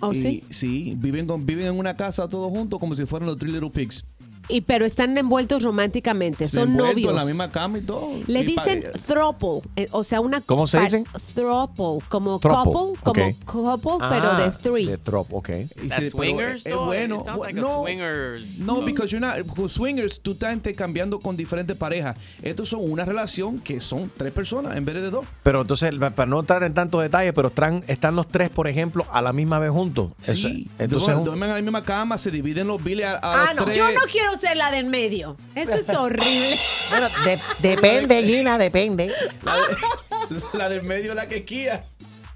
¿Oh, 0.00 0.12
y, 0.12 0.20
sí? 0.20 0.44
Sí, 0.50 0.94
viven, 0.98 1.26
con- 1.26 1.44
viven 1.46 1.66
en 1.66 1.78
una 1.78 1.94
casa 1.94 2.28
todos 2.28 2.50
juntos 2.50 2.78
como 2.80 2.94
si 2.94 3.06
fueran 3.06 3.28
los 3.28 3.36
Three 3.38 3.52
Little 3.52 3.70
Pigs. 3.70 4.04
Y, 4.48 4.60
pero 4.62 4.84
están 4.84 5.16
envueltos 5.16 5.62
románticamente, 5.62 6.46
son 6.48 6.70
Envueltos 6.70 6.94
novios. 6.94 7.10
en 7.10 7.16
la 7.16 7.24
misma 7.24 7.50
cama 7.50 7.78
y 7.78 7.80
todo. 7.80 8.10
Le 8.26 8.40
Y 8.40 8.44
dicen 8.44 8.84
throuple, 9.06 9.62
eh, 9.76 9.88
o 9.90 10.04
sea, 10.04 10.20
una... 10.20 10.40
¿Cómo 10.42 10.66
se 10.66 10.80
dicen? 10.80 11.04
Throuple, 11.34 12.06
como 12.08 12.38
Throuple, 12.38 12.98
couple, 13.02 13.36
como 13.44 13.78
couple, 13.80 14.06
pero 14.08 14.30
Ah, 14.30 14.40
de 14.42 14.50
three. 14.50 14.86
De 14.86 14.98
trop, 14.98 15.32
ok. 15.32 15.48
y 15.50 15.64
se- 15.66 15.96
pero 15.96 16.10
swingers, 16.10 16.66
es 16.66 16.76
bueno. 16.76 17.20
It 17.26 17.40
like 17.40 17.60
no, 17.60 17.82
swingers. 17.82 18.42
no, 18.58 18.82
because 18.82 19.10
you're 19.10 19.20
not, 19.26 19.46
con 19.54 19.68
swingers 19.68 20.20
tú 20.20 20.32
estás 20.32 20.54
intercambiando 20.54 21.20
con 21.20 21.36
diferentes 21.36 21.76
parejas. 21.76 22.16
Estos 22.42 22.68
son 22.68 22.80
una 22.90 23.04
relación 23.04 23.58
que 23.60 23.80
son 23.80 24.10
tres 24.16 24.32
personas 24.32 24.76
en 24.76 24.84
vez 24.84 24.96
de 24.96 25.10
dos. 25.10 25.24
Pero 25.42 25.62
entonces, 25.62 25.90
para 26.14 26.26
no 26.26 26.40
entrar 26.40 26.62
en 26.64 26.74
tantos 26.74 27.02
detalles, 27.02 27.32
pero 27.34 27.48
están, 27.48 27.82
están 27.86 28.14
los 28.16 28.28
tres, 28.28 28.50
por 28.50 28.68
ejemplo, 28.68 29.06
a 29.10 29.22
la 29.22 29.32
misma 29.32 29.58
vez 29.58 29.70
juntos. 29.70 30.10
Eso- 30.22 30.34
Sí, 30.48 30.68
entonces, 30.78 31.14
duermen, 31.24 31.48
en 31.50 31.54
la 31.56 31.62
misma 31.62 31.82
cama, 31.82 32.18
se 32.18 32.30
dividen 32.30 32.66
los 32.66 32.82
biles 32.82 33.06
a, 33.06 33.14
a 33.14 33.44
Ah, 33.44 33.46
los 33.54 33.56
no. 33.56 33.64
tres. 33.64 33.78
Yo 33.78 33.86
no 33.92 34.00
quiero 34.10 34.33
ser 34.38 34.56
la 34.56 34.70
del 34.70 34.86
medio. 34.86 35.36
Eso 35.54 35.74
es 35.74 35.88
horrible. 35.96 36.56
Bueno, 36.90 37.08
de- 37.24 37.38
depende, 37.60 38.22
Gina, 38.24 38.58
depende. 38.58 39.12
La, 39.44 39.54
de- 39.56 40.42
la 40.58 40.68
del 40.68 40.82
medio 40.82 41.10
es 41.10 41.16
la 41.16 41.28
que 41.28 41.38
esquía. 41.38 41.84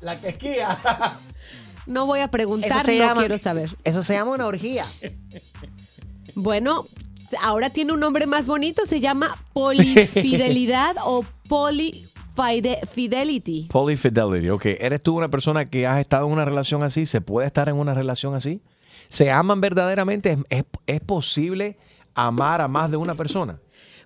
la 0.01 0.21
que 0.21 0.29
esquía. 0.31 0.79
No 1.87 2.07
voy 2.07 2.21
a 2.21 2.29
preguntar, 2.29 2.87
no 2.87 2.93
llama- 2.93 3.21
quiero 3.23 3.39
saber. 3.39 3.71
Eso 3.85 4.03
se 4.03 4.15
llama 4.15 4.33
una 4.33 4.47
orgía. 4.47 4.87
Bueno, 6.35 6.87
ahora 7.43 7.71
tiene 7.71 7.93
un 7.93 8.01
nombre 8.01 8.27
más 8.27 8.47
bonito, 8.47 8.87
se 8.87 9.01
llama 9.01 9.35
polifidelidad 9.53 10.97
o 11.05 11.25
polifidelity. 11.49 13.67
Polyfidelity, 13.71 14.51
ok. 14.51 14.67
¿Eres 14.67 15.03
tú 15.03 15.17
una 15.17 15.29
persona 15.29 15.65
que 15.65 15.87
has 15.87 15.99
estado 15.99 16.27
en 16.27 16.33
una 16.33 16.45
relación 16.45 16.83
así? 16.83 17.07
¿Se 17.07 17.21
puede 17.21 17.47
estar 17.47 17.69
en 17.69 17.77
una 17.77 17.95
relación 17.95 18.35
así? 18.35 18.61
¿Se 19.09 19.31
aman 19.31 19.61
verdaderamente? 19.61 20.33
¿Es, 20.33 20.39
es- 20.61 20.65
es 20.87 21.01
posible 21.01 21.77
amar 22.15 22.61
a 22.61 22.69
más 22.69 22.91
de 22.91 22.97
una 22.97 23.15
persona? 23.15 23.61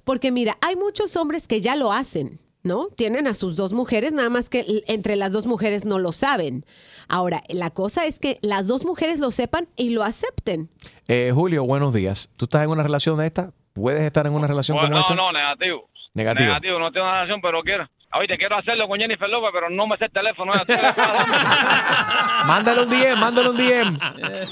Porque 0.05 0.31
mira, 0.33 0.57
hay 0.61 0.77
muchos 0.77 1.17
hombres 1.17 1.47
que 1.47 1.61
ya 1.61 1.77
lo 1.77 1.93
hacen, 1.93 2.41
¿no? 2.65 2.89
Tienen 2.89 3.27
a 3.29 3.35
sus 3.35 3.55
dos 3.57 3.73
mujeres, 3.73 4.13
nada 4.13 4.31
más 4.31 4.49
que 4.51 4.83
entre 4.89 5.17
las 5.17 5.33
dos 5.33 5.47
mujeres 5.47 5.85
no 5.85 5.99
lo 5.99 6.13
saben. 6.13 6.65
Ahora, 7.09 7.43
la 7.49 7.71
cosa 7.71 8.07
es 8.07 8.19
que 8.19 8.39
las 8.43 8.67
dos 8.67 8.85
mujeres 8.85 9.19
lo 9.21 9.31
sepan 9.31 9.69
y 9.77 9.91
lo 9.91 10.03
acepten. 10.03 10.71
Eh, 11.09 11.31
Julio, 11.35 11.65
buenos 11.65 11.93
días. 11.95 12.31
¿Tú 12.37 12.47
estás 12.47 12.63
en 12.65 12.71
una 12.71 12.83
relación 12.83 13.19
de 13.19 13.27
esta? 13.27 13.53
¿Puedes 13.73 14.03
estar 14.03 14.27
en 14.27 14.33
una 14.33 14.47
relación 14.47 14.77
Bueno, 14.77 14.91
como 14.91 15.01
esta? 15.01 15.15
no, 15.15 15.33
no, 15.33 15.39
negativo. 15.39 15.89
Negativo. 16.15 16.49
Negativo, 16.49 16.79
no 16.79 16.93
tengo 16.93 17.07
una 17.07 17.15
relación, 17.23 17.41
pero 17.41 17.63
quiero. 17.63 17.89
Ahorita 18.13 18.37
quiero 18.37 18.59
hacerlo 18.59 18.87
con 18.89 19.01
Jennifer 19.01 19.29
López, 19.29 19.51
pero 19.55 19.71
no 19.71 19.87
me 19.87 19.97
sé 19.97 20.05
el 20.05 20.13
teléfono. 20.13 20.53
Mándale 22.47 22.83
un 22.83 22.91
DM, 22.91 23.19
mándale 23.19 23.49
un 23.49 23.57
DM. 23.57 23.99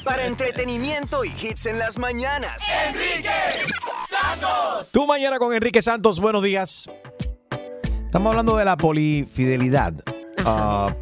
Para 0.02 0.24
entretenimiento 0.24 1.24
y 1.24 1.28
hits 1.28 1.66
en 1.66 1.78
las 1.78 1.98
mañanas. 1.98 2.66
Enrique 2.88 3.30
Santos. 4.08 4.90
Tu 4.92 5.06
mañana 5.06 5.38
con 5.38 5.52
Enrique 5.52 5.82
Santos, 5.82 6.20
buenos 6.20 6.42
días. 6.42 6.90
Estamos 8.06 8.30
hablando 8.30 8.56
de 8.56 8.64
la 8.64 8.78
polifidelidad. 8.78 9.92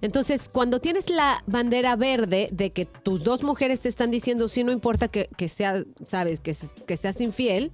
Entonces, 0.00 0.48
cuando 0.52 0.80
tienes 0.80 1.10
la 1.10 1.44
bandera 1.46 1.94
verde 1.96 2.48
de 2.50 2.70
que 2.70 2.86
tus 2.86 3.22
dos 3.22 3.42
mujeres 3.42 3.80
te 3.80 3.90
están 3.90 4.10
diciendo, 4.10 4.48
sí, 4.48 4.64
no 4.64 4.72
importa 4.72 5.08
que, 5.08 5.28
que 5.36 5.48
sea, 5.48 5.84
sabes, 6.04 6.40
que, 6.40 6.56
que 6.86 6.96
seas 6.96 7.20
infiel, 7.20 7.72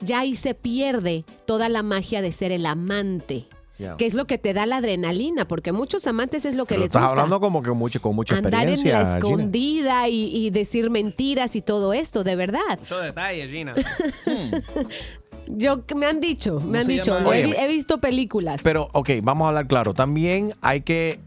ya 0.00 0.20
ahí 0.20 0.36
se 0.36 0.54
pierde 0.54 1.24
toda 1.46 1.68
la 1.68 1.82
magia 1.82 2.22
de 2.22 2.32
ser 2.32 2.52
el 2.52 2.64
amante. 2.66 3.48
Ya. 3.80 3.96
Que 3.96 4.06
es 4.06 4.14
lo 4.14 4.26
que 4.26 4.36
te 4.36 4.52
da 4.52 4.66
la 4.66 4.76
adrenalina, 4.76 5.48
porque 5.48 5.72
muchos 5.72 6.06
amantes 6.06 6.44
es 6.44 6.54
lo 6.54 6.66
que 6.66 6.74
Pero 6.74 6.80
les 6.80 6.88
estás 6.88 7.02
gusta. 7.02 7.12
hablando 7.12 7.40
como 7.40 7.62
que 7.62 7.70
mucho, 7.70 8.00
con 8.02 8.14
mucha 8.14 8.36
Andar 8.36 8.52
en 8.52 8.66
la 8.68 8.72
experiencia. 8.72 9.16
Escondida 9.16 10.08
y, 10.08 10.30
y 10.36 10.50
decir 10.50 10.90
mentiras 10.90 11.56
y 11.56 11.62
todo 11.62 11.94
esto, 11.94 12.22
de 12.22 12.36
verdad. 12.36 12.78
Mucho 12.78 13.00
detalle, 13.00 13.48
Gina. 13.48 13.74
Yo 15.48 15.82
me 15.96 16.06
han 16.06 16.20
dicho, 16.20 16.60
me 16.60 16.78
han 16.78 16.86
dicho, 16.86 17.16
he, 17.32 17.68
visto 17.68 18.00
películas. 18.00 18.60
Pero, 18.62 18.88
ok, 18.92 19.10
vamos 19.22 19.46
a 19.46 19.48
hablar 19.48 19.66
claro. 19.66 19.94
También 19.94 20.52
hay 20.60 20.82
que. 20.82 21.20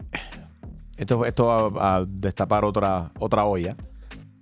Esto, 0.96 1.24
esto 1.26 1.70
va 1.72 1.96
a 1.96 2.04
destapar 2.06 2.64
otra, 2.64 3.10
otra 3.18 3.44
olla. 3.44 3.76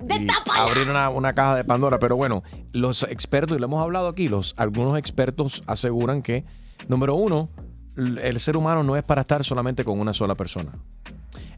Y 0.01 0.27
abrir 0.57 0.89
una, 0.89 1.09
una 1.09 1.33
caja 1.33 1.57
de 1.57 1.65
Pandora. 1.65 1.99
Pero 1.99 2.17
bueno, 2.17 2.43
los 2.73 3.03
expertos, 3.05 3.57
y 3.57 3.61
lo 3.61 3.67
hemos 3.67 3.83
hablado 3.83 4.09
aquí, 4.09 4.29
los, 4.29 4.55
algunos 4.57 4.99
expertos 4.99 5.63
aseguran 5.67 6.23
que, 6.23 6.45
número 6.89 7.15
uno, 7.15 7.49
el 7.97 8.41
ser 8.41 8.57
humano 8.57 8.83
no 8.83 8.97
es 8.97 9.03
para 9.03 9.21
estar 9.23 9.45
solamente 9.45 9.85
con 9.85 9.99
una 10.01 10.13
sola 10.13 10.35
persona. 10.35 10.73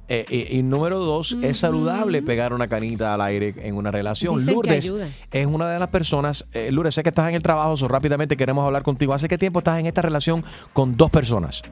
Eh, 0.06 0.26
y, 0.28 0.58
y 0.58 0.62
número 0.62 0.98
dos, 0.98 1.34
es 1.42 1.56
saludable 1.58 2.20
pegar 2.22 2.52
una 2.52 2.68
canita 2.68 3.14
al 3.14 3.22
aire 3.22 3.54
en 3.56 3.74
una 3.76 3.90
relación. 3.90 4.36
Dicen 4.38 4.54
Lourdes 4.54 4.94
es 5.32 5.46
una 5.46 5.70
de 5.70 5.78
las 5.78 5.88
personas. 5.88 6.46
eh, 6.52 6.70
Lourdes, 6.70 6.94
sé 6.94 7.02
que 7.02 7.08
estás 7.08 7.28
en 7.30 7.34
el 7.36 7.42
trabajo, 7.42 7.76
so 7.76 7.88
rápidamente 7.88 8.36
queremos 8.36 8.66
hablar 8.66 8.82
contigo. 8.82 9.14
¿Hace 9.14 9.28
qué 9.28 9.38
tiempo 9.38 9.60
estás 9.60 9.78
en 9.80 9.86
esta 9.86 10.02
relación 10.02 10.44
con 10.74 10.96
dos 10.96 11.10
personas? 11.10 11.62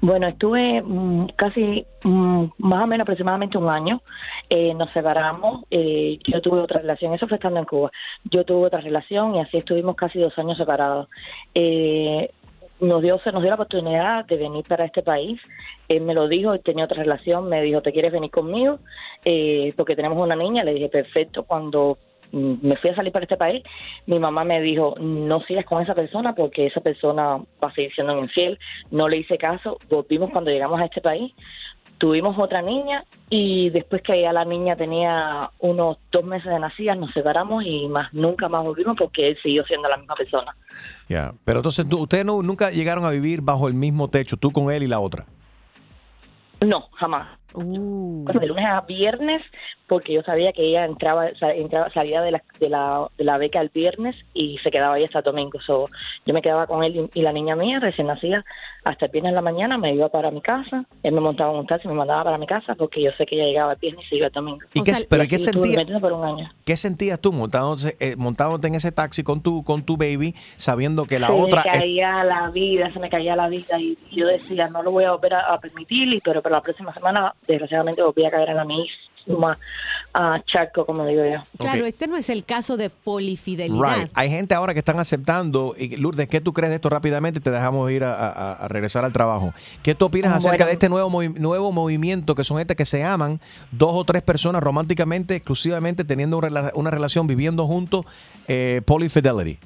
Bueno, 0.00 0.26
estuve 0.26 0.82
mm, 0.82 1.26
casi 1.36 1.84
mm, 2.02 2.44
más 2.58 2.84
o 2.84 2.86
menos 2.86 3.04
aproximadamente 3.04 3.56
un 3.58 3.68
año. 3.68 4.02
Eh, 4.50 4.74
nos 4.74 4.90
separamos. 4.92 5.64
eh, 5.70 6.18
yo 6.26 6.40
tuve 6.40 6.60
otra 6.60 6.80
relación. 6.80 7.14
Eso 7.14 7.26
fue 7.26 7.36
estando 7.36 7.58
en 7.60 7.66
Cuba. 7.66 7.90
Yo 8.24 8.44
tuve 8.44 8.66
otra 8.66 8.80
relación 8.80 9.34
y 9.36 9.40
así 9.40 9.56
estuvimos 9.58 9.96
casi 9.96 10.18
dos 10.18 10.36
años 10.38 10.58
separados. 10.58 11.08
Eh, 11.54 12.30
nos 12.82 13.00
dio 13.00 13.18
se 13.20 13.30
nos 13.30 13.42
dio 13.42 13.50
la 13.50 13.54
oportunidad 13.54 14.26
de 14.26 14.36
venir 14.36 14.64
para 14.66 14.84
este 14.84 15.02
país. 15.02 15.40
Él 15.88 16.02
me 16.02 16.14
lo 16.14 16.28
dijo. 16.28 16.52
Él 16.52 16.60
tenía 16.64 16.84
otra 16.84 17.02
relación. 17.02 17.46
Me 17.46 17.62
dijo, 17.62 17.80
¿te 17.80 17.92
quieres 17.92 18.12
venir 18.12 18.30
conmigo? 18.30 18.80
Eh, 19.24 19.72
porque 19.76 19.96
tenemos 19.96 20.18
una 20.18 20.34
niña. 20.34 20.64
Le 20.64 20.74
dije, 20.74 20.88
perfecto. 20.88 21.44
Cuando 21.44 21.98
mm, 22.32 22.54
me 22.60 22.76
fui 22.76 22.90
a 22.90 22.96
salir 22.96 23.12
para 23.12 23.24
este 23.24 23.36
país, 23.36 23.62
mi 24.06 24.18
mamá 24.18 24.42
me 24.42 24.60
dijo, 24.60 24.96
no 24.98 25.40
sigas 25.42 25.64
con 25.64 25.80
esa 25.80 25.94
persona 25.94 26.34
porque 26.34 26.66
esa 26.66 26.80
persona 26.80 27.36
va 27.62 27.68
a 27.68 27.74
seguir 27.74 27.94
siendo 27.94 28.14
un 28.14 28.24
infiel. 28.24 28.58
No 28.90 29.08
le 29.08 29.18
hice 29.18 29.38
caso, 29.38 29.78
volvimos 29.88 30.30
cuando 30.30 30.50
llegamos 30.50 30.80
a 30.80 30.86
este 30.86 31.00
país, 31.00 31.32
tuvimos 32.02 32.36
otra 32.36 32.62
niña 32.62 33.04
y 33.30 33.70
después 33.70 34.02
que 34.02 34.20
ya 34.20 34.32
la 34.32 34.44
niña 34.44 34.74
tenía 34.74 35.48
unos 35.60 35.98
dos 36.10 36.24
meses 36.24 36.50
de 36.52 36.58
nacida, 36.58 36.96
nos 36.96 37.12
separamos 37.12 37.64
y 37.64 37.86
más 37.86 38.12
nunca 38.12 38.48
más 38.48 38.64
volvimos 38.64 38.96
porque 38.98 39.28
él 39.28 39.38
siguió 39.40 39.64
siendo 39.66 39.88
la 39.88 39.96
misma 39.98 40.16
persona. 40.16 40.50
Ya. 41.08 41.32
Pero 41.44 41.60
entonces, 41.60 41.88
tú- 41.88 42.00
ustedes 42.00 42.24
no, 42.24 42.42
nunca 42.42 42.70
llegaron 42.72 43.04
a 43.04 43.10
vivir 43.10 43.40
bajo 43.40 43.68
el 43.68 43.74
mismo 43.74 44.08
techo, 44.08 44.36
tú 44.36 44.50
con 44.50 44.72
él 44.72 44.82
y 44.82 44.88
la 44.88 44.98
otra. 44.98 45.26
No, 46.60 46.88
jamás. 46.94 47.28
De 47.54 48.46
lunes 48.46 48.64
a 48.66 48.80
viernes, 48.82 49.42
porque 49.86 50.12
yo 50.14 50.22
sabía 50.22 50.52
que 50.52 50.62
ella 50.68 50.84
entraba, 50.84 51.28
entraba 51.54 51.90
salía 51.90 52.22
de 52.22 52.30
la, 52.32 52.42
de, 52.58 52.68
la, 52.68 53.06
de 53.18 53.24
la 53.24 53.36
beca 53.38 53.60
el 53.60 53.68
viernes 53.68 54.16
y 54.34 54.58
se 54.58 54.70
quedaba 54.70 54.94
ahí 54.94 55.04
hasta 55.04 55.18
el 55.18 55.24
domingo. 55.24 55.60
So, 55.60 55.88
yo 56.24 56.32
me 56.34 56.40
quedaba 56.42 56.66
con 56.66 56.82
él 56.82 57.08
y, 57.14 57.20
y 57.20 57.22
la 57.22 57.32
niña 57.32 57.56
mía, 57.56 57.78
recién 57.80 58.06
nacida, 58.06 58.44
hasta 58.84 59.06
el 59.06 59.12
viernes 59.12 59.30
en 59.30 59.34
la 59.36 59.42
mañana, 59.42 59.78
me 59.78 59.94
iba 59.94 60.08
para 60.08 60.30
mi 60.30 60.40
casa. 60.40 60.84
Él 61.02 61.12
me 61.12 61.20
montaba 61.20 61.52
en 61.52 61.58
un 61.60 61.66
taxi 61.66 61.86
y 61.86 61.90
me 61.90 61.94
mandaba 61.96 62.24
para 62.24 62.38
mi 62.38 62.46
casa 62.46 62.74
porque 62.74 63.02
yo 63.02 63.10
sé 63.18 63.26
que 63.26 63.34
ella 63.36 63.44
llegaba 63.46 63.72
el 63.74 63.78
viernes 63.78 64.04
y 64.06 64.08
se 64.08 64.16
iba 64.16 64.26
el 64.28 64.32
domingo. 64.32 64.60
¿Y 64.74 64.82
qué- 64.82 64.92
pero 65.08 65.22
qué 65.28 65.36
así 65.36 65.44
estuve 65.46 65.64
sentía- 65.66 65.78
metiendo 65.80 66.00
por 66.00 66.12
un 66.12 66.24
año. 66.24 66.50
¿Qué 66.64 66.76
sentías 66.76 67.20
tú 67.20 67.32
montándote, 67.32 67.96
eh, 68.00 68.14
montándote 68.16 68.68
en 68.68 68.74
ese 68.76 68.92
taxi 68.92 69.22
con 69.22 69.42
tu, 69.42 69.62
con 69.64 69.84
tu 69.84 69.96
baby, 69.96 70.34
sabiendo 70.56 71.04
que 71.04 71.18
la 71.18 71.26
se 71.28 71.32
otra... 71.34 71.62
me 71.64 71.70
es- 71.70 71.76
caía 71.80 72.24
la 72.24 72.50
vida, 72.50 72.92
se 72.92 72.98
me 72.98 73.10
caía 73.10 73.36
la 73.36 73.48
vida 73.48 73.78
y 73.78 73.96
yo 74.10 74.26
decía, 74.26 74.68
no 74.68 74.82
lo 74.82 74.90
voy 74.90 75.04
a 75.04 75.12
volver 75.12 75.34
a, 75.34 75.52
a 75.54 75.60
permitir, 75.60 76.08
y- 76.12 76.20
pero 76.20 76.40
para 76.42 76.56
la 76.56 76.62
próxima 76.62 76.92
semana, 76.94 77.34
desgraciadamente, 77.46 78.02
volví 78.02 78.24
a 78.24 78.30
caer 78.30 78.48
en 78.50 78.56
la 78.56 78.64
misma 78.64 79.58
ah, 80.14 80.40
charco, 80.46 80.84
como 80.84 81.06
digo 81.06 81.22
yo. 81.24 81.42
Claro, 81.58 81.86
este 81.86 82.06
no 82.06 82.16
es 82.16 82.28
el 82.28 82.44
caso 82.44 82.76
de 82.76 82.90
polifidelidad. 82.90 83.96
Right. 83.98 84.10
Hay 84.16 84.28
gente 84.30 84.54
ahora 84.54 84.72
que 84.74 84.80
están 84.80 84.98
aceptando. 84.98 85.74
Y 85.78 85.96
Lourdes, 85.96 86.28
¿qué 86.28 86.40
tú 86.40 86.52
crees 86.52 86.70
de 86.70 86.76
esto 86.76 86.88
rápidamente? 86.88 87.40
Te 87.40 87.50
dejamos 87.50 87.90
ir 87.90 88.04
a, 88.04 88.12
a- 88.14 88.52
a 88.64 88.68
regresar 88.68 89.04
al 89.04 89.12
trabajo. 89.12 89.54
¿Qué 89.82 89.94
tú 89.94 90.06
opinas 90.06 90.32
acerca 90.32 90.66
de 90.66 90.72
este 90.72 90.88
nuevo, 90.88 91.08
movi- 91.08 91.36
nuevo 91.38 91.70
movimiento 91.72 92.34
que 92.34 92.44
son 92.44 92.58
gente 92.58 92.74
que 92.76 92.84
se 92.84 93.04
aman, 93.04 93.40
dos 93.70 93.92
o 93.94 94.04
tres 94.04 94.22
personas 94.22 94.62
románticamente, 94.62 95.36
exclusivamente 95.36 96.04
teniendo 96.04 96.40
una 96.74 96.90
relación, 96.90 97.26
viviendo 97.26 97.66
juntos, 97.66 98.04
eh, 98.48 98.82
polyfidelity? 98.84 99.58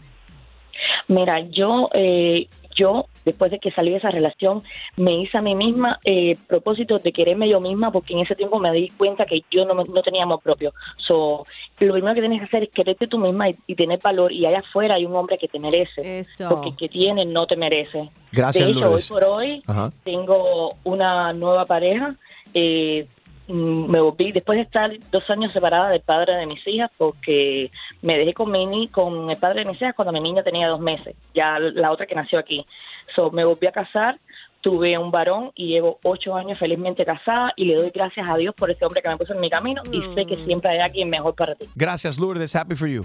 Mira, 1.09 1.41
yo, 1.41 1.89
eh, 1.95 2.49
yo 2.77 3.07
después 3.25 3.51
de 3.51 3.59
que 3.59 3.73
salí 3.73 3.91
de 3.91 3.97
esa 3.97 4.11
relación, 4.11 4.63
me 4.97 5.13
hice 5.21 5.37
a 5.39 5.43
mí 5.43 5.55
misma 5.57 5.99
eh, 6.05 6.37
propósito 6.47 6.99
de 6.99 7.11
quererme 7.13 7.49
yo 7.49 7.59
misma, 7.61 7.91
porque 7.91 8.13
en 8.13 8.21
ese 8.21 8.37
tiempo 8.37 8.59
me 8.61 8.71
di 8.71 8.91
cuenta 8.91 9.25
que 9.27 9.43
yo 9.51 9.65
no, 9.65 9.75
me- 9.75 9.83
no 9.85 10.03
tenía 10.03 10.23
amor 10.23 10.41
propio. 10.41 10.73
So, 10.99 11.45
lo 11.81 11.93
primero 11.93 12.15
que 12.15 12.21
tienes 12.21 12.39
que 12.41 12.45
hacer 12.45 12.63
es 12.65 12.69
quererte 12.71 13.07
tú 13.09 13.19
misma 13.19 13.49
y, 13.51 13.57
y 13.67 13.75
tener 13.75 13.99
valor. 14.01 14.31
Y 14.33 14.47
allá 14.47 14.61
afuera 14.61 14.95
hay 14.95 15.05
un 15.07 15.17
hombre 15.17 15.39
que 15.39 15.49
te 15.49 15.59
merece. 15.59 16.21
Eso. 16.21 16.49
Porque 16.49 16.69
el 16.69 16.77
que 16.77 16.89
tiene 16.89 17.25
no 17.25 17.47
te 17.47 17.57
merece. 17.57 18.11
Gracias, 18.31 18.65
de 18.67 18.71
hecho, 18.73 18.81
Lourdes. 18.81 19.11
hoy 19.11 19.15
por 19.19 19.25
hoy 19.29 19.63
Ajá. 19.67 19.91
tengo 20.05 20.75
una 20.85 21.33
nueva 21.33 21.65
pareja. 21.67 22.15
Eh, 22.55 23.07
me 23.49 24.01
volví 24.01 24.33
después 24.33 24.57
de 24.57 24.63
estar 24.63 24.91
dos 25.11 25.29
años 25.31 25.53
separada 25.53 25.91
del 25.91 26.01
padre 26.01 26.35
de 26.35 26.47
mis 26.47 26.67
hijas 26.67 26.91
porque 26.99 27.71
me 28.03 28.19
dejé 28.19 28.35
con 28.35 28.51
mi 28.51 28.67
ni- 28.67 28.89
con 28.89 29.31
el 29.31 29.37
padre 29.37 29.61
de 29.61 29.71
mis 29.71 29.77
hijas 29.81 29.95
cuando 29.95 30.13
mi 30.13 30.21
niña 30.21 30.43
tenía 30.43 30.69
dos 30.69 30.81
meses, 30.81 31.15
ya 31.35 31.59
la 31.59 31.93
otra 31.93 32.07
que 32.07 32.15
nació 32.15 32.39
aquí. 32.39 32.67
So, 33.15 33.31
me 33.31 33.45
volví 33.45 33.67
a 33.69 33.73
casar, 33.73 34.19
tuve 34.61 34.99
un 34.99 35.11
varón 35.13 35.53
y 35.55 35.69
llevo 35.69 36.01
ocho 36.03 36.35
años 36.35 36.59
felizmente 36.59 37.05
casada 37.05 37.53
y 37.57 37.67
le 37.67 37.77
doy 37.77 37.91
gracias 37.95 38.29
a 38.29 38.37
Dios 38.37 38.55
por 38.55 38.71
ese 38.71 38.85
hombre 38.85 39.01
que 39.01 39.09
me 39.09 39.17
puso 39.17 39.33
en 39.33 39.41
mi 39.41 39.49
camino 39.49 39.81
y 39.93 40.01
sé 40.17 40.27
que 40.27 40.35
siempre 40.45 40.71
hay 40.73 40.81
alguien 40.81 41.09
mejor 41.09 41.35
para 41.37 41.55
ti. 41.55 41.67
Gracias, 41.77 42.19
Lourdes. 42.19 42.55
Happy 42.57 42.75
for 42.75 42.89
you. 42.89 43.05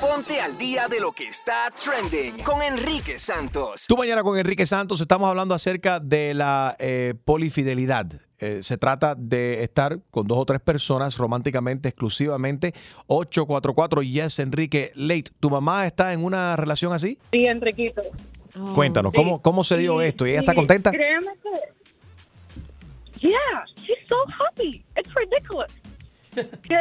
Ponte 0.00 0.40
al 0.40 0.58
día 0.58 0.88
de 0.88 0.98
lo 1.00 1.12
que 1.12 1.24
está 1.28 1.70
trending 1.76 2.42
con 2.42 2.60
Enrique 2.62 3.18
Santos. 3.18 3.84
Tú 3.86 3.96
mañana 3.96 4.22
con 4.24 4.36
Enrique 4.36 4.66
Santos 4.66 5.00
estamos 5.00 5.28
hablando 5.30 5.54
acerca 5.54 6.00
de 6.00 6.34
la 6.34 6.74
eh, 6.80 7.14
polifidelidad. 7.24 8.06
Eh, 8.40 8.62
se 8.62 8.78
trata 8.78 9.14
de 9.14 9.62
estar 9.62 9.98
con 10.10 10.26
dos 10.26 10.38
o 10.38 10.46
tres 10.46 10.60
personas 10.60 11.18
románticamente, 11.18 11.88
exclusivamente. 11.90 12.72
844 13.06 14.02
Yes 14.02 14.38
Enrique 14.38 14.92
Late. 14.94 15.30
¿Tu 15.40 15.50
mamá 15.50 15.86
está 15.86 16.12
en 16.14 16.24
una 16.24 16.56
relación 16.56 16.92
así? 16.92 17.18
Sí, 17.32 17.46
Enriquito. 17.46 18.02
Cuéntanos, 18.74 19.12
¿cómo, 19.14 19.40
¿cómo 19.42 19.62
se 19.62 19.76
dio 19.78 20.00
esto? 20.00 20.26
¿Y 20.26 20.30
ella 20.30 20.40
está 20.40 20.54
contenta? 20.54 20.90
Créeme 20.90 21.28
que. 21.42 23.20
Yeah, 23.28 23.36
she's 23.76 23.98
so 24.08 24.16
happy. 24.40 24.84
It's 24.96 25.12
ridiculous. 25.14 25.70
Que 26.62 26.76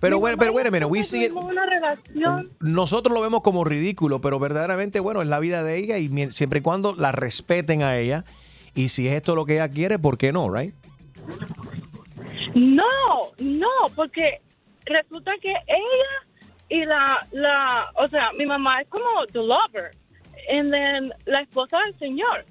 Pero 0.00 0.18
bueno, 0.20 0.36
pero 0.38 0.52
bueno, 0.52 0.70
mira, 0.70 0.86
we 0.86 0.98
nosotros 0.98 1.06
see 1.08 1.24
it- 1.24 1.30
tuvimos 1.30 1.50
una 1.50 1.66
relación. 1.66 2.50
Nosotros 2.60 3.12
lo 3.14 3.20
vemos 3.20 3.40
como 3.42 3.64
ridículo, 3.64 4.20
pero 4.20 4.38
verdaderamente, 4.38 5.00
bueno, 5.00 5.22
es 5.22 5.28
la 5.28 5.40
vida 5.40 5.62
de 5.64 5.76
ella 5.78 5.98
y 5.98 6.08
siempre 6.30 6.60
y 6.60 6.62
cuando 6.62 6.94
la 6.94 7.12
respeten 7.12 7.82
a 7.82 7.98
ella. 7.98 8.24
Y 8.74 8.88
si 8.88 9.08
es 9.08 9.14
esto 9.14 9.34
lo 9.34 9.44
que 9.44 9.54
ella 9.54 9.68
quiere, 9.68 9.98
¿por 9.98 10.16
qué 10.16 10.32
no, 10.32 10.52
right? 10.52 10.74
No, 12.54 13.32
no, 13.38 13.68
porque 13.94 14.38
resulta 14.86 15.32
que 15.40 15.50
ella 15.50 16.26
y 16.68 16.84
la, 16.86 17.26
la, 17.32 17.90
o 17.96 18.08
sea, 18.08 18.32
mi 18.32 18.46
mamá 18.46 18.80
es 18.80 18.88
como 18.88 19.04
the 19.32 19.40
lover, 19.40 19.90
and 20.50 20.72
then 20.72 21.12
la 21.26 21.42
esposa 21.42 21.76
del 21.84 21.98
señor. 21.98 22.46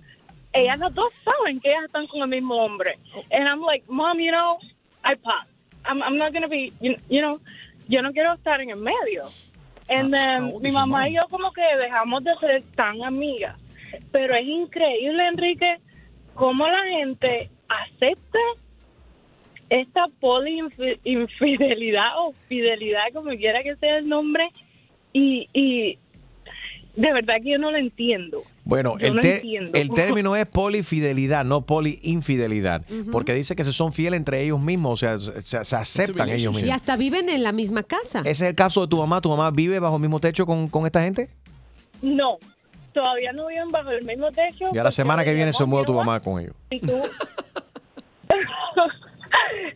Ellas 0.54 0.78
las 0.80 0.94
dos 0.94 1.12
saben 1.24 1.60
que 1.60 1.70
ellas 1.70 1.86
están 1.86 2.08
con 2.08 2.22
el 2.22 2.28
mismo 2.28 2.56
hombre. 2.56 3.00
And 3.32 3.48
I'm 3.48 3.62
like, 3.62 3.84
mom, 3.88 4.20
you 4.20 4.32
know, 4.32 4.60
I 5.04 5.16
pass. 5.16 5.48
I'm, 5.86 6.04
I'm 6.04 6.18
not 6.18 6.34
gonna 6.34 6.48
be, 6.48 6.74
you, 6.82 6.96
you 7.10 7.22
know, 7.22 7.40
yo 7.88 8.02
no 8.02 8.12
quiero 8.12 8.34
estar 8.34 8.62
en 8.62 8.70
el 8.70 8.78
medio. 8.78 9.32
And 9.90 10.14
then 10.14 10.62
mi 10.62 10.72
mamá 10.72 11.10
y 11.10 11.16
yo 11.16 11.28
como 11.30 11.52
que 11.52 11.64
dejamos 11.78 12.24
de 12.24 12.36
ser 12.40 12.64
tan 12.76 13.02
amigas. 13.04 13.56
Pero 14.12 14.36
es 14.36 14.46
increíble, 14.46 15.28
Enrique, 15.28 15.80
cómo 16.36 16.66
la 16.68 16.84
gente 17.00 17.50
acepta 17.68 18.40
esta 19.70 20.08
poliinfidelidad 20.20 22.10
o 22.20 22.34
fidelidad, 22.48 23.02
como 23.14 23.30
quiera 23.32 23.64
que 23.64 23.76
sea 23.78 23.98
el 24.00 24.08
nombre, 24.10 24.44
y, 25.14 25.48
y 25.54 25.98
de 26.96 27.14
verdad 27.14 27.36
que 27.42 27.52
yo 27.52 27.58
no 27.58 27.72
lo 27.72 27.78
entiendo. 27.78 28.44
Bueno, 28.64 28.98
Yo 29.00 29.08
el, 29.08 29.16
no 29.16 29.22
te- 29.22 29.36
entiendo. 29.36 29.72
el 29.74 29.90
término 29.90 30.36
es 30.36 30.46
polifidelidad, 30.46 31.44
no 31.46 31.66
poliinfidelidad. 31.66 32.84
Ujú. 32.92 33.12
Porque 33.12 33.34
dice 33.34 33.56
que 33.56 33.64
se 33.64 33.72
son 33.74 33.92
fieles 33.92 34.18
entre 34.20 34.44
ellos 34.44 34.60
mismos, 34.60 34.92
o 34.92 34.96
sea, 34.98 35.18
se, 35.18 35.42
se 35.66 35.76
aceptan 35.76 36.30
ellos 36.30 36.54
Y 36.60 36.64
mismos. 36.64 36.76
hasta 36.76 36.96
viven 36.96 37.30
en 37.30 37.42
la 37.44 37.52
misma 37.54 37.84
casa. 37.84 38.20
¿Ese 38.20 38.30
es 38.32 38.42
el 38.42 38.56
caso 38.56 38.82
de 38.82 38.88
tu 38.88 38.98
mamá? 38.98 39.20
¿Tu 39.20 39.30
mamá 39.30 39.50
vive 39.52 39.80
bajo 39.80 39.96
el 39.96 40.02
mismo 40.02 40.20
techo 40.20 40.46
con, 40.46 40.68
con 40.68 40.86
esta 40.86 41.02
gente? 41.04 41.30
No, 42.02 42.38
todavía 42.94 43.32
no 43.34 43.48
viven 43.48 43.72
bajo 43.72 43.90
el 43.92 44.04
mismo 44.06 44.32
techo. 44.32 44.66
Ya 44.74 44.84
la 44.84 44.92
semana 44.92 45.24
que 45.24 45.34
viene 45.34 45.54
se 45.54 45.66
mueve 45.66 45.86
tu 45.86 45.94
mamá 45.94 46.20
con 46.20 46.40
ellos. 46.42 46.56
Y 46.70 46.80
tú, 46.80 46.94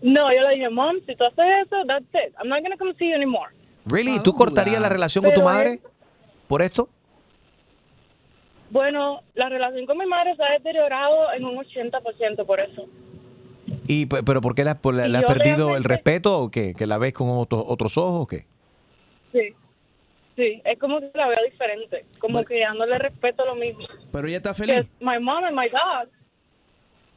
no, 0.01 0.33
yo 0.33 0.41
le 0.41 0.55
dije, 0.55 0.69
mom, 0.69 0.95
si 1.05 1.15
tú 1.15 1.23
haces 1.25 1.45
eso, 1.65 1.75
that's 1.87 2.05
it. 2.13 2.33
I'm 2.39 2.47
not 2.49 2.61
gonna 2.61 2.77
come 2.77 2.93
see 2.97 3.09
you 3.09 3.15
anymore. 3.15 3.51
Really? 3.85 4.19
¿Tú 4.19 4.33
cortarías 4.33 4.81
la 4.81 4.89
relación 4.89 5.23
con 5.23 5.33
tu 5.33 5.41
madre 5.43 5.79
por 6.47 6.61
esto? 6.61 6.89
Bueno, 8.71 9.21
la 9.35 9.47
relación 9.49 9.85
con 9.85 9.97
mi 9.97 10.05
madre 10.05 10.35
se 10.35 10.43
ha 10.43 10.51
deteriorado 10.53 11.31
en 11.33 11.45
un 11.45 11.55
80% 11.57 12.45
por 12.45 12.59
eso. 12.59 12.85
Y, 13.87 14.07
pe- 14.07 14.23
¿Pero 14.23 14.41
por 14.41 14.55
qué 14.55 14.63
la, 14.63 14.75
por 14.79 14.95
la- 14.95 15.07
le 15.07 15.17
has 15.19 15.23
perdido 15.25 15.75
el 15.77 15.83
respeto 15.83 16.39
o 16.39 16.49
qué? 16.49 16.73
¿Que 16.73 16.87
la 16.87 16.97
ves 16.97 17.13
con 17.13 17.29
otros 17.29 17.63
otros 17.67 17.97
ojos 17.97 18.21
o 18.21 18.27
qué? 18.27 18.47
Sí. 20.35 20.41
Sí, 20.55 20.61
es 20.65 20.77
como 20.79 20.99
que 20.99 21.09
la 21.13 21.27
veo 21.27 21.37
diferente. 21.49 22.05
Como 22.19 22.43
que 22.43 22.59
ya 22.59 22.73
no 22.73 22.85
le 22.85 22.97
respeto 22.97 23.45
lo 23.45 23.55
mismo. 23.55 23.85
Pero 24.11 24.27
ella 24.27 24.37
está 24.37 24.53
feliz. 24.53 24.85
My 24.99 25.17
mom 25.19 25.43
and 25.45 25.55
my 25.55 25.69
dad. 25.69 26.07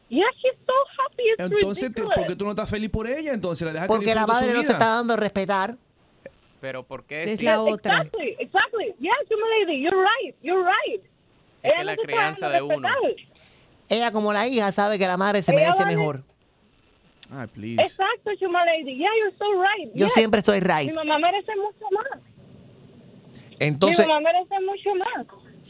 Yeah, 0.08 0.24
she's 0.36 0.54
so 0.64 0.72
happy. 1.02 1.22
It's 1.32 1.40
Entonces, 1.52 1.92
te-. 1.92 2.02
¿por 2.02 2.26
qué 2.26 2.36
tú 2.36 2.44
no 2.44 2.50
estás 2.50 2.70
feliz 2.70 2.88
por 2.90 3.06
ella? 3.06 3.32
Entonces 3.32 3.66
la 3.66 3.72
dejas 3.72 3.88
que 3.88 3.92
Porque 3.94 4.14
la 4.14 4.26
madre 4.26 4.52
no 4.54 4.62
se 4.62 4.72
está 4.72 4.88
dando 4.88 5.14
a 5.14 5.16
respetar. 5.16 5.74
Pero 6.60 6.82
¿por 6.82 7.04
qué 7.04 7.24
Es 7.24 7.38
si- 7.38 7.44
la 7.44 7.60
otra. 7.62 7.98
Exactly, 7.98 8.36
exactly. 8.38 8.86
Yes, 9.00 9.12
you 9.30 9.36
lady, 9.60 9.80
you're 9.82 9.96
right, 10.00 10.34
you're 10.42 10.64
right. 10.64 11.02
Es 11.62 11.72
Ella 11.72 11.78
que 11.78 11.84
la 11.84 11.94
no 11.96 12.02
crianza 12.02 12.48
de 12.48 12.62
uno. 12.62 12.88
Ella 13.88 14.10
como 14.12 14.32
la 14.32 14.46
hija 14.48 14.70
sabe 14.72 14.98
que 14.98 15.06
la 15.06 15.16
madre 15.16 15.42
se 15.42 15.52
merece 15.54 15.82
vale- 15.84 15.96
mejor. 15.96 16.22
Ay, 17.30 17.46
please. 17.48 17.82
Exacto, 17.82 18.30
Chuma 18.40 18.64
Lady. 18.64 18.96
Yeah, 18.96 19.08
you're 19.18 19.36
so 19.36 19.44
right. 19.60 19.92
Yo 19.94 20.06
Yes. 20.06 20.14
siempre 20.14 20.40
estoy 20.40 20.60
right. 20.60 20.88
Mi 20.88 20.94
mamá 20.94 21.18
merece 21.18 21.52
mucho 21.56 21.84
más. 21.92 22.20
Entonces, 23.60 24.06
Mi 24.06 24.12
mamá 24.12 24.30
merece 24.32 24.54
mucho 24.64 24.94
más. 24.94 25.26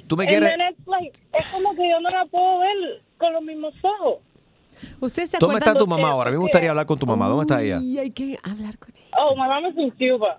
tú 0.07 0.17
me 0.17 0.27
quieres... 0.27 0.51
es 0.55 1.47
como 1.53 1.75
que 1.75 1.89
yo 1.89 2.01
no 2.01 2.11
la 2.11 2.25
puedo 2.27 2.59
ver 2.61 3.03
con 3.19 3.33
los 3.33 3.43
mismos 3.43 3.75
ojos. 3.83 4.19
¿Usted 5.01 5.27
se 5.27 5.39
¿Dónde 5.39 5.59
está 5.59 5.75
tu 5.75 5.87
mamá 5.87 6.11
ahora? 6.11 6.29
A 6.29 6.31
mí 6.31 6.37
me 6.37 6.43
gustaría 6.43 6.71
hablar 6.71 6.87
con 6.87 6.99
tu 6.99 7.07
mamá. 7.07 7.27
¿Dónde 7.29 7.43
está 7.43 7.63
ella? 7.63 7.79
Y 7.83 7.99
hay 7.99 8.11
que 8.11 8.39
hablar 8.43 8.79
con 8.79 8.91
ella. 8.95 9.07
Oh, 9.19 9.35
my 9.35 9.49
mom 9.49 9.67
is 9.67 9.77
in 9.77 9.91
Cuba. 9.91 10.39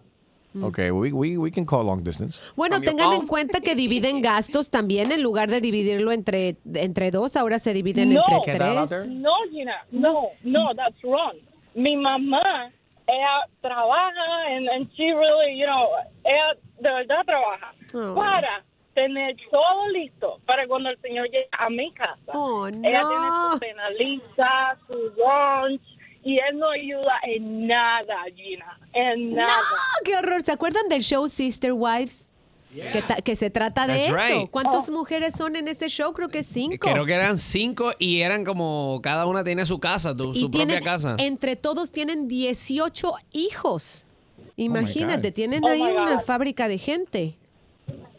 Ok, 0.61 0.79
we, 0.91 1.11
we, 1.11 1.37
we 1.37 1.51
can 1.51 1.63
call 1.65 1.85
long 1.85 2.03
distance. 2.03 2.39
Bueno, 2.55 2.81
tengan 2.81 3.11
en 3.11 3.17
phone. 3.19 3.27
cuenta 3.27 3.59
que 3.61 3.75
dividen 3.75 4.21
gastos 4.23 4.69
también 4.71 5.11
en 5.11 5.21
lugar 5.21 5.49
de 5.49 5.61
dividirlo 5.61 6.11
entre, 6.11 6.55
entre 6.73 7.11
dos, 7.11 7.35
ahora 7.35 7.59
se 7.59 7.71
dividen 7.73 8.13
No, 8.13 8.23
entre 8.27 8.53
tres. 8.55 9.07
no, 9.09 9.29
Gina, 9.51 9.75
no, 9.91 10.29
no, 10.43 10.73
that's 10.75 10.99
wrong. 11.03 11.35
Mi 11.75 11.95
mamá, 11.95 12.71
ella 13.11 13.41
trabaja 13.61 14.47
and, 14.55 14.89
she 14.95 15.11
really, 15.13 15.57
you 15.59 15.65
know, 15.65 15.87
ella 16.25 16.55
de 16.79 16.89
verdad 16.91 17.25
trabaja 17.25 17.73
Oh. 17.93 18.13
para 18.15 18.63
tener 18.93 19.35
todo 19.49 19.87
listo 19.93 20.39
para 20.45 20.67
cuando 20.67 20.89
el 20.89 20.97
señor 21.01 21.25
llegue 21.25 21.47
a 21.51 21.69
mi 21.69 21.91
casa. 21.93 22.31
Oh, 22.33 22.67
Ella 22.67 22.81
tiene 22.81 23.27
su 23.51 23.57
cena 23.59 23.89
lista, 23.91 24.77
su 24.87 24.93
lunch, 24.93 25.81
y 26.23 26.37
él 26.37 26.59
no 26.59 26.69
ayuda 26.69 27.19
en 27.23 27.65
nada, 27.67 28.25
Gina, 28.35 28.77
en 28.93 29.33
nada. 29.33 29.47
¡No! 29.47 30.05
¡Qué 30.05 30.15
horror! 30.17 30.41
¿Se 30.43 30.51
acuerdan 30.51 30.87
del 30.89 31.01
show 31.01 31.27
Sister 31.27 31.71
Wives? 31.73 32.28
Que, 32.71 33.01
ta- 33.01 33.15
que 33.15 33.35
se 33.35 33.49
trata 33.49 33.87
de 33.87 33.93
That's 33.93 34.07
eso. 34.09 34.15
right. 34.41 34.51
¿Cuántas 34.51 34.89
mujeres 34.91 35.33
son 35.35 35.55
en 35.55 35.67
ese 35.67 35.89
show? 35.89 36.13
Creo 36.13 36.29
que 36.29 36.43
cinco. 36.43 36.87
Creo 36.91 37.03
que 37.05 37.13
eran 37.15 37.39
cinco 37.39 37.91
y 37.97 38.21
eran 38.21 38.45
como 38.45 38.99
cada 39.01 39.25
una 39.25 39.43
tiene 39.43 39.65
su 39.65 39.79
casa, 39.79 40.15
tu- 40.15 40.31
y 40.33 40.41
su 40.41 40.51
propia 40.51 40.67
tienen, 40.67 40.83
casa. 40.83 41.15
entre 41.17 41.55
todos 41.55 41.89
tienen 41.91 42.27
18 42.27 43.13
hijos. 43.33 44.07
Imagínate, 44.55 45.29
God. 45.29 45.33
tienen 45.35 45.63
Oh 45.63 45.67
ahí 45.67 45.81
una 45.81 46.19
fábrica 46.19 46.67
de 46.67 46.77
gente. 46.77 47.35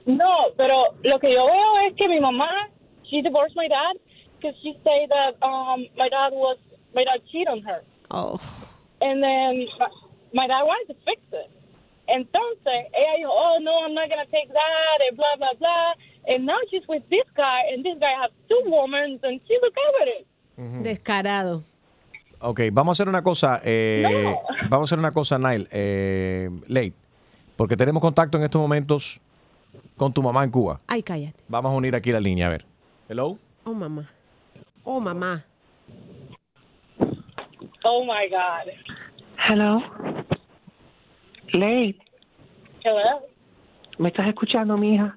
No, 0.06 0.48
pero 0.56 0.82
lo 1.04 1.20
que 1.20 1.32
yo 1.32 1.44
veo 1.46 1.88
es 1.88 1.94
que 1.96 2.08
mi 2.08 2.18
mamá, 2.18 2.48
she 3.04 3.22
divorced 3.22 3.54
my 3.56 3.68
dad 3.68 3.96
because 4.40 4.58
she 4.62 4.72
said 4.82 5.08
that 5.10 5.36
um, 5.46 5.82
my 5.96 6.08
dad 6.08 6.32
was, 6.32 6.56
my 6.94 7.04
dad 7.04 7.20
cheated 7.30 7.48
on 7.48 7.62
her. 7.62 7.82
Oh. 8.10 8.40
And 9.00 9.22
then 9.22 9.66
my, 9.78 9.86
my 10.32 10.46
dad 10.48 10.64
wanted 10.64 10.88
to 10.88 10.94
fix 11.04 11.20
it. 11.32 11.50
Entonces, 12.14 12.86
ella 12.92 13.16
dijo, 13.18 13.30
oh, 13.32 13.58
no, 13.60 13.86
I'm 13.86 13.94
not 13.94 14.08
going 14.08 14.24
to 14.24 14.30
take 14.30 14.48
that, 14.52 14.98
and 15.08 15.16
blah, 15.16 15.36
blah, 15.38 15.54
blah. 15.58 15.94
And 16.26 16.44
now 16.46 16.58
she's 16.70 16.86
with 16.88 17.02
this 17.08 17.26
guy, 17.36 17.60
and 17.72 17.84
this 17.84 17.98
guy 17.98 18.12
has 18.20 18.30
two 18.48 18.60
women, 18.66 19.18
and 19.22 19.40
she's 19.46 19.60
okay 19.62 19.88
with 19.98 20.08
it. 20.20 20.26
Descarado. 20.84 21.62
Ok, 22.40 22.60
vamos 22.72 22.88
a 22.88 23.02
hacer 23.02 23.08
una 23.08 23.22
cosa. 23.22 23.60
eh, 23.64 24.34
Vamos 24.68 24.90
a 24.90 24.94
hacer 24.94 24.98
una 24.98 25.12
cosa, 25.12 25.38
Nile. 25.38 25.66
Eh, 25.70 26.48
Late. 26.68 26.94
Porque 27.56 27.76
tenemos 27.76 28.00
contacto 28.00 28.38
en 28.38 28.44
estos 28.44 28.60
momentos 28.60 29.20
con 29.96 30.12
tu 30.12 30.22
mamá 30.22 30.42
en 30.44 30.50
Cuba. 30.50 30.80
Ay, 30.86 31.02
cállate. 31.02 31.42
Vamos 31.48 31.72
a 31.72 31.74
unir 31.76 31.94
aquí 31.94 32.10
la 32.12 32.20
línea, 32.20 32.46
a 32.46 32.50
ver. 32.50 32.64
Hello. 33.08 33.38
Oh, 33.64 33.74
mamá. 33.74 34.08
Oh, 34.84 35.00
mamá. 35.00 35.44
Oh, 37.84 38.04
my 38.04 38.28
God. 38.30 38.72
Hello. 39.48 39.80
Ley, 41.52 41.98
Hello? 42.84 43.22
¿me 43.98 44.08
estás 44.08 44.28
escuchando, 44.28 44.76
mija? 44.76 45.16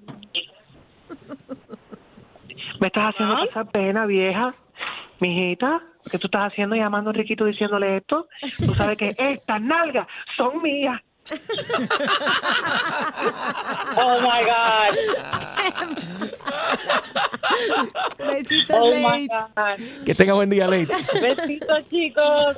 ¿Me 2.80 2.88
estás 2.88 3.14
haciendo 3.14 3.38
pasar 3.48 3.68
pena, 3.72 4.06
vieja? 4.06 4.54
Mijita, 5.20 5.82
¿qué 6.10 6.20
tú 6.20 6.28
estás 6.28 6.52
haciendo 6.52 6.76
llamando 6.76 7.12
a 7.12 7.14
Riquito 7.14 7.46
diciéndole 7.46 7.98
esto? 7.98 8.28
Tú 8.66 8.74
sabes 8.76 8.98
que 8.98 9.16
estas 9.18 9.62
nalgas 9.62 10.08
son 10.36 10.62
mías. 10.62 11.00
Oh, 13.96 14.20
my 14.22 14.44
God. 14.44 14.98
Besitos, 18.18 18.78
Oh. 18.80 19.00
God. 19.56 20.06
Que 20.06 20.16
tenga 20.16 20.34
buen 20.34 20.50
día, 20.50 20.68
Late. 20.68 20.94
Besitos, 21.22 21.80
chicos. 21.90 22.58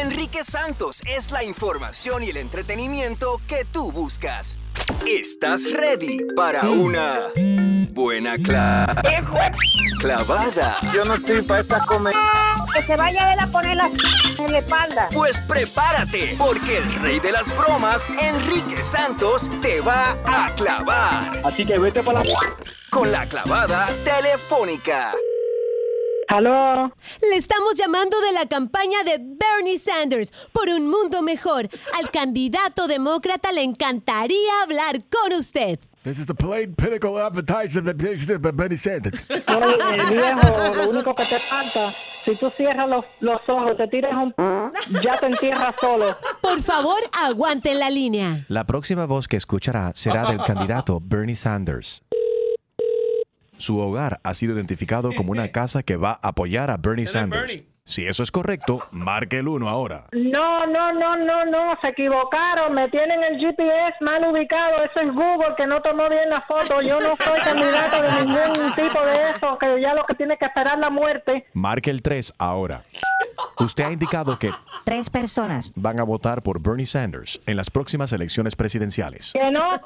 Enrique 0.00 0.44
Santos 0.44 1.02
es 1.06 1.30
la 1.30 1.42
información 1.44 2.22
y 2.22 2.30
el 2.30 2.36
entretenimiento 2.36 3.40
que 3.48 3.64
tú 3.64 3.90
buscas. 3.92 4.56
¿Estás 5.08 5.70
ready 5.72 6.18
para 6.36 6.68
una 6.68 7.20
buena 7.90 8.36
cla- 8.36 8.86
clavada? 9.98 10.78
Yo 10.92 11.04
no 11.04 11.14
estoy 11.14 11.42
para 11.42 11.60
esta 11.60 11.80
comer. 11.86 12.14
Que 12.74 12.82
se 12.82 12.96
vaya 12.96 13.32
él 13.32 13.38
a 13.40 13.46
poner 13.46 13.76
la 13.76 13.88
en 14.38 14.52
la 14.52 14.58
espalda. 14.58 15.08
Pues 15.12 15.40
prepárate, 15.40 16.34
porque 16.36 16.78
el 16.78 16.94
rey 16.96 17.20
de 17.20 17.30
las 17.30 17.54
bromas, 17.56 18.06
Enrique 18.20 18.82
Santos, 18.82 19.48
te 19.60 19.80
va 19.80 20.16
a 20.26 20.52
clavar. 20.54 21.40
Así 21.44 21.64
que 21.64 21.78
vete 21.78 22.02
para 22.02 22.24
la... 22.24 22.32
Con 22.90 23.12
la 23.12 23.26
clavada 23.26 23.88
telefónica. 24.04 25.12
¿Aló? 26.34 26.92
Le 27.30 27.36
estamos 27.36 27.76
llamando 27.76 28.20
de 28.20 28.32
la 28.32 28.46
campaña 28.46 29.04
de 29.04 29.18
Bernie 29.20 29.78
Sanders 29.78 30.32
por 30.52 30.68
un 30.68 30.88
mundo 30.88 31.22
mejor. 31.22 31.68
Al 31.96 32.10
candidato 32.10 32.88
demócrata 32.88 33.52
le 33.52 33.62
encantaría 33.62 34.62
hablar 34.64 34.98
con 35.08 35.32
usted. 35.38 35.78
This 36.02 36.18
is 36.18 36.26
the 36.26 36.34
plain 36.34 36.74
pinnacle 36.74 37.18
advertisement 37.18 37.88
it 37.88 38.56
Benny 38.56 38.76
Sanders. 38.76 39.18
Oye, 39.30 40.04
viejo, 40.10 40.74
lo 40.74 40.90
único 40.90 41.14
que 41.14 41.24
te 41.24 41.38
falta, 41.38 41.90
si 42.24 42.36
tú 42.36 42.50
cierras 42.50 42.88
los, 42.90 43.06
los 43.20 43.40
ojos, 43.48 43.76
te 43.78 43.88
tiras 43.88 44.12
un... 44.12 44.34
ya 45.02 45.18
te 45.18 45.26
entierras 45.26 45.74
solo. 45.80 46.14
Por 46.42 46.60
favor, 46.60 46.98
aguanten 47.22 47.78
la 47.78 47.88
línea. 47.88 48.44
La 48.48 48.64
próxima 48.64 49.06
voz 49.06 49.28
que 49.28 49.38
escuchará 49.38 49.92
será 49.94 50.26
del 50.26 50.42
candidato 50.42 51.00
Bernie 51.02 51.36
Sanders. 51.36 52.02
Su 53.56 53.78
hogar 53.78 54.20
ha 54.22 54.34
sido 54.34 54.54
identificado 54.54 55.12
como 55.14 55.32
una 55.32 55.48
casa 55.52 55.82
que 55.82 55.96
va 55.96 56.18
a 56.22 56.28
apoyar 56.28 56.70
a 56.70 56.76
Bernie 56.76 57.06
Sanders. 57.06 57.64
Si 57.86 58.06
eso 58.06 58.22
es 58.22 58.30
correcto, 58.30 58.80
marque 58.92 59.40
el 59.40 59.48
1 59.48 59.68
ahora. 59.68 60.06
No, 60.12 60.66
no, 60.66 60.92
no, 60.94 61.16
no, 61.16 61.44
no, 61.44 61.78
se 61.82 61.88
equivocaron, 61.88 62.72
me 62.74 62.88
tienen 62.88 63.22
el 63.22 63.38
GPS 63.38 63.96
mal 64.00 64.24
ubicado, 64.24 64.82
eso 64.84 65.00
es 65.00 65.14
Google 65.14 65.54
que 65.54 65.66
no 65.66 65.82
tomó 65.82 66.08
bien 66.08 66.30
la 66.30 66.40
foto, 66.42 66.80
yo 66.80 66.98
no 66.98 67.14
soy 67.22 67.40
candidato 67.40 68.02
de 68.02 68.24
ningún 68.24 68.74
tipo 68.74 69.04
de 69.04 69.30
eso, 69.36 69.58
que 69.58 69.82
ya 69.82 69.92
lo 69.92 70.06
que 70.06 70.14
tiene 70.14 70.38
que 70.38 70.46
esperar 70.46 70.78
la 70.78 70.88
muerte. 70.88 71.44
Marque 71.52 71.90
el 71.90 72.00
3 72.00 72.32
ahora. 72.38 72.80
Usted 73.60 73.84
ha 73.84 73.92
indicado 73.92 74.38
que 74.38 74.50
Tres 74.84 75.08
personas. 75.08 75.72
van 75.76 75.98
a 75.98 76.02
votar 76.02 76.42
por 76.42 76.60
Bernie 76.60 76.84
Sanders 76.84 77.40
en 77.46 77.56
las 77.56 77.70
próximas 77.70 78.12
elecciones 78.12 78.54
presidenciales. 78.54 79.32
Que 79.32 79.50
no, 79.50 79.80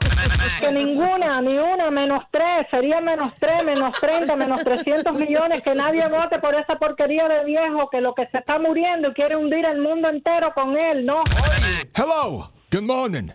que 0.59 0.73
ninguna, 0.73 1.41
ni 1.41 1.57
una, 1.57 1.89
menos 1.91 2.25
tres, 2.33 2.67
sería 2.69 3.01
menos 3.01 3.33
tres, 3.39 3.65
menos 3.65 3.95
treinta, 4.01 4.35
menos 4.35 4.63
trescientos 4.65 5.15
millones, 5.15 5.63
que 5.63 5.73
nadie 5.75 6.07
vote 6.09 6.41
por 6.41 6.55
esa 6.57 6.77
porquería 6.81 7.29
de 7.29 7.45
viejo 7.45 7.89
que 7.91 8.01
lo 8.01 8.13
que 8.13 8.27
se 8.27 8.39
está 8.39 8.59
muriendo 8.59 9.11
y 9.11 9.15
quiere 9.15 9.37
hundir 9.37 9.65
el 9.67 9.81
mundo 9.81 10.09
entero 10.09 10.53
con 10.53 10.77
él, 10.77 11.07
¿no? 11.07 11.23
Hello, 11.95 12.51
good 12.73 12.83
morning, 12.83 13.31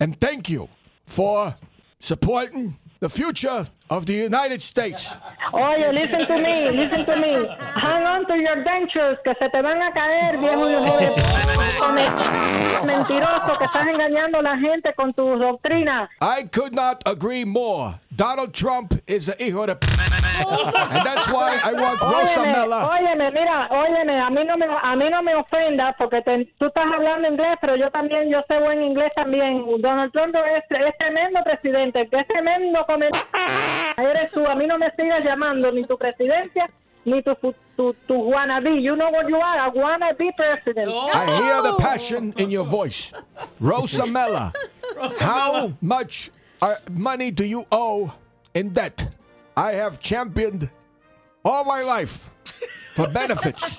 and 0.00 0.18
thank 0.18 0.48
you 0.48 0.66
for 1.04 1.54
supporting 1.98 2.74
the 3.02 3.08
future 3.08 3.66
of 3.90 4.06
the 4.06 4.14
United 4.14 4.62
States. 4.62 5.12
Oye, 5.52 5.90
listen 5.90 6.24
to 6.24 6.36
me, 6.38 6.70
listen 6.70 7.04
to 7.04 7.16
me. 7.16 7.48
Hang 7.74 8.04
on 8.04 8.24
to 8.26 8.36
your 8.36 8.62
dentures, 8.62 9.16
que 9.24 9.34
se 9.40 9.48
te 9.50 9.60
van 9.60 9.82
a 9.82 9.92
caer, 9.92 10.38
viejo 10.38 10.70
hijo 10.70 10.98
de 10.98 11.10
mentiroso, 12.86 13.58
que 13.58 13.64
estás 13.64 13.88
engañando 13.88 14.38
a 14.38 14.42
la 14.42 14.56
gente 14.56 14.94
con 14.94 15.12
tus 15.12 15.40
doctrinas. 15.40 16.08
I 16.20 16.44
could 16.44 16.76
not 16.76 17.02
agree 17.04 17.44
more. 17.44 17.98
Donald 18.14 18.52
Trump 18.52 18.94
is 19.08 19.28
a 19.28 19.34
hijo 19.42 19.66
de 19.66 19.74
And 20.48 21.06
that's 21.06 21.28
why 21.30 21.58
I 21.62 21.72
want 21.72 22.00
Óyeme, 22.00 22.20
Rosamella. 22.22 22.88
óyeme, 22.88 23.30
mira, 23.32 23.68
óyeme, 23.70 24.20
a 24.20 24.30
mí 24.30 24.44
no 24.44 24.54
me, 24.58 24.66
a 24.66 24.96
mí 24.96 25.10
no 25.10 25.22
me 25.22 25.34
ofendas 25.34 25.94
porque 25.98 26.20
te- 26.22 26.44
tú 26.58 26.66
estás 26.66 26.84
hablando 26.92 27.28
inglés, 27.28 27.56
pero 27.60 27.76
yo 27.76 27.90
también, 27.90 28.28
yo 28.30 28.42
sé 28.48 28.58
buen 28.58 28.82
inglés 28.82 29.12
también. 29.14 29.64
Donald 29.80 30.12
Trump 30.12 30.34
es, 30.36 30.64
es 30.68 30.98
tremendo 30.98 31.40
presidente, 31.44 32.08
que 32.08 32.20
es 32.20 32.26
tremendo 32.28 32.84
comer. 32.86 33.10
Eres 33.98 34.30
tú, 34.32 34.46
a 34.46 34.54
mí 34.54 34.66
no 34.66 34.78
me 34.78 34.90
sigas 34.96 35.24
llamando 35.24 35.70
ni 35.72 35.84
tu 35.84 35.96
presidencia 35.96 36.68
ni 37.04 37.20
tu, 37.22 37.34
tu, 37.76 37.94
tu 38.06 38.14
wannabe. 38.14 38.80
You 38.80 38.94
know 38.94 39.10
what 39.10 39.28
you 39.28 39.36
are, 39.36 39.58
a 39.66 39.70
wannabe 39.70 40.32
president. 40.36 40.88
I 41.14 41.26
hear 41.42 41.62
the 41.62 41.74
passion 41.78 42.32
in 42.38 42.50
your 42.50 42.64
voice. 42.64 43.12
Rosamella, 43.60 44.52
how 45.18 45.72
much 45.80 46.30
uh, 46.60 46.76
money 46.92 47.30
do 47.30 47.44
you 47.44 47.64
owe 47.72 48.12
in 48.54 48.70
debt? 48.70 49.06
I 49.56 49.72
have 49.74 49.98
championed 50.00 50.70
all 51.44 51.64
my 51.64 51.82
life 51.82 52.30
for 52.94 53.06
benefits 53.08 53.76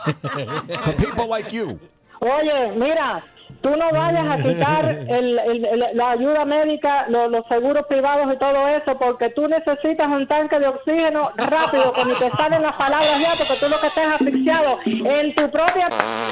for 0.84 0.93
people 0.93 1.28
like 1.28 1.51
you. 1.53 1.80
Oye, 2.21 2.71
mira, 2.78 3.21
tú 3.61 3.69
no 3.76 3.91
vayas 3.91 4.28
a 4.28 4.38
quitar 4.43 4.86
el- 5.09 5.39
el- 5.39 5.65
el- 5.65 5.97
la 5.97 6.11
ayuda 6.11 6.45
médica, 6.45 7.05
lo- 7.09 7.28
los 7.28 7.45
seguros 7.47 7.86
privados 7.88 8.28
y 8.34 8.38
todo 8.38 8.67
eso, 8.67 8.97
porque 8.97 9.30
tú 9.32 9.47
necesitas 9.47 10.07
un 10.07 10.28
tanque 10.28 10.59
de 10.59 10.67
oxígeno 10.67 11.32
rápido, 11.36 11.93
ni 12.05 12.13
te 12.13 12.30
salen 12.32 12.61
las 12.61 12.76
palabras 12.76 13.19
ya, 13.19 13.30
porque 13.38 13.59
tú 13.59 13.69
lo 13.69 13.80
que 13.80 13.88
estás 13.88 14.13
asfixiado 14.21 14.80
en 14.86 15.36
tu 15.36 15.49
propia... 15.51 15.88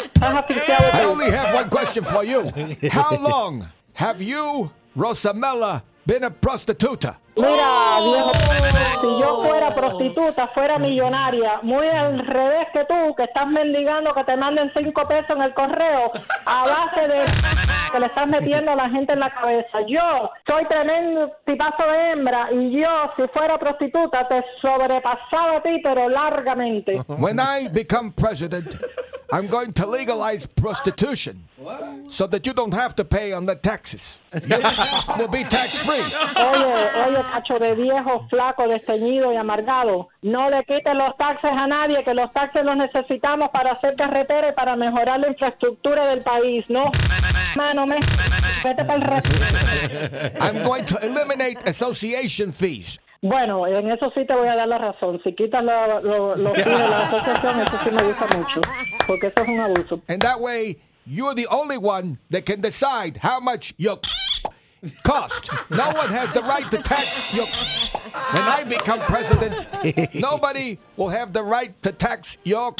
Estás 0.05 0.35
asfixiado. 0.35 0.85
I 0.93 1.05
only 1.05 1.31
have 1.31 1.53
one 1.55 1.69
question 1.69 2.05
for 2.05 2.23
you. 2.23 2.51
How 2.91 3.17
long 3.17 3.67
have 3.95 4.21
you, 4.21 4.71
Rosamella, 4.95 5.83
been 6.05 6.23
a 6.23 6.29
prostituta? 6.31 7.15
Mira, 7.35 7.99
viejo, 8.03 8.31
si 9.01 9.07
yo 9.19 9.43
fuera 9.43 9.73
prostituta, 9.73 10.47
fuera 10.47 10.77
millonaria, 10.77 11.59
muy 11.61 11.87
al 11.87 12.19
revés 12.25 12.67
que 12.73 12.83
tú, 12.85 13.15
que 13.15 13.23
estás 13.23 13.47
mendigando 13.47 14.13
que 14.13 14.23
te 14.25 14.35
manden 14.35 14.71
cinco 14.75 15.07
pesos 15.07 15.29
en 15.35 15.41
el 15.41 15.53
correo 15.53 16.11
a 16.45 16.65
base 16.65 17.07
de 17.07 17.23
que 17.91 17.99
le 17.99 18.05
estás 18.05 18.27
metiendo 18.27 18.71
a 18.71 18.75
la 18.75 18.89
gente 18.89 19.13
en 19.13 19.19
la 19.19 19.29
cabeza. 19.29 19.79
Yo 19.87 20.29
soy 20.45 20.65
tremendo 20.65 21.31
tipazo 21.45 21.83
de 21.87 22.11
hembra 22.11 22.49
y 22.51 22.81
yo, 22.81 22.89
si 23.15 23.27
fuera 23.29 23.57
prostituta, 23.57 24.27
te 24.27 24.43
sobrepasaba 24.61 25.57
a 25.57 25.61
ti, 25.61 25.79
pero 25.83 26.09
largamente. 26.09 27.01
When 27.07 27.39
I 27.39 27.69
become 27.69 28.11
president, 28.11 28.75
I'm 29.31 29.47
going 29.47 29.71
to 29.73 29.85
legalize 29.87 30.45
prostitution 30.45 31.45
so 32.09 32.27
that 32.27 32.45
you 32.45 32.53
don't 32.53 32.73
have 32.73 32.95
to 32.95 33.05
pay 33.05 33.31
on 33.31 33.45
the 33.45 33.55
taxes. 33.55 34.19
You 34.51 35.27
will 35.27 35.27
be 35.27 35.43
tax 35.43 35.85
free. 35.85 36.03
Oye, 36.35 36.89
oye, 37.05 37.23
cacho 37.31 37.59
de 37.59 37.75
viejo, 37.75 38.27
flaco, 38.29 38.67
desteñido 38.67 39.31
y 39.31 39.37
amargado. 39.37 40.09
No 40.21 40.49
le 40.49 40.63
quites 40.63 40.95
los 40.95 41.15
taxes 41.17 41.51
a 41.51 41.67
nadie, 41.67 42.03
que 42.03 42.13
los 42.13 42.31
taxes 42.33 42.63
los 42.65 42.75
necesitamos 42.77 43.49
para 43.51 43.73
hacer 43.73 43.95
carretera 43.95 44.49
y 44.49 44.53
para 44.53 44.75
mejorar 44.75 45.19
la 45.19 45.29
infraestructura 45.29 46.07
del 46.07 46.21
país. 46.21 46.65
No, 46.69 46.91
mano, 47.55 47.85
me... 47.85 47.99
Vete 48.63 48.85
para 48.85 49.17
el 49.17 50.41
I'm 50.41 50.63
going 50.63 50.85
to 50.85 50.97
eliminate 51.03 51.57
association 51.67 52.51
fees. 52.51 52.99
Bueno, 53.21 53.67
en 53.67 53.91
eso 53.91 54.09
sí 54.15 54.25
te 54.25 54.33
voy 54.35 54.47
a 54.47 54.55
dar 54.55 54.67
la 54.67 54.79
razón. 54.79 55.21
Si 55.23 55.33
quitas 55.35 55.63
lo- 55.63 56.01
lo- 56.01 56.35
los 56.35 56.53
fees 56.53 56.65
de 56.65 56.87
la 56.89 57.07
asociación, 57.07 57.59
eso 57.61 57.77
sí 57.83 57.91
me 57.91 58.03
gusta 58.03 58.25
mucho. 58.37 58.61
Porque 59.05 59.27
eso 59.27 59.43
es 59.43 59.47
un 59.49 59.59
abuso. 59.59 60.01
And 60.09 60.21
that 60.23 60.39
way, 60.39 60.77
you're 61.05 61.35
the 61.35 61.45
only 61.51 61.77
one 61.77 62.17
that 62.31 62.45
can 62.45 62.61
decide 62.61 63.17
how 63.21 63.39
much 63.39 63.73
your 63.77 63.99
cost. 65.03 65.51
No 65.69 65.91
one 65.91 66.09
has 66.09 66.33
the 66.33 66.41
right 66.41 66.69
to 66.71 66.77
tax 66.81 67.35
your. 67.35 67.45
When 68.33 68.43
I 68.47 68.63
become 68.63 68.99
president, 69.01 69.61
nobody 70.15 70.79
will 70.97 71.09
have 71.09 71.31
the 71.31 71.43
right 71.43 71.79
to 71.83 71.91
tax 71.91 72.37
your. 72.43 72.73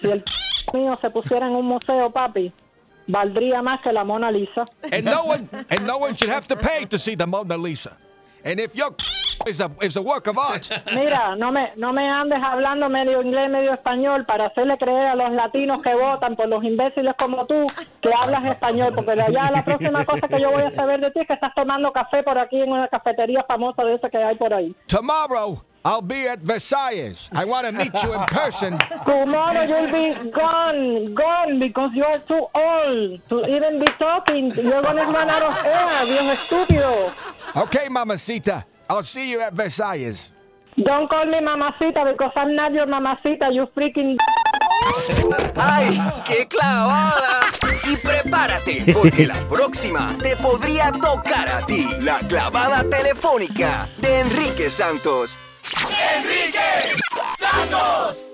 Si 0.00 0.08
el 0.10 0.24
mío 0.74 0.98
se 1.00 1.08
pusiera 1.10 1.46
en 1.46 1.54
un 1.54 1.66
museo, 1.66 2.10
papi, 2.10 2.52
valdría 3.08 3.62
más 3.62 3.80
que 3.84 3.92
la 3.92 4.02
Mona 4.02 4.32
Lisa. 4.32 4.64
And 4.90 5.04
no 5.04 5.24
one 5.26 5.48
and 5.70 5.86
no 5.86 5.98
one 5.98 6.14
should 6.16 6.30
have 6.30 6.48
to 6.48 6.56
pay 6.56 6.84
to 6.86 6.98
see 6.98 7.14
the 7.14 7.26
Mona 7.28 7.56
Lisa. 7.56 7.96
And 8.44 8.58
if 8.58 8.74
your 8.74 8.90
is 9.46 9.60
a 9.60 9.70
is 9.82 9.96
a 9.96 10.02
work 10.02 10.26
of 10.28 10.38
art, 10.38 10.70
Mira, 10.94 11.36
no 11.36 11.50
me, 11.52 11.72
no 11.76 11.92
me 11.92 12.08
andes 12.08 12.38
hablando 12.42 12.88
medio 12.88 13.22
inglés, 13.22 13.50
medio 13.50 13.72
español 13.72 14.24
para 14.26 14.46
hacerle 14.46 14.76
creer 14.78 15.08
a 15.08 15.14
los 15.14 15.32
latinos 15.32 15.82
que 15.82 15.94
votan 15.94 16.36
por 16.36 16.48
los 16.48 16.62
imbéciles 16.64 17.14
como 17.18 17.46
tú 17.46 17.66
que 18.00 18.10
hablas 18.22 18.44
español, 18.44 18.92
porque 18.94 19.12
de 19.14 19.22
allá 19.22 19.50
la 19.50 19.64
próxima 19.64 20.04
cosa 20.04 20.28
que 20.28 20.40
yo 20.40 20.50
voy 20.50 20.62
a 20.62 20.70
saber 20.74 21.00
de 21.00 21.10
ti 21.10 21.20
es 21.20 21.26
que 21.26 21.34
estás 21.34 21.54
tomando 21.54 21.92
café 21.92 22.22
por 22.22 22.38
aquí 22.38 22.60
en 22.60 22.70
una 22.70 22.88
cafetería 22.88 23.44
famosa 23.46 23.84
de 23.84 23.94
esa 23.94 24.08
que 24.08 24.18
hay 24.18 24.36
por 24.36 24.52
ahí. 24.52 24.74
tomorrow 24.86 25.62
I'll 25.84 26.00
be 26.00 26.28
at 26.28 26.38
Versailles. 26.38 27.28
I 27.34 27.44
want 27.44 27.66
to 27.66 27.72
meet 27.72 27.92
you 28.04 28.12
in 28.14 28.20
person. 28.26 28.78
Tomorrow 29.04 29.62
you'll 29.64 29.90
be 29.90 30.30
gone, 30.30 31.12
gone, 31.12 31.58
because 31.58 31.90
you 31.92 32.04
are 32.04 32.18
too 32.20 32.46
old 32.54 33.20
to 33.28 33.50
even 33.50 33.80
be 33.80 33.86
talking. 33.98 34.52
You're 34.54 34.80
gonna 34.80 35.10
run 35.10 35.28
out 35.28 35.42
of 35.42 35.66
air, 35.66 36.06
viejo 36.06 36.32
estúpido. 36.34 37.12
Okay, 37.56 37.88
mamacita. 37.88 38.64
I'll 38.92 39.02
see 39.02 39.30
you 39.30 39.40
at 39.40 39.54
Versailles. 39.54 40.34
Don't 40.76 41.08
call 41.08 41.24
me 41.24 41.40
mamacita 41.40 42.04
because 42.12 42.32
I'm 42.36 42.54
not 42.54 42.74
your 42.74 42.86
mamacita, 42.86 43.48
you 43.50 43.66
freaking... 43.74 44.18
¡Ay, 45.56 45.98
qué 46.26 46.46
clavada! 46.46 47.48
Y 47.90 47.96
prepárate, 47.96 48.92
porque 48.92 49.26
la 49.26 49.48
próxima 49.48 50.14
te 50.18 50.36
podría 50.36 50.92
tocar 50.92 51.48
a 51.48 51.64
ti. 51.64 51.88
La 52.00 52.18
clavada 52.18 52.84
telefónica 52.90 53.88
de 53.96 54.20
Enrique 54.20 54.70
Santos. 54.70 55.38
Enrique 56.18 57.00
Santos. 57.38 58.28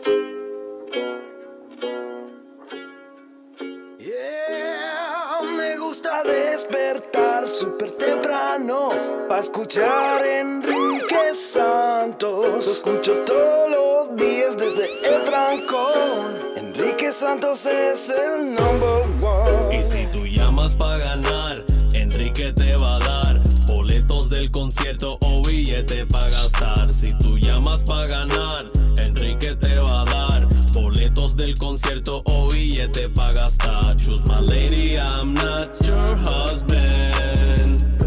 Escuchar 9.41 10.25
Enrique 10.25 11.35
Santos. 11.35 12.67
Lo 12.67 12.73
escucho 12.73 13.25
todos 13.25 13.71
los 13.71 14.17
días 14.17 14.57
desde 14.57 14.85
el 15.07 15.25
trancón. 15.25 16.39
Enrique 16.57 17.13
Santos 17.13 17.65
es 17.67 18.09
el 18.11 18.55
number 18.55 19.07
one. 19.23 19.79
Y 19.79 19.83
si 19.83 20.07
tú 20.07 20.27
llamas 20.27 20.75
para 20.75 20.99
ganar, 20.99 21.65
Enrique 21.93 22.53
te 22.53 22.77
va 22.77 22.97
a 22.97 22.99
dar 22.99 23.41
boletos 23.67 24.29
del 24.29 24.51
concierto 24.51 25.19
o 25.21 25.43
billete 25.43 26.07
para 26.07 26.31
gastar. 26.31 26.93
Si 26.93 27.17
tú 27.19 27.39
llamas 27.39 27.85
para 27.85 28.09
ganar, 28.09 28.71
Enrique 28.99 29.55
te 29.55 29.79
va 29.79 30.03
a 30.03 30.05
dar 30.05 30.49
boletos 30.73 31.37
del 31.37 31.57
concierto 31.59 32.23
o 32.25 32.49
billete 32.49 33.09
para 33.11 33.33
gastar. 33.35 33.97
Choose 33.97 34.25
my 34.27 34.41
lady, 34.41 34.97
I'm 34.97 35.35
not 35.35 35.69
your 35.87 36.17
husband. 36.17 37.98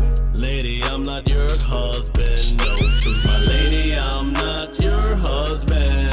Not 1.11 1.27
your 1.27 1.49
husband. 1.67 2.57
No, 2.57 2.71
my 3.25 3.37
lady, 3.45 3.97
I'm 3.97 4.31
not 4.31 4.79
your 4.79 5.17
husband. 5.17 6.07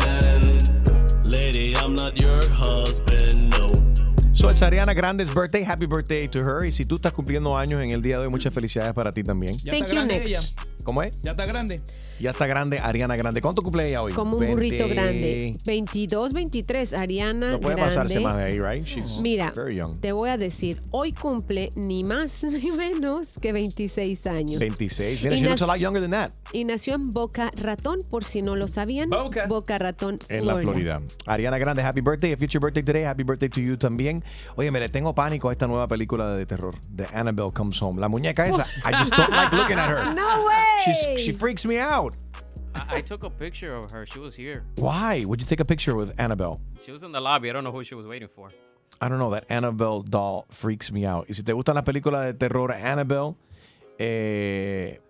Lady, 1.24 1.76
I'm 1.76 1.94
not 1.94 2.20
your 2.20 2.40
husband. 2.50 3.50
No. 3.52 4.34
So, 4.34 4.50
es 4.50 4.60
Ariana 4.60 4.96
Grande's 4.96 5.32
birthday. 5.32 5.62
Happy 5.62 5.86
birthday 5.86 6.26
to 6.26 6.40
her. 6.40 6.64
Y 6.64 6.72
si 6.72 6.84
tú 6.84 6.96
estás 6.96 7.12
cumpliendo 7.12 7.56
años 7.56 7.80
en 7.80 7.90
el 7.90 8.02
día 8.02 8.18
de 8.18 8.24
hoy, 8.24 8.28
muchas 8.28 8.52
felicidades 8.52 8.92
para 8.92 9.14
ti 9.14 9.22
también. 9.22 9.56
Ya 9.58 9.72
está 9.72 9.86
grande 9.86 10.20
ella. 10.20 10.40
¿Cómo 10.82 11.00
es? 11.04 11.16
Ya 11.22 11.30
está 11.30 11.46
grande. 11.46 11.80
Ya 12.20 12.30
está 12.32 12.46
grande 12.48 12.80
Ariana 12.80 13.14
Grande. 13.16 13.40
¿Cuánto 13.40 13.62
cumple 13.62 13.86
ella 13.88 14.02
hoy? 14.02 14.12
Como 14.12 14.36
un 14.38 14.46
burrito 14.46 14.86
20. 14.88 14.94
grande. 14.94 15.56
22, 15.64 16.32
23, 16.32 16.92
Ariana 16.94 17.52
No 17.52 17.60
puede 17.60 17.76
Grande. 17.76 17.94
pasarse 17.94 18.18
más 18.20 18.36
de 18.36 18.42
ahí, 18.44 18.58
right? 18.60 18.84
She's 18.84 19.18
Mira, 19.20 19.52
very 19.54 19.76
young. 19.76 19.98
te 20.00 20.10
voy 20.12 20.30
a 20.30 20.36
decir, 20.36 20.82
hoy 20.90 21.12
cumple 21.12 21.70
ni 21.76 22.02
más 22.02 22.42
ni 22.42 22.72
menos 22.72 23.28
que 23.40 23.52
26 23.52 24.26
años. 24.26 24.58
26. 24.58 25.22
Mira, 25.22 25.36
Y 25.36 25.40
she 25.40 25.46
looks 25.48 25.62
a 25.62 25.66
lot 25.66 25.78
younger 25.78 26.00
than 26.02 26.10
that. 26.10 26.32
Y 26.52 26.64
nació 26.64 26.94
en 26.94 27.10
Boca 27.12 27.52
Ratón, 27.54 28.00
por 28.10 28.24
si 28.24 28.42
no 28.42 28.56
lo 28.56 28.66
sabían. 28.66 29.10
Boca, 29.10 29.78
Ratón, 29.78 30.18
En 30.28 30.46
la 30.46 30.56
Florida. 30.56 31.00
Ariana 31.26 31.58
Grande, 31.58 31.82
happy 31.82 32.00
birthday. 32.00 32.32
If 32.32 32.42
it's 32.42 32.52
your 32.52 32.60
birthday 32.60 32.82
today, 32.82 33.02
happy 33.04 33.22
birthday 33.22 33.48
to 33.48 33.60
you 33.60 33.76
también. 33.76 34.24
Oye, 34.56 34.70
me 34.72 34.80
le 34.80 34.88
tengo 34.88 35.14
pánico 35.14 35.50
a 35.50 35.52
esta 35.52 35.66
nueva 35.68 35.86
película 35.86 36.34
de 36.34 36.46
terror, 36.46 36.74
de 36.90 37.06
Annabelle 37.12 37.52
Comes 37.52 37.80
Home. 37.82 38.00
La 38.00 38.08
muñeca 38.08 38.46
esa, 38.48 38.66
I 38.84 38.92
just 38.98 39.12
don't 39.14 39.30
like 39.30 39.54
looking 39.54 39.78
at 39.78 39.88
her. 39.88 40.04
No 40.18 40.46
way. 40.46 40.54
She's, 40.84 41.22
she 41.22 41.32
freaks 41.32 41.64
me 41.66 41.78
out. 41.78 42.07
I, 42.88 42.96
I 42.98 43.00
took 43.00 43.24
a 43.24 43.30
picture 43.30 43.74
of 43.74 43.90
her. 43.90 44.06
She 44.06 44.18
was 44.20 44.34
here. 44.36 44.62
Why 44.76 45.24
would 45.24 45.40
you 45.40 45.46
take 45.46 45.60
a 45.60 45.64
picture 45.64 45.94
with 45.96 46.12
Annabelle? 46.18 46.60
She 46.84 46.92
was 46.92 47.02
in 47.02 47.12
the 47.12 47.20
lobby. 47.20 47.48
I 47.50 47.52
don't 47.52 47.64
know 47.64 47.72
who 47.72 47.82
she 47.84 47.94
was 47.94 48.06
waiting 48.06 48.28
for. 48.28 48.50
I 49.00 49.08
don't 49.08 49.18
know, 49.18 49.30
that 49.30 49.44
Annabelle 49.50 50.02
doll 50.02 50.46
freaks 50.50 50.90
me 50.90 51.06
out. 51.06 51.26
Y 51.28 51.34
si 51.34 51.42
te 51.42 51.52
gustan 51.52 51.74
las 51.76 51.84
películas 51.84 52.24
de 52.26 52.34
terror, 52.34 52.72
Annabelle, 52.72 53.36
eh, 53.98 55.00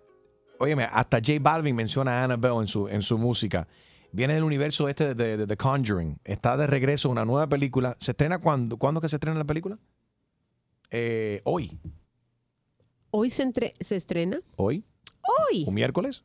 óyeme, 0.59 0.83
hasta 0.83 1.17
J 1.17 1.39
Balvin 1.41 1.75
menciona 1.75 2.21
a 2.21 2.23
Annabelle 2.25 2.59
en 2.61 2.67
su, 2.67 2.87
en 2.87 3.01
su 3.01 3.17
música. 3.17 3.67
Viene 4.11 4.33
del 4.33 4.43
universo 4.43 4.89
este 4.89 5.13
de, 5.15 5.37
de 5.37 5.47
The 5.47 5.57
Conjuring. 5.57 6.19
Está 6.23 6.55
de 6.57 6.67
regreso 6.67 7.09
una 7.09 7.25
nueva 7.25 7.47
película. 7.47 7.95
¿Se 7.99 8.11
estrena 8.11 8.39
cuándo? 8.39 8.77
¿Cuándo 8.77 9.01
que 9.01 9.07
se 9.09 9.15
estrena 9.15 9.37
la 9.37 9.45
película? 9.45 9.77
Eh, 10.91 11.41
hoy. 11.45 11.79
Hoy 13.11 13.29
se, 13.29 13.43
entre- 13.43 13.75
se 13.79 13.95
estrena. 13.95 14.39
¿Hoy? 14.55 14.83
Hoy. 15.51 15.65
¿O 15.67 15.71
miércoles? 15.71 16.23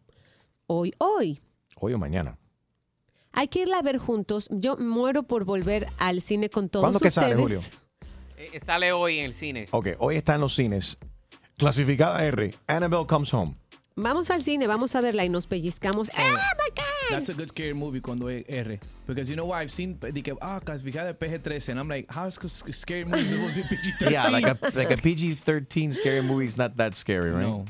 Hoy, 0.66 0.94
hoy. 0.98 1.40
Hoy 1.76 1.92
o 1.92 1.98
mañana. 1.98 2.38
Hay 3.32 3.48
que 3.48 3.60
irla 3.60 3.78
a 3.78 3.82
ver 3.82 3.98
juntos. 3.98 4.48
Yo 4.50 4.76
muero 4.76 5.24
por 5.24 5.44
volver 5.44 5.86
al 5.98 6.22
cine 6.22 6.48
con 6.48 6.68
todos 6.70 6.84
¿Cuándo 6.84 7.00
que 7.00 7.08
ustedes. 7.08 7.28
sale, 7.30 7.40
Julio? 7.40 7.60
Eh, 8.36 8.50
eh, 8.54 8.60
sale 8.60 8.92
hoy 8.92 9.20
en 9.20 9.26
el 9.26 9.32
cine. 9.34 9.66
Ok, 9.70 9.90
hoy 10.00 10.16
está 10.16 10.34
en 10.34 10.40
los 10.40 10.56
cines. 10.56 10.98
Clasificada 11.56 12.24
R. 12.24 12.52
Annabelle 12.66 13.06
Comes 13.06 13.32
Home. 13.32 13.54
Vamos 13.94 14.28
al 14.32 14.42
cine, 14.42 14.66
vamos 14.66 14.96
a 14.96 15.00
verla 15.00 15.24
y 15.24 15.28
nos 15.28 15.46
pellizcamos. 15.46 16.10
¡Ah, 16.16 16.36
bacán! 16.58 16.84
That's 17.10 17.30
a 17.30 17.32
good 17.32 17.46
scary 17.50 17.74
movie 17.74 18.00
cuando 18.00 18.28
es 18.28 18.44
R. 18.48 18.80
Because 19.06 19.30
you 19.30 19.36
know 19.36 19.46
why 19.46 19.62
I've 19.62 19.70
seen 19.70 20.00
de 20.00 20.20
que 20.20 20.34
ah 20.40 20.60
clasificada 20.64 21.06
de 21.06 21.14
PG-13 21.14 21.70
and 21.70 21.78
I'm 21.78 21.88
like 21.88 22.12
how 22.12 22.26
is 22.26 22.36
a 22.42 22.72
scary 22.72 23.04
movie 23.04 23.22
supposed 23.28 23.54
to 23.54 23.62
be 23.62 23.76
PG-13? 23.76 24.10
Yeah, 24.10 24.28
like 24.30 24.46
a, 24.46 24.58
like 24.74 24.90
a 24.90 24.96
PG-13 24.96 25.94
scary 25.94 26.22
movie 26.22 26.46
is 26.46 26.58
not 26.58 26.76
that 26.76 26.96
scary, 26.96 27.30
right? 27.30 27.46
No. 27.46 27.64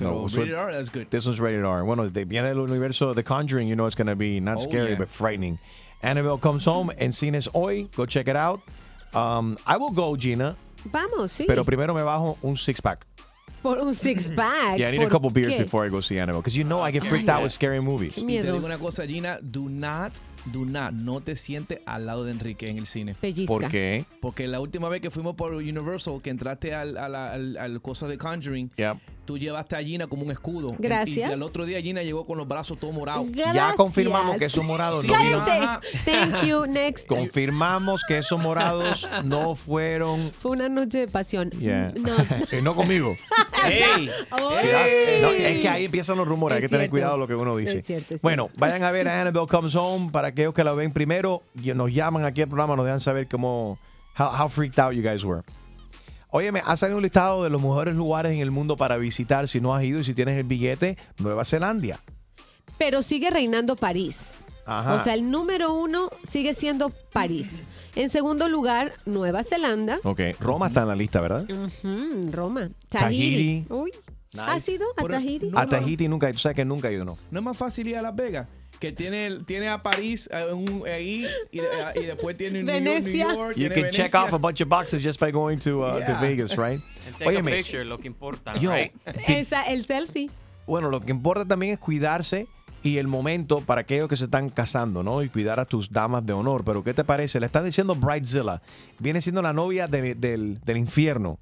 Pero 0.00 0.28
so 0.28 0.40
rated 0.42 0.54
R, 0.56 0.72
that's 0.72 0.88
good. 0.90 1.06
This 1.10 1.26
one's 1.26 1.40
rated 1.40 1.64
R. 1.64 1.84
Bueno, 1.84 2.08
de 2.08 2.24
viene 2.24 2.48
del 2.48 2.58
universo 2.58 3.08
de 3.08 3.14
The 3.14 3.24
Conjuring, 3.24 3.68
you 3.68 3.76
know 3.76 3.86
it's 3.86 3.94
going 3.96 4.08
to 4.08 4.16
be 4.16 4.40
not 4.40 4.56
Oh, 4.56 4.60
scary, 4.60 4.90
yeah. 4.90 4.98
but 4.98 5.08
frightening. 5.08 5.58
Annabelle 6.02 6.38
Comes 6.38 6.64
Home 6.66 6.90
en 6.98 7.12
cines 7.12 7.48
hoy. 7.54 7.88
Go 7.94 8.06
check 8.06 8.26
it 8.28 8.36
out. 8.36 8.60
Um, 9.14 9.56
I 9.66 9.76
will 9.76 9.90
go, 9.92 10.16
Gina, 10.16 10.56
Vamos, 10.84 11.30
sí. 11.32 11.44
pero 11.46 11.64
primero 11.64 11.92
me 11.94 12.02
bajo 12.02 12.38
un 12.42 12.56
six-pack. 12.56 13.04
por 13.62 13.76
un 13.78 13.94
six 13.94 14.26
pack. 14.28 14.78
Yeah, 14.78 14.88
I 14.88 14.92
need 14.92 15.00
a 15.02 15.08
¿Por 15.08 15.10
couple 15.20 15.30
beers 15.30 15.52
qué? 15.52 15.58
before 15.64 15.84
I 15.84 15.90
go 15.90 16.00
see 16.00 16.18
Annabelle. 16.18 16.40
Because 16.40 16.56
you 16.56 16.64
know 16.64 16.80
I 16.80 16.90
get 16.92 17.02
freaked 17.04 17.28
out 17.28 17.42
with 17.42 17.50
scary 17.52 17.78
movies. 17.80 18.16
Y 18.16 18.24
te 18.40 18.42
digo 18.44 18.56
una 18.64 18.78
cosa, 18.78 19.06
Gina, 19.06 19.38
do 19.42 19.68
not, 19.68 20.12
do 20.50 20.64
not, 20.64 20.94
no 20.94 21.20
te 21.20 21.34
sientes 21.36 21.80
al 21.84 22.06
lado 22.06 22.24
de 22.24 22.30
Enrique 22.30 22.70
en 22.70 22.78
el 22.78 22.86
cine. 22.86 23.14
Pellizca. 23.20 23.52
¿Por 23.52 23.68
qué? 23.68 24.06
Porque 24.22 24.46
la 24.48 24.60
última 24.60 24.88
vez 24.88 25.02
que 25.02 25.10
fuimos 25.10 25.34
por 25.34 25.52
Universal, 25.52 26.22
que 26.22 26.30
entraste 26.30 26.72
al, 26.74 26.96
al, 26.96 27.14
al, 27.14 27.56
al 27.58 27.82
cosa 27.82 28.06
de 28.08 28.16
Conjuring, 28.16 28.70
Yeah. 28.78 28.98
Tú 29.24 29.38
llevaste 29.38 29.76
a 29.76 29.82
Gina 29.82 30.06
como 30.06 30.24
un 30.24 30.30
escudo. 30.30 30.68
Gracias. 30.78 31.30
Y, 31.30 31.32
al 31.32 31.42
otro 31.42 31.66
día 31.66 31.80
Gina 31.80 32.02
llegó 32.02 32.24
con 32.24 32.38
los 32.38 32.46
brazos 32.46 32.78
todos 32.78 32.94
morados. 32.94 33.26
Ya 33.32 33.74
confirmamos 33.74 34.36
que 34.36 34.46
esos 34.46 34.64
morados 34.64 35.04
no 35.04 35.14
vino. 35.22 35.44
Thank 36.04 36.44
you. 36.44 36.66
Next. 36.68 37.06
Confirmamos 37.06 38.02
que 38.06 38.18
esos 38.18 38.40
morados 38.40 39.08
no 39.24 39.54
fueron. 39.54 40.32
Fue 40.38 40.52
una 40.52 40.68
noche 40.68 40.98
de 40.98 41.08
pasión. 41.08 41.50
Yeah. 41.50 41.92
No. 41.98 42.10
Eh, 42.50 42.62
no 42.62 42.74
conmigo. 42.74 43.14
¡Ey! 43.64 44.10
Cuidado. 44.30 44.60
No, 45.22 45.28
es 45.30 45.60
que 45.60 45.68
ahí 45.68 45.84
empiezan 45.84 46.16
los 46.16 46.26
rumores, 46.26 46.56
hay 46.56 46.64
Es 46.64 46.64
que 46.64 46.68
tener 46.68 46.82
cierto. 46.82 46.90
cuidado 46.90 47.18
lo 47.18 47.28
que 47.28 47.34
uno 47.34 47.56
dice. 47.56 47.78
Es 47.78 47.86
cierto, 47.86 48.14
es 48.14 48.22
bueno, 48.22 48.48
vayan 48.56 48.82
a 48.82 48.90
ver 48.90 49.08
a 49.08 49.20
Annabelle 49.20 49.46
Comes 49.46 49.74
Home 49.76 50.10
para 50.10 50.28
aquellos 50.28 50.54
que 50.54 50.64
la 50.64 50.72
ven 50.72 50.92
primero 50.92 51.42
y 51.62 51.72
nos 51.74 51.92
llaman 51.92 52.24
aquí 52.24 52.42
al 52.42 52.48
programa, 52.48 52.76
nos 52.76 52.86
dejan 52.86 53.00
saber 53.00 53.28
cómo 53.28 53.78
how, 54.18 54.30
how 54.30 54.48
freaked 54.48 54.78
out 54.78 54.94
you 54.94 55.02
guys 55.02 55.24
were. 55.24 55.42
Óyeme, 56.32 56.62
ha 56.64 56.76
salido 56.76 56.96
un 56.98 57.02
listado 57.02 57.42
de 57.44 57.50
los 57.50 57.60
mejores 57.60 57.94
lugares 57.94 58.32
en 58.32 58.40
el 58.40 58.50
mundo 58.50 58.76
para 58.76 58.96
visitar 58.96 59.48
si 59.48 59.60
no 59.60 59.74
has 59.74 59.82
ido 59.82 60.00
y 60.00 60.04
si 60.04 60.14
tienes 60.14 60.36
el 60.36 60.44
billete, 60.44 60.96
Nueva 61.18 61.44
Zelanda. 61.44 62.00
Pero 62.78 63.02
sigue 63.02 63.30
reinando 63.30 63.76
París. 63.76 64.36
Ajá. 64.64 64.94
O 64.94 64.98
sea, 65.00 65.14
el 65.14 65.30
número 65.30 65.72
uno 65.74 66.08
sigue 66.22 66.54
siendo 66.54 66.90
París. 67.12 67.62
En 67.96 68.08
segundo 68.10 68.48
lugar, 68.48 68.92
Nueva 69.04 69.42
Zelanda. 69.42 69.98
Ok, 70.04 70.20
Roma 70.38 70.68
está 70.68 70.82
en 70.82 70.88
la 70.88 70.96
lista, 70.96 71.20
¿verdad? 71.20 71.46
Roma. 72.30 72.70
Tahiti. 72.88 73.64
Tahiti. 73.66 73.66
Uy. 73.68 73.90
Nice. 74.32 74.44
¿Has 74.46 74.68
ido 74.68 74.86
a 74.96 75.02
Pero 75.02 75.14
Tahiti? 75.14 75.46
no, 75.48 75.58
a 75.58 75.66
Tahiti 75.66 76.06
nunca, 76.06 76.30
tú 76.30 76.38
sabes 76.38 76.54
que 76.54 76.64
nunca 76.64 76.92
ido, 76.92 77.04
¿no? 77.04 77.18
No 77.32 77.40
es 77.40 77.44
más 77.44 77.56
fácil 77.56 77.88
ir 77.88 77.96
a 77.96 78.02
Las 78.02 78.14
Vegas. 78.14 78.46
Que 78.80 78.90
tiene, 78.92 79.40
tiene 79.46 79.68
a 79.68 79.82
París 79.82 80.28
eh, 80.32 80.52
un- 80.52 80.82
ahí 80.88 81.26
y, 81.52 81.58
de- 81.60 81.68
y 82.02 82.06
después 82.06 82.36
tiene 82.36 82.62
New 82.62 82.72
York, 82.72 82.82
New 82.82 82.94
Venecia. 82.94 83.32
York, 83.34 83.56
You 83.56 83.68
can 83.70 83.90
check 83.90 84.14
off 84.14 84.32
a 84.32 84.38
bunch 84.38 84.60
of 84.62 84.68
boxes 84.68 85.02
just 85.04 85.20
by 85.20 85.30
going 85.30 85.58
to, 85.58 85.82
uh, 85.86 86.04
to. 86.04 86.18
Vegas, 86.20 86.56
right? 86.56 86.80
And 87.06 87.14
take 87.16 87.24
a 87.26 87.28
Óyeme, 87.28 87.50
picture, 87.52 87.84
lo 87.84 87.98
que 87.98 88.06
importa, 88.08 88.54
yo, 88.58 88.72
right? 88.72 88.92
Esa, 89.28 89.62
el 89.64 89.84
selfie. 89.86 90.30
Bueno, 90.66 90.88
lo 90.88 91.00
que 91.00 91.10
importa 91.10 91.44
también 91.44 91.74
es 91.74 91.78
cuidarse 91.78 92.46
y 92.82 92.96
el 92.96 93.06
momento 93.06 93.60
para 93.60 93.82
aquellos 93.82 94.08
que 94.08 94.16
se 94.16 94.24
están 94.24 94.48
casando, 94.48 95.02
¿no? 95.02 95.22
Y 95.22 95.28
cuidar 95.28 95.60
a 95.60 95.66
tus 95.66 95.90
damas 95.90 96.24
de 96.24 96.32
honor. 96.32 96.64
Pero 96.64 96.82
¿qué 96.82 96.94
te 96.94 97.04
parece? 97.04 97.38
Le 97.38 97.46
están 97.46 97.66
diciendo 97.66 97.94
Bridezilla. 97.94 98.62
Viene 98.98 99.20
siendo 99.20 99.42
la 99.42 99.52
novia 99.52 99.86
de- 99.88 100.14
del, 100.14 100.58
del 100.64 100.76
infierno. 100.78 101.38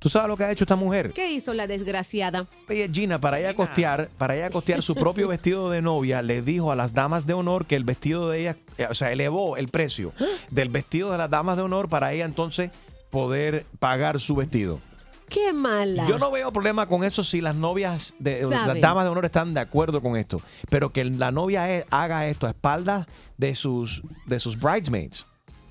¿Tú 0.00 0.08
sabes 0.08 0.28
lo 0.28 0.36
que 0.38 0.44
ha 0.44 0.50
hecho 0.50 0.64
esta 0.64 0.76
mujer? 0.76 1.12
¿Qué 1.12 1.30
hizo 1.30 1.52
la 1.52 1.66
desgraciada? 1.66 2.46
Oye, 2.70 2.88
Gina, 2.90 3.20
para 3.20 3.38
ella 3.38 3.54
costear, 3.54 4.08
para 4.16 4.34
ella 4.34 4.48
costear 4.48 4.80
su 4.80 4.94
propio 4.94 5.28
vestido 5.28 5.68
de 5.68 5.82
novia, 5.82 6.22
le 6.22 6.40
dijo 6.40 6.72
a 6.72 6.76
las 6.76 6.94
damas 6.94 7.26
de 7.26 7.34
honor 7.34 7.66
que 7.66 7.76
el 7.76 7.84
vestido 7.84 8.30
de 8.30 8.40
ella, 8.40 8.56
eh, 8.78 8.86
o 8.88 8.94
sea, 8.94 9.12
elevó 9.12 9.58
el 9.58 9.68
precio 9.68 10.14
del 10.50 10.70
vestido 10.70 11.12
de 11.12 11.18
las 11.18 11.28
damas 11.28 11.58
de 11.58 11.64
honor 11.64 11.90
para 11.90 12.14
ella 12.14 12.24
entonces 12.24 12.70
poder 13.10 13.66
pagar 13.78 14.20
su 14.20 14.34
vestido. 14.34 14.80
Qué 15.28 15.52
mala. 15.52 16.08
Yo 16.08 16.18
no 16.18 16.30
veo 16.30 16.50
problema 16.50 16.86
con 16.86 17.04
eso 17.04 17.22
si 17.22 17.42
las 17.42 17.54
novias, 17.54 18.14
de, 18.18 18.42
las 18.48 18.80
damas 18.80 19.04
de 19.04 19.10
honor 19.10 19.26
están 19.26 19.52
de 19.52 19.60
acuerdo 19.60 20.00
con 20.00 20.16
esto. 20.16 20.40
Pero 20.70 20.92
que 20.92 21.04
la 21.04 21.30
novia 21.30 21.70
e- 21.72 21.86
haga 21.90 22.26
esto 22.26 22.46
a 22.46 22.50
espaldas 22.50 23.06
de 23.36 23.54
sus, 23.54 24.02
de 24.26 24.40
sus 24.40 24.58
bridesmaids. 24.58 25.26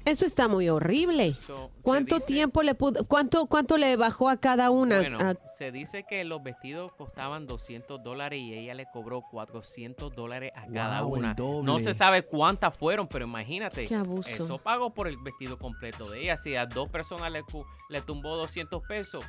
Eso 0.05 0.25
está 0.25 0.47
muy 0.47 0.69
horrible. 0.69 1.35
¿Cuánto 1.81 2.19
tiempo 2.19 2.63
le 2.63 2.73
pudo, 2.75 3.05
cuánto, 3.05 3.45
cuánto 3.47 3.77
le 3.77 3.95
bajó 3.95 4.29
a 4.29 4.37
cada 4.37 4.69
una? 4.71 4.97
Bueno, 4.99 5.17
A- 5.19 5.35
se 5.57 5.71
dice 5.71 6.05
que 6.07 6.23
los 6.23 6.41
vestidos 6.41 6.91
costaban 6.93 7.45
200 7.45 8.01
dólares 8.03 8.39
y 8.41 8.53
ella 8.53 8.73
le 8.73 8.85
cobró 8.91 9.21
400 9.29 10.15
dólares 10.15 10.51
a 10.55 10.65
cada 10.67 11.01
Wow, 11.01 11.13
una. 11.13 11.35
No 11.63 11.79
se 11.79 11.93
sabe 11.93 12.23
cuántas 12.23 12.75
fueron, 12.75 13.07
pero 13.07 13.25
imagínate. 13.25 13.85
Qué 13.85 13.95
abuso. 13.95 14.29
Eso 14.29 14.57
pagó 14.57 14.93
por 14.93 15.07
el 15.07 15.17
vestido 15.17 15.57
completo 15.57 16.09
de 16.09 16.21
ella. 16.23 16.37
Si 16.37 16.55
a 16.55 16.65
dos 16.65 16.89
personas 16.89 17.31
le, 17.31 17.43
le 17.89 18.01
tumbó 18.01 18.35
200 18.37 18.81
pesos, 18.87 19.23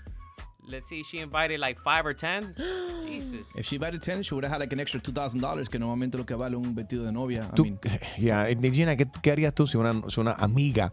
let's 0.69 0.89
see, 0.89 1.03
she 1.03 1.19
invited 1.19 1.61
like 1.61 1.79
five 1.79 2.05
or 2.07 2.15
10. 2.15 2.55
Jesus. 3.07 3.47
If 3.57 3.67
she 3.67 3.77
invited 3.77 4.03
10, 4.03 4.23
she 4.23 4.35
would 4.35 4.45
have 4.45 4.53
had 4.53 4.61
like 4.61 4.73
an 4.73 4.81
extra 4.81 5.01
$2,000 5.01 5.69
que 5.69 5.79
normalmente 5.79 6.17
lo 6.19 6.25
que 6.25 6.35
vale 6.35 6.57
un 6.57 6.75
vestido 6.75 7.05
de 7.05 7.13
novia. 7.13 7.49
I 7.53 7.55
Tú, 7.55 7.65
mean, 7.65 7.79
ya, 8.19 8.49
eh, 8.49 8.57
Gina, 8.73 8.97
¿qué, 8.97 9.07
qué 9.23 9.33
harías 9.33 9.55
tú 9.55 9.67
si 9.67 9.77
una, 9.77 10.03
si 10.09 10.21
una 10.21 10.33
amiga, 10.33 10.93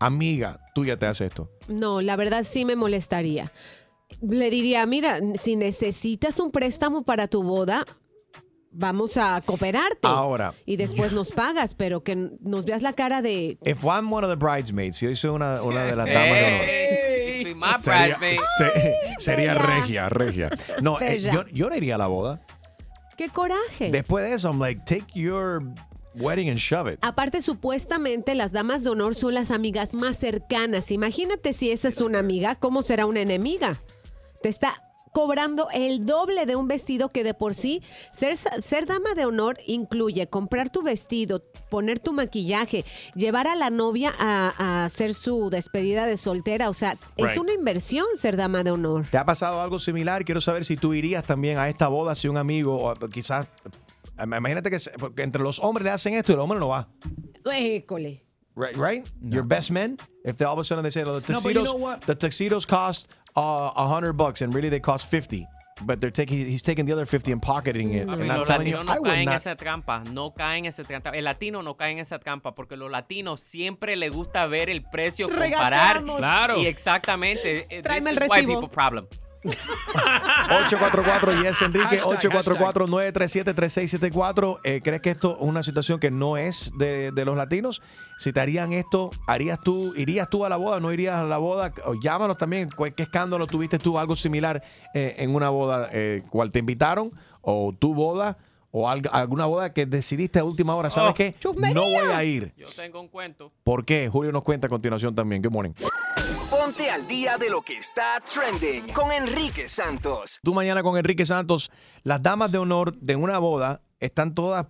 amiga 0.00 0.60
tuya 0.74 0.98
te 0.98 1.06
hace 1.06 1.26
esto? 1.26 1.50
no, 1.68 2.00
la 2.00 2.16
verdad 2.16 2.42
sí 2.44 2.64
me 2.64 2.76
molestaría. 2.76 3.52
Le 4.20 4.50
diría, 4.50 4.84
mira, 4.86 5.18
si 5.36 5.56
necesitas 5.56 6.38
un 6.38 6.50
préstamo 6.50 7.02
para 7.02 7.28
tu 7.28 7.42
boda, 7.42 7.84
vamos 8.70 9.16
a 9.16 9.40
cooperarte. 9.44 10.06
Ahora. 10.06 10.52
Y 10.66 10.76
después 10.76 11.12
nos 11.12 11.30
pagas, 11.30 11.74
pero 11.74 12.02
que 12.02 12.14
nos 12.40 12.64
veas 12.66 12.82
la 12.82 12.92
cara 12.92 13.22
de... 13.22 13.58
If 13.64 13.84
I'm 13.84 14.12
one 14.12 14.26
of 14.26 14.30
the 14.30 14.36
bridesmaids, 14.36 14.98
si 14.98 15.06
yo 15.06 15.16
soy 15.16 15.30
una, 15.30 15.62
una 15.62 15.84
de 15.84 15.96
las 15.96 16.06
damas 16.06 16.38
de 16.38 16.44
honor. 16.46 16.64
Hey, 17.52 17.54
be 17.54 17.60
my 17.60 17.72
Sería, 17.78 18.16
bridesmaid. 18.18 18.38
se- 18.58 19.14
sería 19.18 19.54
Bella. 19.54 19.66
regia, 19.66 20.08
regia. 20.08 20.50
No, 20.82 21.00
eh, 21.00 21.20
yo, 21.20 21.46
yo 21.48 21.68
no 21.68 21.76
iría 21.76 21.94
a 21.96 21.98
la 21.98 22.06
boda. 22.06 22.40
¡Qué 23.16 23.28
coraje! 23.28 23.90
Después 23.90 24.24
de 24.24 24.34
eso, 24.34 24.48
I'm 24.50 24.58
like, 24.58 24.82
take 24.84 25.06
your 25.14 25.62
wedding 26.14 26.48
and 26.48 26.58
shove 26.58 26.88
it. 26.92 26.98
Aparte, 27.02 27.40
supuestamente 27.42 28.34
las 28.34 28.52
damas 28.52 28.84
de 28.84 28.90
honor 28.90 29.14
son 29.14 29.34
las 29.34 29.50
amigas 29.50 29.94
más 29.94 30.18
cercanas. 30.18 30.90
Imagínate 30.90 31.52
si 31.52 31.70
esa 31.70 31.88
es 31.88 32.00
una 32.00 32.18
amiga, 32.18 32.54
¿cómo 32.56 32.82
será 32.82 33.06
una 33.06 33.20
enemiga? 33.20 33.80
Te 34.42 34.48
está 34.48 34.74
cobrando 35.12 35.68
el 35.72 36.04
doble 36.06 36.46
de 36.46 36.56
un 36.56 36.68
vestido 36.68 37.08
que 37.10 37.22
de 37.24 37.34
por 37.34 37.54
sí 37.54 37.82
ser, 38.12 38.36
ser 38.36 38.86
dama 38.86 39.14
de 39.14 39.26
honor 39.26 39.58
incluye 39.66 40.26
comprar 40.28 40.70
tu 40.70 40.82
vestido, 40.82 41.42
poner 41.70 41.98
tu 41.98 42.12
maquillaje, 42.12 42.84
llevar 43.14 43.46
a 43.46 43.54
la 43.54 43.70
novia 43.70 44.12
a, 44.18 44.52
a 44.58 44.84
hacer 44.86 45.14
su 45.14 45.50
despedida 45.50 46.06
de 46.06 46.16
soltera. 46.16 46.68
O 46.68 46.74
sea, 46.74 46.96
es 47.16 47.38
una 47.38 47.52
inversión 47.52 48.06
ser 48.18 48.36
dama 48.36 48.64
de 48.64 48.70
honor. 48.70 49.06
¿Te 49.10 49.18
ha 49.18 49.24
pasado 49.24 49.60
algo 49.60 49.78
similar? 49.78 50.24
Quiero 50.24 50.40
saber 50.40 50.64
si 50.64 50.76
tú 50.76 50.94
irías 50.94 51.24
también 51.24 51.58
a 51.58 51.68
esta 51.68 51.88
boda 51.88 52.14
si 52.14 52.28
un 52.28 52.36
amigo, 52.36 52.76
o 52.82 52.94
quizás, 53.08 53.46
eh, 54.18 54.22
imagínate 54.24 54.70
que 54.70 54.78
entre 55.22 55.42
los 55.42 55.58
hombres 55.60 55.84
le 55.84 55.90
hacen 55.90 56.14
esto 56.14 56.32
y 56.32 56.34
el 56.34 56.40
hombre 56.40 56.58
no 56.58 56.68
va. 56.68 56.88
École. 57.44 58.24
Right, 58.54 58.76
right? 58.76 59.06
Your 59.22 59.44
best 59.46 59.70
men. 59.70 59.96
If 60.24 60.36
they 60.36 60.44
all 60.44 60.52
of 60.52 60.58
a 60.60 60.64
sudden 60.64 60.82
they 60.84 60.90
say, 60.90 61.02
"Oh, 61.06 61.18
the 61.18 61.32
No, 61.32 61.38
but 61.38 61.44
you 61.54 61.54
tuxedos, 61.54 61.64
know 61.64 61.76
what? 61.78 62.00
the 62.04 62.14
tuxedos 62.14 62.66
cost 62.66 63.10
uh, 63.36 63.72
a 63.76 63.86
hundred 63.88 64.14
bucks, 64.14 64.42
and 64.42 64.54
really 64.54 64.68
they 64.68 64.80
cost 64.80 65.08
fifty, 65.08 65.46
but 65.86 66.00
they're 66.00 66.10
taking, 66.10 66.38
he's 66.38 66.62
taking 66.62 66.84
the 66.86 66.92
other 66.92 67.06
fifty 67.06 67.32
and 67.32 67.40
pocketing 67.42 67.94
it. 67.94 68.06
Papi, 68.06 68.22
And 68.22 68.32
I'm 68.32 68.38
los 68.38 68.48
telling 68.48 68.66
you, 68.68 68.76
latinos 68.76 68.90
I 68.90 68.94
no 68.94 69.00
would 69.00 69.10
caen 69.10 69.18
en 69.20 69.24
not. 69.26 69.36
esa 69.36 69.56
trampa, 69.56 70.04
no 70.10 70.30
caen 70.34 70.64
en 70.64 70.66
esa 70.66 70.84
trampa. 70.84 71.10
El 71.10 71.24
latino 71.24 71.62
no 71.62 71.76
cae 71.76 71.92
en 71.92 71.98
esa 71.98 72.18
trampa 72.18 72.52
porque 72.54 72.76
los 72.76 72.90
latinos 72.90 73.40
siempre 73.40 73.96
les 73.96 74.12
gusta 74.12 74.46
ver 74.46 74.70
el 74.70 74.82
precio, 74.82 75.28
comparar. 75.28 76.02
Claro. 76.04 76.58
Y 76.60 76.66
exactamente. 76.66 77.66
eh, 77.70 77.82
Tráeme 77.82 78.10
el 78.10 78.16
is 78.16 78.22
white 78.22 78.34
recibo. 78.46 78.60
people 78.60 78.68
problem. 78.74 79.06
844 80.50 81.42
yes 81.42 81.62
Enrique 81.62 81.86
Hashtag, 81.98 82.06
844 82.06 82.86
937 82.86 83.54
3674 83.54 84.60
eh, 84.64 84.80
¿Crees 84.82 85.02
que 85.02 85.10
esto 85.10 85.32
es 85.32 85.36
una 85.40 85.62
situación 85.62 85.98
que 85.98 86.10
no 86.10 86.36
es 86.36 86.72
de, 86.76 87.12
de 87.12 87.24
los 87.24 87.36
latinos? 87.36 87.82
Si 88.18 88.32
te 88.32 88.40
harían 88.40 88.72
esto, 88.72 89.10
¿harías 89.26 89.58
tú, 89.60 89.94
irías 89.96 90.28
tú 90.30 90.44
a 90.44 90.48
la 90.48 90.56
boda? 90.56 90.78
¿No 90.80 90.92
irías 90.92 91.16
a 91.16 91.24
la 91.24 91.38
boda? 91.38 91.72
O 91.86 91.94
llámanos 91.94 92.38
también, 92.38 92.70
¿cu- 92.70 92.86
¿qué 92.96 93.02
escándalo 93.02 93.46
tuviste 93.46 93.78
tú 93.78 93.98
algo 93.98 94.14
similar 94.14 94.62
eh, 94.94 95.16
en 95.18 95.34
una 95.34 95.48
boda? 95.50 95.88
Eh, 95.92 96.22
¿Cuál 96.30 96.50
te 96.52 96.60
invitaron? 96.60 97.10
¿O 97.40 97.72
tu 97.76 97.94
boda? 97.94 98.38
¿O 98.70 98.88
alg- 98.88 99.10
alguna 99.12 99.46
boda 99.46 99.72
que 99.72 99.86
decidiste 99.86 100.38
a 100.38 100.44
última 100.44 100.74
hora? 100.76 100.88
¿Sabes 100.88 101.10
Oh, 101.10 101.14
qué? 101.14 101.34
No 101.74 101.82
voy 101.82 102.10
a 102.12 102.22
ir. 102.24 102.54
Yo 102.56 102.68
tengo 102.76 103.00
un 103.00 103.08
cuento. 103.08 103.50
¿Por 103.64 103.84
qué? 103.84 104.08
Julio 104.08 104.30
nos 104.32 104.44
cuenta 104.44 104.66
a 104.68 104.70
continuación 104.70 105.14
también. 105.14 105.42
Good 105.42 105.50
morning. 105.52 105.72
Ponte 106.62 106.88
al 106.90 107.08
día 107.08 107.38
de 107.38 107.50
lo 107.50 107.62
que 107.62 107.76
está 107.76 108.22
trending 108.24 108.86
con 108.92 109.10
Enrique 109.10 109.68
Santos. 109.68 110.38
Tú 110.44 110.54
mañana 110.54 110.84
con 110.84 110.96
Enrique 110.96 111.26
Santos, 111.26 111.72
las 112.04 112.22
damas 112.22 112.52
de 112.52 112.58
honor 112.58 112.96
de 113.00 113.16
una 113.16 113.38
boda 113.40 113.82
están 113.98 114.32
todas 114.32 114.66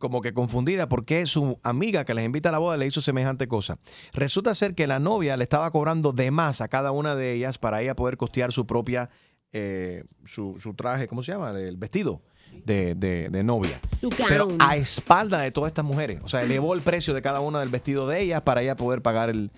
como 0.00 0.20
que 0.20 0.34
confundida 0.34 0.88
porque 0.88 1.24
su 1.26 1.60
amiga 1.62 2.04
que 2.04 2.12
les 2.12 2.24
invita 2.24 2.48
a 2.48 2.52
la 2.52 2.58
boda 2.58 2.76
le 2.76 2.88
hizo 2.88 3.00
semejante 3.00 3.46
cosa. 3.46 3.78
Resulta 4.14 4.52
ser 4.56 4.74
que 4.74 4.88
la 4.88 4.98
novia 4.98 5.36
le 5.36 5.44
estaba 5.44 5.70
cobrando 5.70 6.10
de 6.12 6.32
más 6.32 6.60
a 6.60 6.66
cada 6.66 6.90
una 6.90 7.14
de 7.14 7.34
ellas 7.34 7.58
para 7.58 7.80
ella 7.82 7.94
poder 7.94 8.16
costear 8.16 8.50
su 8.50 8.66
propia, 8.66 9.08
eh, 9.52 10.02
su, 10.24 10.56
su 10.58 10.74
traje, 10.74 11.06
¿cómo 11.06 11.22
se 11.22 11.30
llama? 11.30 11.50
El 11.52 11.76
vestido 11.76 12.20
de, 12.64 12.96
de- 12.96 13.28
de 13.28 13.44
novia. 13.44 13.80
Su 14.00 14.08
Pero 14.08 14.48
a 14.58 14.74
espalda 14.76 15.38
de 15.38 15.52
todas 15.52 15.70
estas 15.70 15.84
mujeres. 15.84 16.18
O 16.24 16.28
sea, 16.28 16.42
elevó 16.42 16.74
el 16.74 16.80
precio 16.80 17.14
de 17.14 17.22
cada 17.22 17.38
una 17.38 17.60
del 17.60 17.68
vestido 17.68 18.08
de 18.08 18.22
ellas 18.22 18.42
para 18.42 18.60
ella 18.62 18.74
poder 18.74 19.02
pagar 19.02 19.30
el 19.30 19.52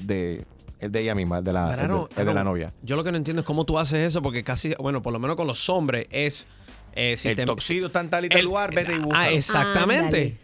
de, 0.00 0.46
el 0.80 0.92
de 0.92 1.00
ella 1.00 1.14
misma, 1.14 1.38
el 1.38 1.44
de 1.44 1.52
la, 1.52 1.64
el 1.64 1.70
de- 1.70 1.76
Claro, 1.76 2.08
el 2.16 2.26
de 2.26 2.34
la 2.34 2.44
novia. 2.44 2.72
Yo 2.82 2.96
lo 2.96 3.04
que 3.04 3.10
no 3.12 3.16
entiendo 3.18 3.40
es 3.40 3.46
cómo 3.46 3.64
tú 3.64 3.78
haces 3.78 4.06
eso, 4.06 4.20
porque 4.22 4.42
casi, 4.44 4.74
bueno, 4.78 5.00
por 5.02 5.12
lo 5.12 5.18
menos 5.18 5.36
con 5.36 5.46
los 5.46 5.68
hombres 5.70 6.06
es. 6.10 6.46
eh, 6.98 7.14
si 7.16 7.28
el 7.28 7.36
te- 7.36 7.44
toxido 7.44 7.86
está 7.88 8.00
en 8.00 8.08
tal 8.10 8.24
y 8.24 8.28
tal 8.28 8.38
el- 8.38 8.44
lugar, 8.46 8.74
vete 8.74 8.94
y 8.94 8.98
busca. 8.98 9.20
Ah, 9.20 9.30
exactamente. 9.30 10.36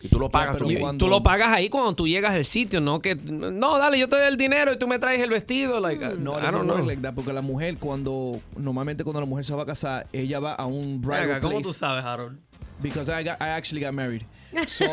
Y 0.00 0.08
tú 0.08 0.18
lo 0.18 0.28
pagas 0.30 0.58
tú 0.58 0.66
mismo. 0.66 0.94
tú 0.98 1.08
lo 1.08 1.22
pagas 1.22 1.48
ahí 1.48 1.70
cuando 1.70 1.94
tú 1.94 2.06
llegas 2.06 2.34
al 2.34 2.44
sitio, 2.44 2.78
no 2.82 3.00
que 3.00 3.14
no, 3.14 3.78
dale, 3.78 3.98
yo 3.98 4.06
te 4.06 4.16
doy 4.16 4.26
el 4.26 4.36
dinero 4.36 4.70
y 4.74 4.78
tú 4.78 4.86
me 4.86 4.98
traes 4.98 5.18
el 5.22 5.30
vestido, 5.30 5.80
like, 5.80 6.16
No, 6.18 6.32
work 6.32 6.50
know. 6.50 6.84
like 6.84 7.00
that, 7.00 7.14
porque 7.14 7.32
la 7.32 7.40
mujer 7.40 7.78
cuando 7.78 8.38
normalmente 8.54 9.02
cuando 9.02 9.20
la 9.20 9.26
mujer 9.26 9.46
se 9.46 9.54
va 9.54 9.62
a 9.62 9.66
casar, 9.66 10.06
ella 10.12 10.40
va 10.40 10.52
a 10.52 10.66
un 10.66 11.00
bridal 11.00 11.22
Venga, 11.26 11.40
¿cómo 11.40 11.52
place. 11.54 11.68
tú 11.68 11.72
sabes, 11.72 12.04
Harold? 12.04 12.38
Because 12.84 13.08
I 13.08 13.24
got, 13.24 13.40
I 13.40 13.48
actually 13.48 13.80
got 13.82 13.94
married. 13.94 14.22
So, 14.68 14.84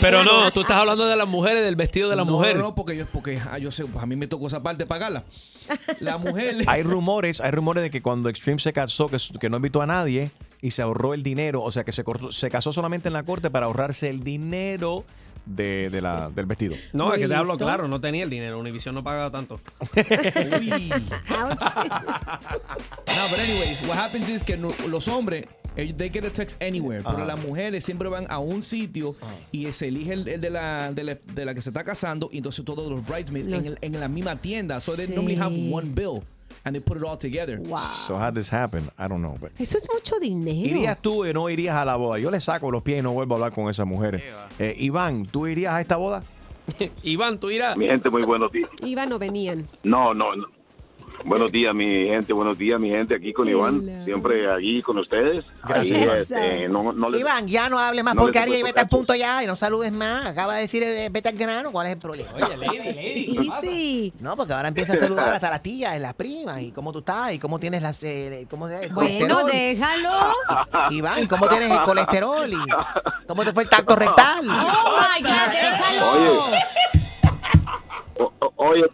Pero 0.00 0.22
no, 0.22 0.50
tú 0.52 0.60
estás 0.60 0.76
hablando 0.76 1.04
de 1.06 1.16
las 1.16 1.26
mujeres, 1.26 1.64
del 1.64 1.74
vestido 1.74 2.08
de 2.10 2.14
la 2.16 2.24
No, 2.24 2.32
mujer. 2.32 2.56
No, 2.58 2.74
porque 2.74 2.96
yo, 2.96 3.06
porque 3.06 3.40
ah, 3.50 3.58
yo 3.58 3.72
sé, 3.72 3.84
pues 3.86 4.00
a 4.02 4.06
mí 4.06 4.14
me 4.14 4.26
tocó 4.28 4.46
esa 4.46 4.62
parte 4.62 4.86
pagarla. 4.86 5.24
La 6.00 6.16
mujer. 6.24 6.64
Hay 6.68 6.82
rumores, 6.84 7.40
hay 7.40 7.50
rumores 7.50 7.82
de 7.82 7.90
que 7.90 8.02
cuando 8.02 8.28
Extreme 8.28 8.60
se 8.60 8.72
casó, 8.72 9.08
que, 9.08 9.16
que 9.40 9.48
no 9.50 9.56
invitó 9.56 9.82
a 9.82 9.86
nadie 9.86 10.30
y 10.62 10.70
se 10.70 10.82
ahorró 10.82 11.12
el 11.14 11.22
dinero, 11.24 11.62
o 11.62 11.72
sea, 11.72 11.82
que 11.84 11.90
se, 11.92 12.04
cortó- 12.04 12.30
se 12.30 12.50
casó 12.50 12.72
solamente 12.72 13.08
en 13.08 13.14
la 13.14 13.22
corte 13.24 13.50
para 13.50 13.66
ahorrarse 13.66 14.08
el 14.10 14.22
dinero 14.22 15.04
de, 15.46 15.90
de 15.90 16.00
la, 16.00 16.30
del 16.30 16.46
vestido. 16.46 16.76
No, 16.92 17.12
es 17.14 17.20
que 17.20 17.26
te 17.26 17.34
hablo 17.34 17.54
listo. 17.54 17.64
claro, 17.64 17.88
no 17.88 18.00
tenía 18.00 18.22
el 18.22 18.30
dinero. 18.30 18.58
Univision 18.60 18.94
no 18.94 19.02
pagaba 19.02 19.30
tanto. 19.32 19.58
No, 23.06 23.28
but 23.30 23.38
anyways, 23.38 23.82
what 23.88 23.96
happens 23.96 24.28
is 24.28 24.42
que 24.42 24.56
no- 24.56 24.74
los 24.88 25.08
hombres, 25.08 25.46
they 25.74 26.08
get 26.10 26.24
a 26.24 26.30
text 26.30 26.60
anywhere, 26.62 27.02
pero 27.02 27.16
Ajá. 27.18 27.24
las 27.26 27.40
mujeres 27.44 27.84
siempre 27.84 28.08
van 28.08 28.26
a 28.30 28.38
un 28.38 28.62
sitio 28.62 29.16
y 29.52 29.70
se 29.72 29.88
elige 29.88 30.12
el, 30.12 30.28
el 30.28 30.40
de, 30.40 30.50
la, 30.50 30.92
de, 30.92 31.04
la, 31.04 31.18
de 31.34 31.44
la 31.44 31.54
que 31.54 31.62
se 31.62 31.70
está 31.70 31.82
casando 31.84 32.28
y 32.32 32.38
entonces 32.38 32.64
todos 32.64 32.88
los 32.90 33.04
bridesmaids 33.06 33.48
Los- 33.48 33.58
en, 33.60 33.66
el- 33.72 33.78
en 33.80 34.00
la 34.00 34.08
misma 34.08 34.36
tienda. 34.36 34.80
So 34.80 34.94
they 34.94 35.06
Sí. 35.06 35.14
normally 35.14 35.36
have 35.36 35.54
one 35.72 35.90
bill 35.94 36.22
and 36.64 36.74
they 36.76 36.80
put 36.80 36.96
it 36.96 37.02
all 37.04 37.18
together. 37.18 37.60
So 38.06 38.16
how 38.18 38.30
this 38.32 38.50
happen? 38.52 38.84
I 38.98 39.08
don't 39.08 39.20
know. 39.20 39.36
but- 39.40 39.50
Eso 39.58 39.76
es 39.78 39.86
mucho 39.92 40.18
dinero. 40.20 40.66
¿Irías 40.76 40.96
tú 41.02 41.24
o 41.28 41.32
no 41.32 41.50
irías 41.50 41.74
a 41.76 41.84
la 41.84 41.96
boda? 41.96 42.18
Yo 42.18 42.30
le 42.30 42.40
saco 42.40 42.70
los 42.70 42.82
pies 42.82 43.00
y 43.00 43.02
no 43.02 43.12
vuelvo 43.12 43.34
a 43.34 43.36
hablar 43.38 43.52
con 43.52 43.68
esas 43.68 43.86
mujeres. 43.86 44.22
Eh, 44.58 44.74
Iván, 44.78 45.26
¿tú 45.26 45.46
irías 45.46 45.74
a 45.74 45.80
esta 45.80 45.96
boda? 45.96 46.22
Iván, 47.02 47.38
tú 47.38 47.50
irás. 47.50 47.76
Mi 47.76 47.86
gente, 47.86 48.08
muy 48.08 48.22
buenos 48.22 48.50
días. 48.52 48.70
Iban 48.82 49.12
o 49.12 49.18
venían. 49.18 49.66
No, 49.82 50.14
no, 50.14 50.34
no. 50.36 50.46
Buenos 51.24 51.50
días, 51.50 51.74
mi 51.74 52.06
gente. 52.06 52.34
Buenos 52.34 52.58
días, 52.58 52.78
mi 52.78 52.90
gente. 52.90 53.14
Aquí 53.14 53.32
con 53.32 53.48
Iván. 53.48 54.04
Siempre 54.04 54.52
aquí 54.52 54.82
con 54.82 54.98
ustedes. 54.98 55.44
Gracias. 55.66 56.02
Ahí, 56.06 56.20
este, 56.20 56.68
no, 56.68 56.92
no 56.92 57.08
les- 57.08 57.20
Iván, 57.22 57.46
ya 57.48 57.70
no 57.70 57.78
hable 57.78 58.02
más 58.02 58.14
no 58.14 58.20
porquería 58.22 58.58
y 58.58 58.62
vete 58.62 58.80
al 58.80 58.88
punto 58.88 59.14
ya 59.14 59.42
y 59.42 59.46
no 59.46 59.56
saludes 59.56 59.90
más. 59.90 60.26
Acaba 60.26 60.56
de 60.56 60.60
decir 60.62 60.82
eh, 60.82 61.08
vete 61.10 61.30
al 61.30 61.36
grano. 61.36 61.72
¿Cuál 61.72 61.86
es 61.86 61.92
el 61.94 61.98
problema? 61.98 62.28
Oye, 62.34 62.56
lady, 62.58 62.78
lady. 62.78 63.50
Easy. 63.62 64.12
No, 64.20 64.36
porque 64.36 64.52
ahora 64.52 64.68
empieza 64.68 64.92
a 64.92 64.96
saludar 64.98 65.32
hasta 65.32 65.48
las 65.48 65.62
tías, 65.62 65.98
las 65.98 66.12
primas, 66.12 66.60
y 66.60 66.72
cómo 66.72 66.92
tú 66.92 66.98
estás, 66.98 67.32
y 67.32 67.38
cómo 67.38 67.58
tienes 67.58 67.82
las, 67.82 68.02
eh, 68.02 68.46
cómo 68.50 68.68
Bueno, 68.92 69.44
déjalo. 69.46 70.10
Iván, 70.90 71.26
¿cómo 71.26 71.48
tienes 71.48 71.70
el 71.72 71.80
colesterol? 71.82 72.52
¿Y 72.52 72.58
cómo 73.26 73.44
te 73.44 73.52
fue 73.54 73.62
el 73.62 73.68
tacto 73.70 73.96
rectal? 73.96 74.46
Oh 74.46 74.96
my 74.98 75.22
God, 75.22 75.52
déjalo. 75.52 76.44
O- 78.18 78.32
o- 78.40 78.52
oye, 78.56 78.84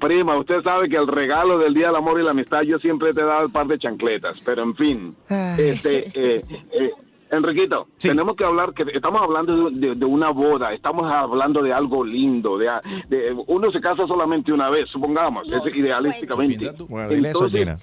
prima, 0.00 0.36
usted 0.38 0.62
sabe 0.62 0.88
que 0.88 0.96
el 0.96 1.06
regalo 1.06 1.58
del 1.58 1.74
Día 1.74 1.88
del 1.88 1.96
Amor 1.96 2.20
y 2.20 2.24
la 2.24 2.30
Amistad 2.30 2.62
yo 2.62 2.78
siempre 2.78 3.12
te 3.12 3.20
he 3.20 3.24
dado 3.24 3.46
un 3.46 3.52
par 3.52 3.66
de 3.66 3.78
chancletas, 3.78 4.40
pero 4.44 4.62
en 4.62 4.74
fin, 4.74 5.14
este, 5.58 6.08
eh, 6.14 6.42
eh, 6.72 6.90
Enriquito, 7.30 7.88
tenemos 8.10 8.36
que 8.36 8.44
hablar, 8.44 8.72
que 8.72 8.84
estamos 8.94 9.20
hablando 9.20 9.70
de, 9.70 9.88
de- 9.88 9.94
de 9.96 10.04
una 10.04 10.30
boda, 10.30 10.72
estamos 10.72 11.10
hablando 11.10 11.60
de 11.60 11.72
algo 11.72 12.04
lindo, 12.04 12.56
de, 12.56 12.70
de- 13.08 13.36
uno 13.48 13.70
se 13.72 13.80
casa 13.80 14.06
solamente 14.06 14.52
una 14.52 14.70
vez, 14.70 14.88
supongamos, 14.90 15.44
es 15.52 15.76
idealísticamente. 15.76 16.54
Bueno, 16.88 17.08
eso 17.30 17.48
Gina. 17.58 17.78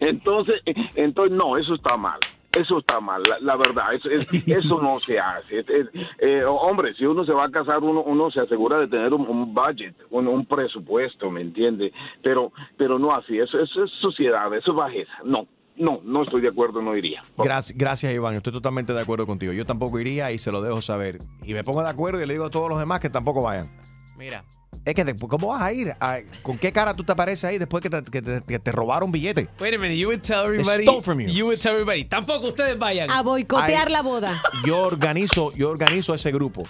entonces, 0.00 0.60
entonces 0.94 1.36
no, 1.36 1.56
eso 1.58 1.74
está 1.74 1.96
mal. 1.96 2.18
Eso 2.56 2.78
está 2.78 3.00
mal, 3.00 3.22
la, 3.28 3.38
la 3.40 3.56
verdad, 3.56 3.92
eso, 3.94 4.08
es- 4.10 4.26
eso 4.48 4.80
no 4.80 4.98
se 5.00 5.18
hace. 5.18 5.60
Es- 5.60 5.68
es- 5.68 5.88
eh, 6.18 6.42
hombre, 6.44 6.94
si 6.94 7.04
uno 7.04 7.24
se 7.24 7.32
va 7.32 7.44
a 7.46 7.50
casar, 7.50 7.80
uno, 7.82 8.02
uno 8.02 8.30
se 8.30 8.40
asegura 8.40 8.78
de 8.78 8.88
tener 8.88 9.12
un, 9.12 9.28
un 9.28 9.52
budget, 9.54 9.94
un, 10.10 10.26
un 10.28 10.46
presupuesto, 10.46 11.30
¿me 11.30 11.40
entiende? 11.42 11.92
Pero, 12.22 12.52
pero 12.76 12.98
no 12.98 13.14
así, 13.14 13.38
eso, 13.38 13.58
eso 13.60 13.84
es 13.84 13.90
suciedad, 14.00 14.52
eso 14.54 14.70
es 14.70 14.76
bajeza. 14.76 15.12
No, 15.24 15.46
no, 15.76 16.00
no 16.04 16.22
estoy 16.22 16.40
de 16.40 16.48
acuerdo, 16.48 16.80
no 16.80 16.96
iría. 16.96 17.22
Gracias, 17.36 17.76
gracias, 17.76 18.12
Iván. 18.14 18.34
Estoy 18.34 18.52
totalmente 18.52 18.92
de 18.94 19.00
acuerdo 19.00 19.26
contigo. 19.26 19.52
Yo 19.52 19.64
tampoco 19.66 20.00
iría 20.00 20.30
y 20.32 20.38
se 20.38 20.50
lo 20.50 20.62
dejo 20.62 20.80
saber. 20.80 21.18
Y 21.44 21.52
me 21.52 21.64
pongo 21.64 21.82
de 21.82 21.90
acuerdo 21.90 22.22
y 22.22 22.26
le 22.26 22.32
digo 22.32 22.46
a 22.46 22.50
todos 22.50 22.68
los 22.70 22.78
demás 22.78 23.00
que 23.00 23.10
tampoco 23.10 23.42
vayan. 23.42 23.68
Mira, 24.16 24.42
Es 24.84 24.94
que, 24.94 25.04
después, 25.04 25.28
¿cómo 25.28 25.48
vas 25.48 25.62
a 25.62 25.72
ir? 25.72 25.94
Ay, 25.98 26.26
¿Con 26.42 26.58
qué 26.58 26.70
cara 26.70 26.94
tú 26.94 27.02
te 27.02 27.10
apareces 27.10 27.42
ahí 27.44 27.58
después 27.58 27.82
que 27.82 27.90
te, 27.90 28.02
que 28.04 28.22
te- 28.22 28.40
que 28.42 28.58
te 28.60 28.70
robaron 28.72 29.10
billete? 29.10 29.48
Wait 29.60 29.74
a 29.74 29.78
minute, 29.78 29.96
you 29.98 30.06
would 30.08 30.20
tell 30.20 30.42
They 30.44 30.60
everybody. 30.60 30.82
stole 30.84 31.02
from 31.02 31.20
you. 31.20 31.28
You 31.28 31.44
would 31.46 31.58
tell 31.58 31.72
everybody. 31.72 32.04
Tampoco 32.04 32.48
ustedes 32.48 32.78
vayan. 32.78 33.10
A 33.10 33.22
boicotear 33.22 33.86
Ay. 33.88 33.92
la 33.92 34.02
boda. 34.02 34.40
Yo 34.64 34.78
organizo, 34.82 35.52
yo 35.54 35.70
organizo 35.70 36.14
ese 36.14 36.30
grupo. 36.30 36.62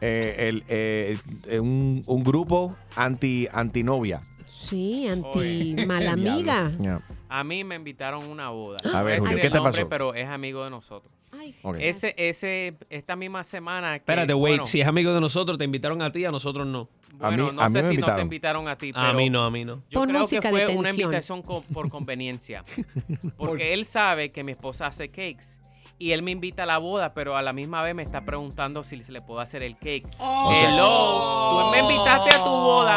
Eh, 0.00 0.48
el, 0.48 0.64
eh, 0.68 1.18
eh, 1.48 1.60
un, 1.60 2.02
un 2.06 2.24
grupo 2.24 2.74
anti 2.96 3.46
antinovia. 3.52 4.22
Sí, 4.46 5.06
anti 5.06 5.76
mala 5.86 6.12
amiga. 6.12 6.72
A 7.28 7.44
mí 7.44 7.62
me 7.64 7.74
invitaron 7.76 8.22
a 8.22 8.26
una 8.26 8.48
boda. 8.48 8.78
A 8.94 9.02
ver, 9.02 9.18
No 9.18 9.26
voy 9.26 9.34
Julio, 9.34 9.36
decir 9.36 9.40
¿qué 9.40 9.46
el 9.48 9.52
te 9.52 9.58
nombre, 9.58 9.72
pasó? 9.72 9.88
Pero 9.90 10.14
es 10.14 10.26
amigo 10.28 10.64
de 10.64 10.70
nosotros. 10.70 11.12
Ese, 11.78 12.14
ese, 12.16 12.74
esta 12.90 13.16
misma 13.16 13.44
semana. 13.44 13.92
que, 13.92 13.96
Espérate, 13.98 14.34
wait. 14.34 14.52
bueno, 14.54 14.64
si 14.64 14.80
es 14.80 14.86
amigo 14.86 15.12
de 15.14 15.20
nosotros, 15.20 15.56
te 15.58 15.64
invitaron 15.64 16.02
a 16.02 16.10
ti, 16.10 16.24
a 16.24 16.30
nosotros 16.30 16.66
no. 16.66 16.88
Bueno, 17.18 17.52
no 17.52 17.70
sé 17.70 17.82
si 17.88 17.96
no 17.98 18.14
te 18.14 18.20
invitaron 18.22 18.66
a 18.68 18.76
ti, 18.76 18.90
A 18.94 19.00
pero 19.06 19.14
mí 19.14 19.28
no, 19.30 19.44
a 19.44 19.50
mí 19.50 19.64
no. 19.64 19.82
Yo 19.90 20.00
Pon 20.00 20.08
creo 20.08 20.20
música 20.22 20.40
que 20.40 20.48
de 20.48 20.66
fue 20.66 20.74
una 20.76 20.88
tensión. 20.88 21.06
invitación 21.12 21.42
por 21.42 21.88
conveniencia. 21.88 22.64
Porque 23.36 23.74
él 23.74 23.84
sabe 23.86 24.32
que 24.32 24.42
mi 24.44 24.52
esposa 24.52 24.86
hace 24.86 25.08
cakes. 25.08 25.58
Y 25.98 26.12
él 26.12 26.22
me 26.22 26.30
invita 26.30 26.62
a 26.62 26.66
la 26.66 26.78
boda, 26.78 27.12
pero 27.12 27.36
a 27.36 27.42
la 27.42 27.52
misma 27.52 27.82
vez 27.82 27.94
me 27.94 28.02
está 28.02 28.24
preguntando 28.24 28.82
si 28.84 29.02
se 29.04 29.12
le 29.12 29.20
puedo 29.20 29.40
hacer 29.40 29.62
el 29.62 29.76
cake. 29.76 30.08
Oh. 30.18 30.50
Hello, 30.56 31.60
tú 31.66 31.70
me 31.72 31.80
invitaste 31.80 32.34
a 32.34 32.38
tu 32.42 32.48
boda. 32.50 32.96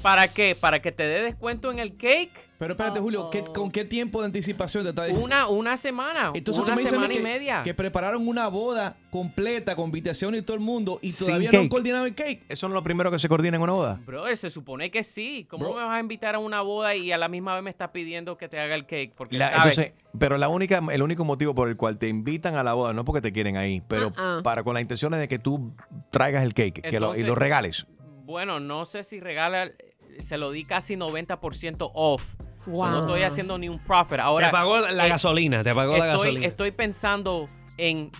¿Para 0.00 0.26
qué? 0.28 0.54
¿Para 0.58 0.80
que 0.80 0.90
te 0.90 1.02
dé 1.02 1.20
descuento 1.22 1.70
en 1.70 1.78
el 1.78 1.96
cake? 1.98 2.49
Pero 2.60 2.74
espérate, 2.74 3.00
Julio, 3.00 3.30
¿qué- 3.30 3.42
¿con 3.42 3.70
qué 3.70 3.86
tiempo 3.86 4.20
de 4.20 4.26
anticipación 4.26 4.82
te 4.84 4.90
está 4.90 5.04
diciendo? 5.06 5.24
Una, 5.24 5.48
una 5.48 5.76
semana. 5.78 6.30
Entonces 6.34 6.62
una 6.62 6.72
tú 6.72 6.76
me 6.76 6.82
dices 6.82 6.92
a 6.92 7.00
mí 7.00 7.06
semana 7.06 7.14
y 7.14 7.16
que, 7.16 7.22
media. 7.22 7.62
que 7.64 7.72
prepararon 7.72 8.28
una 8.28 8.48
boda 8.48 8.96
completa 9.10 9.74
con 9.74 9.86
invitación 9.86 10.34
y 10.34 10.42
todo 10.42 10.56
el 10.58 10.62
mundo 10.62 10.98
y 11.00 11.10
Sin 11.12 11.26
todavía 11.28 11.50
no 11.50 11.58
han 11.58 11.64
cake. 11.64 11.70
coordinado 11.72 12.04
el 12.04 12.14
cake. 12.14 12.44
Eso 12.50 12.68
no 12.68 12.74
es 12.74 12.78
lo 12.80 12.84
primero 12.84 13.10
que 13.10 13.18
se 13.18 13.28
coordina 13.30 13.56
en 13.56 13.62
una 13.62 13.72
boda. 13.72 14.00
Brother, 14.04 14.36
se 14.36 14.50
supone 14.50 14.90
que 14.90 15.04
sí. 15.04 15.46
¿Cómo 15.48 15.70
me 15.70 15.76
vas 15.82 15.88
a 15.96 16.00
invitar 16.00 16.34
a 16.34 16.38
una 16.38 16.60
boda 16.60 16.94
y 16.94 17.10
a 17.12 17.16
la 17.16 17.28
misma 17.28 17.54
vez 17.54 17.64
me 17.64 17.70
estás 17.70 17.88
pidiendo 17.92 18.36
que 18.36 18.46
te 18.50 18.60
haga 18.60 18.74
el 18.74 18.84
cake? 18.84 19.14
Porque 19.16 19.38
La- 19.38 19.50
sabes- 19.52 19.78
entonces, 19.78 20.04
pero 20.18 20.36
la 20.36 20.48
única, 20.48 20.82
el 20.92 21.00
único 21.02 21.24
motivo 21.24 21.54
por 21.54 21.70
el 21.70 21.78
cual 21.78 21.96
te 21.96 22.08
invitan 22.08 22.56
a 22.56 22.62
la 22.62 22.74
boda 22.74 22.92
no 22.92 23.00
es 23.00 23.06
porque 23.06 23.22
te 23.22 23.32
quieren 23.32 23.56
ahí, 23.56 23.80
pero 23.88 24.12
Ah-ah. 24.18 24.40
para 24.44 24.62
con 24.64 24.74
la 24.74 24.82
intención 24.82 25.12
de 25.12 25.26
que 25.28 25.38
tú 25.38 25.72
traigas 26.10 26.42
el 26.44 26.52
cake 26.52 26.82
que 26.82 27.00
lo- 27.00 27.06
y 27.16 27.20
Entonces- 27.20 27.26
lo 27.26 27.34
regales. 27.36 27.86
Bueno, 28.26 28.60
no 28.60 28.84
sé 28.84 29.02
si 29.02 29.18
regala, 29.18 29.70
se 30.18 30.36
lo 30.36 30.50
di 30.50 30.64
casi 30.64 30.96
90% 30.96 31.90
off. 31.94 32.34
So, 32.64 32.70
Wow. 32.72 32.90
no 32.90 33.00
estoy 33.00 33.22
haciendo 33.22 33.56
ni 33.58 33.68
un 33.68 33.78
profit. 33.78 34.18
Ahora, 34.20 34.48
te 34.48 34.52
pagó 34.52 34.80
la 34.80 35.06
eh, 35.06 35.08
gasolina, 35.08 35.62
te 35.62 35.74
pagó 35.74 35.96
la 35.96 36.12
estoy, 36.12 36.26
gasolina. 36.26 36.46
Estoy 36.46 36.70
pensando 36.72 37.48
en 37.78 38.10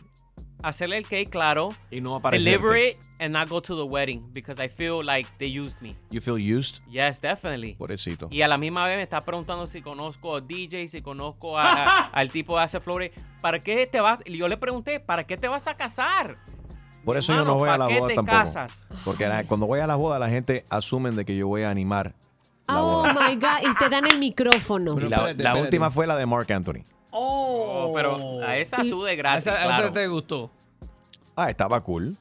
hacerle 0.62 0.96
el 0.98 1.06
cake, 1.06 1.28
claro. 1.30 1.70
Y 1.90 2.00
no 2.00 2.16
aparecerte. 2.16 2.50
Deliver 2.58 2.76
it 2.78 2.96
and 3.18 3.32
not 3.34 3.48
go 3.48 3.60
to 3.62 3.76
the 3.76 3.82
wedding 3.82 4.32
because 4.32 4.62
I 4.62 4.68
feel 4.68 5.04
like 5.04 5.28
they 5.38 5.48
used 5.58 5.80
me. 5.82 5.96
You 6.10 6.20
feel 6.20 6.38
used. 6.38 6.82
Yes, 6.90 7.20
definitely. 7.20 7.74
Pobrecito. 7.74 8.28
Y 8.30 8.42
a 8.42 8.48
la 8.48 8.56
misma 8.58 8.86
vez 8.86 8.96
me 8.96 9.02
está 9.02 9.20
preguntando 9.20 9.66
si 9.66 9.82
conozco 9.82 10.36
a 10.36 10.40
DJ, 10.40 10.88
si 10.88 11.02
conozco 11.02 11.58
a- 11.58 11.72
a- 11.84 12.00
al 12.12 12.30
tipo 12.30 12.56
de 12.56 12.64
hace 12.64 12.80
flores. 12.80 13.10
¿Para 13.40 13.58
qué 13.60 13.86
te 13.86 14.00
vas? 14.00 14.20
Y 14.24 14.36
yo 14.38 14.48
le 14.48 14.56
pregunté, 14.56 15.00
¿para 15.00 15.24
qué 15.24 15.36
te 15.36 15.48
vas 15.48 15.66
a 15.66 15.74
casar? 15.76 16.36
Por 17.04 17.16
eso 17.16 17.34
yo 17.34 17.44
no 17.44 17.54
voy 17.54 17.68
a 17.70 17.72
¿pa' 17.72 17.78
la 17.78 17.88
qué 17.88 17.98
boda 17.98 18.08
te 18.08 18.14
tampoco. 18.16 18.38
casas? 18.38 18.86
Porque 19.04 19.26
la- 19.28 19.44
cuando 19.44 19.66
voy 19.66 19.80
a 19.80 19.86
la 19.86 19.96
boda 19.96 20.18
la 20.18 20.28
gente 20.28 20.64
asumen 20.68 21.16
de 21.16 21.24
que 21.24 21.34
yo 21.36 21.46
voy 21.48 21.62
a 21.62 21.70
animar 21.70 22.08
la 22.08 22.29
Oh 22.72 23.06
my 23.06 23.36
God. 23.36 23.70
Y 23.70 23.74
te 23.76 23.88
dan 23.88 24.06
el 24.06 24.18
micrófono. 24.18 24.94
Y 24.98 25.08
la, 25.08 25.32
la 25.36 25.54
última 25.56 25.90
fue 25.90 26.06
la 26.06 26.16
de 26.16 26.26
Mark 26.26 26.50
Anthony. 26.52 26.84
Oh, 27.10 27.92
pero 27.94 28.40
a 28.42 28.56
esa 28.56 28.78
tú 28.78 29.02
de 29.02 29.16
gratis. 29.16 29.46
Esa- 29.46 29.58
esa 29.58 29.66
claro. 29.76 29.92
te 29.92 30.06
gustó. 30.08 30.50
Ah, 31.36 31.50
estaba 31.50 31.80
cool. 31.80 32.16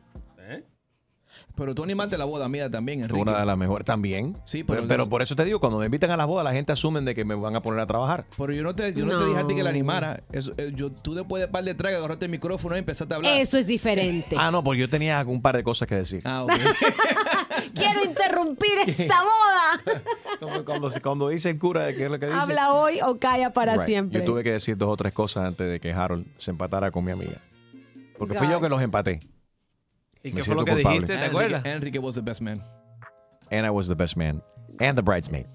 Pero 1.60 1.76
tú 1.76 1.84
animaste 1.84 2.18
la 2.18 2.26
boda 2.26 2.48
mía 2.50 2.72
también, 2.72 3.02
Enrique. 3.02 3.22
Una 3.22 3.38
de 3.38 3.46
las 3.46 3.58
mejores 3.58 3.86
también. 3.86 4.36
Sí, 4.46 4.64
pero, 4.64 4.80
pero- 4.84 4.88
pero 4.88 5.10
por 5.10 5.22
eso 5.22 5.36
te 5.36 5.44
digo, 5.46 5.60
cuando 5.60 5.78
me 5.78 5.86
invitan 5.86 6.10
a 6.10 6.18
las 6.18 6.26
bodas, 6.26 6.44
la 6.46 6.54
gente 6.54 6.72
asumen 6.72 7.04
de 7.06 7.14
que 7.14 7.26
me 7.26 7.36
van 7.36 7.56
a 7.56 7.62
poner 7.62 7.82
a 7.82 7.86
trabajar. 7.86 8.26
Pero 8.38 8.54
yo 8.54 8.64
no 8.64 8.74
te, 8.74 8.94
yo 8.94 9.06
no. 9.06 9.18
te 9.20 9.26
dije 9.26 9.40
a 9.40 9.46
ti 9.46 9.54
que 9.56 9.62
la 9.64 9.70
animara. 9.70 10.24
Eso, 10.32 10.54
eh, 10.58 10.72
yo, 10.74 10.90
tú 10.92 11.14
después 11.14 11.42
de 11.42 11.48
par 11.50 11.64
de 11.66 11.76
tragas 11.76 12.00
agarraste 12.00 12.26
el 12.26 12.32
micrófono 12.32 12.76
y 12.76 12.80
empezaste 12.80 13.14
a 13.14 13.18
hablar. 13.18 13.34
Eso 13.38 13.58
es 13.58 13.68
diferente. 13.68 14.36
Ah, 14.40 14.50
no, 14.52 14.64
porque 14.64 14.80
yo 14.80 14.90
tenía 14.90 15.22
un 15.28 15.42
par 15.42 15.58
de 15.58 15.64
cosas 15.64 15.88
que 15.88 15.96
decir. 15.96 16.22
Ah, 16.26 16.44
ok. 16.46 16.52
Quiero 17.76 18.04
interrumpir 18.06 18.72
esta 18.88 19.16
boda. 19.22 20.64
Cuando, 20.64 20.90
cuando 21.04 21.30
dice 21.30 21.50
el 21.50 21.60
cura 21.60 21.84
de 21.86 21.96
qué 21.96 22.06
es 22.06 22.12
lo 22.12 22.20
que 22.20 22.28
dice. 22.28 22.38
Habla 22.40 22.74
hoy 22.74 23.00
o 23.06 23.18
calla 23.20 23.52
para 23.52 23.74
Right. 23.74 23.86
siempre. 23.86 24.20
Yo 24.20 24.26
tuve 24.26 24.44
que 24.44 24.54
decir 24.54 24.78
dos 24.78 24.90
o 24.90 24.98
tres 24.98 25.14
cosas 25.14 25.46
antes 25.46 25.70
de 25.70 25.80
que 25.80 25.92
Harold 25.92 26.26
se 26.38 26.52
empatara 26.52 26.92
con 26.92 27.04
mi 27.04 27.12
amiga. 27.12 27.42
Porque 28.18 28.36
fui 28.38 28.50
yo 28.50 28.60
que 28.62 28.70
los 28.70 28.82
empaté. 28.82 29.20
¿Y 30.24 30.32
qué 30.32 30.44
fue 30.44 30.56
lo 30.56 30.66
que 30.66 30.72
culpable. 30.74 31.00
dijiste? 31.00 31.08
¿Te 31.08 31.14
Enrique, 31.14 31.30
acuerdas? 31.30 31.66
Enrique 31.66 32.00
was 32.00 32.16
the 32.16 32.22
best 32.22 32.42
man. 32.42 32.62
And 33.52 33.66
I 33.66 33.70
was 33.70 33.88
the 33.88 33.96
best 33.96 34.16
man. 34.18 34.42
And 34.80 34.98
the 34.98 35.02
bridesmaid. 35.04 35.48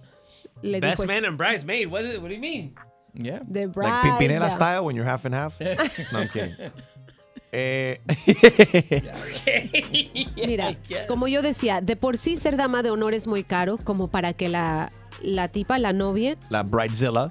Le 0.62 0.80
Best 0.80 1.06
man 1.06 1.24
and 1.24 1.36
bridesmaid. 1.36 1.90
What, 1.90 2.04
is 2.04 2.14
it? 2.14 2.22
what 2.22 2.28
do 2.28 2.34
you 2.34 2.40
mean? 2.40 2.74
Yeah. 3.12 3.40
The 3.48 3.66
Like 3.66 3.72
bride. 3.72 4.04
Pimpinela 4.04 4.50
style 4.50 4.84
when 4.86 4.96
you're 4.96 5.04
half 5.04 5.24
and 5.24 5.34
half. 5.34 5.60
No, 6.12 6.20
I'm 6.20 6.28
kidding. 6.28 6.54
Eh, 7.56 8.00
Mira, 10.36 10.72
como 11.06 11.28
yo 11.28 11.40
decía, 11.40 11.80
de 11.80 11.94
por 11.94 12.16
sí 12.16 12.36
ser 12.36 12.56
dama 12.56 12.82
de 12.82 12.90
honor 12.90 13.14
es 13.14 13.28
muy 13.28 13.44
caro, 13.44 13.78
como 13.78 14.08
para 14.08 14.32
que 14.32 14.48
la, 14.48 14.90
la 15.22 15.46
tipa, 15.46 15.78
la 15.78 15.92
novia, 15.92 16.36
la 16.50 16.64
bridezilla. 16.64 17.30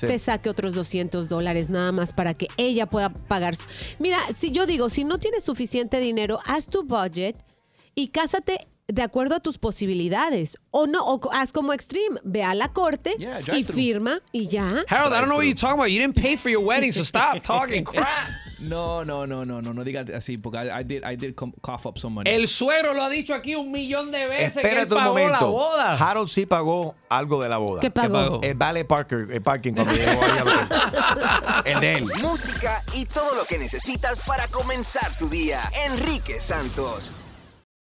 Te 0.00 0.18
saque 0.18 0.48
otros 0.48 0.74
200 0.74 1.28
dólares 1.28 1.70
nada 1.70 1.92
más 1.92 2.12
para 2.12 2.34
que 2.34 2.48
ella 2.56 2.86
pueda 2.86 3.10
pagar. 3.10 3.54
Mira, 3.98 4.18
si 4.34 4.50
yo 4.50 4.66
digo, 4.66 4.88
si 4.88 5.04
no 5.04 5.18
tienes 5.18 5.44
suficiente 5.44 6.00
dinero, 6.00 6.38
haz 6.46 6.66
tu 6.66 6.84
budget 6.84 7.36
y 7.94 8.08
cásate 8.08 8.66
de 8.92 9.02
acuerdo 9.02 9.34
a 9.36 9.40
tus 9.40 9.56
posibilidades. 9.58 10.58
O 10.70 10.86
no, 10.86 11.02
o 11.04 11.20
haz 11.32 11.50
como 11.52 11.72
Extreme, 11.72 12.20
ve 12.24 12.44
a 12.44 12.54
la 12.54 12.68
corte 12.72 13.14
Yeah, 13.18 13.40
y 13.54 13.64
firma 13.64 14.18
y 14.32 14.48
ya. 14.48 14.84
Harold, 14.88 15.12
I 15.14 15.16
don't 15.20 15.26
know 15.28 15.36
what 15.36 15.44
you're 15.44 15.54
talking 15.54 15.78
about. 15.78 15.90
You 15.90 16.00
didn't 16.00 16.14
pay 16.16 16.36
for 16.36 16.50
your 16.50 16.62
wedding, 16.64 16.92
so 16.92 17.02
stop 17.02 17.42
talking 17.42 17.84
crap. 17.84 18.06
No, 18.60 19.02
no, 19.04 19.26
no, 19.26 19.44
no, 19.44 19.60
no, 19.60 19.72
no 19.72 19.82
digas 19.82 20.08
así, 20.10 20.36
porque 20.38 20.58
I, 20.58 20.80
I 20.80 20.84
did, 20.84 21.02
I 21.04 21.16
did 21.16 21.34
cough 21.34 21.86
up 21.86 21.98
some 21.98 22.14
money. 22.14 22.30
El 22.30 22.46
suegro 22.48 22.92
lo 22.94 23.02
ha 23.02 23.08
dicho 23.08 23.34
aquí 23.34 23.54
un 23.54 23.70
millón 23.72 24.10
de 24.12 24.26
veces 24.26 24.52
que 24.52 24.60
él 24.60 24.66
Espérate 24.66 24.94
un 24.94 25.00
pagó 25.00 25.18
la 25.18 25.24
momento. 25.24 25.50
boda. 25.52 25.92
Harold 25.94 26.28
sí 26.28 26.46
pagó 26.46 26.94
algo 27.08 27.42
de 27.42 27.48
la 27.48 27.56
boda. 27.58 27.80
¿Qué 27.80 27.90
pagó? 27.90 28.12
¿Qué 28.12 28.24
pagó? 28.24 28.42
El 28.42 28.54
vale 28.54 28.84
Parker, 28.84 29.26
el 29.32 29.42
parking 29.42 29.72
cuando 29.72 29.92
llegó 29.94 30.22
ahí. 30.22 31.72
El 31.72 31.80
de 31.80 31.94
él. 31.94 32.04
Música 32.22 32.82
y 32.94 33.06
todo 33.06 33.34
lo 33.34 33.44
que 33.46 33.58
necesitas 33.58 34.20
para 34.20 34.46
comenzar 34.48 35.16
tu 35.16 35.28
día. 35.28 35.62
Enrique 35.86 36.38
Santos. 36.38 37.12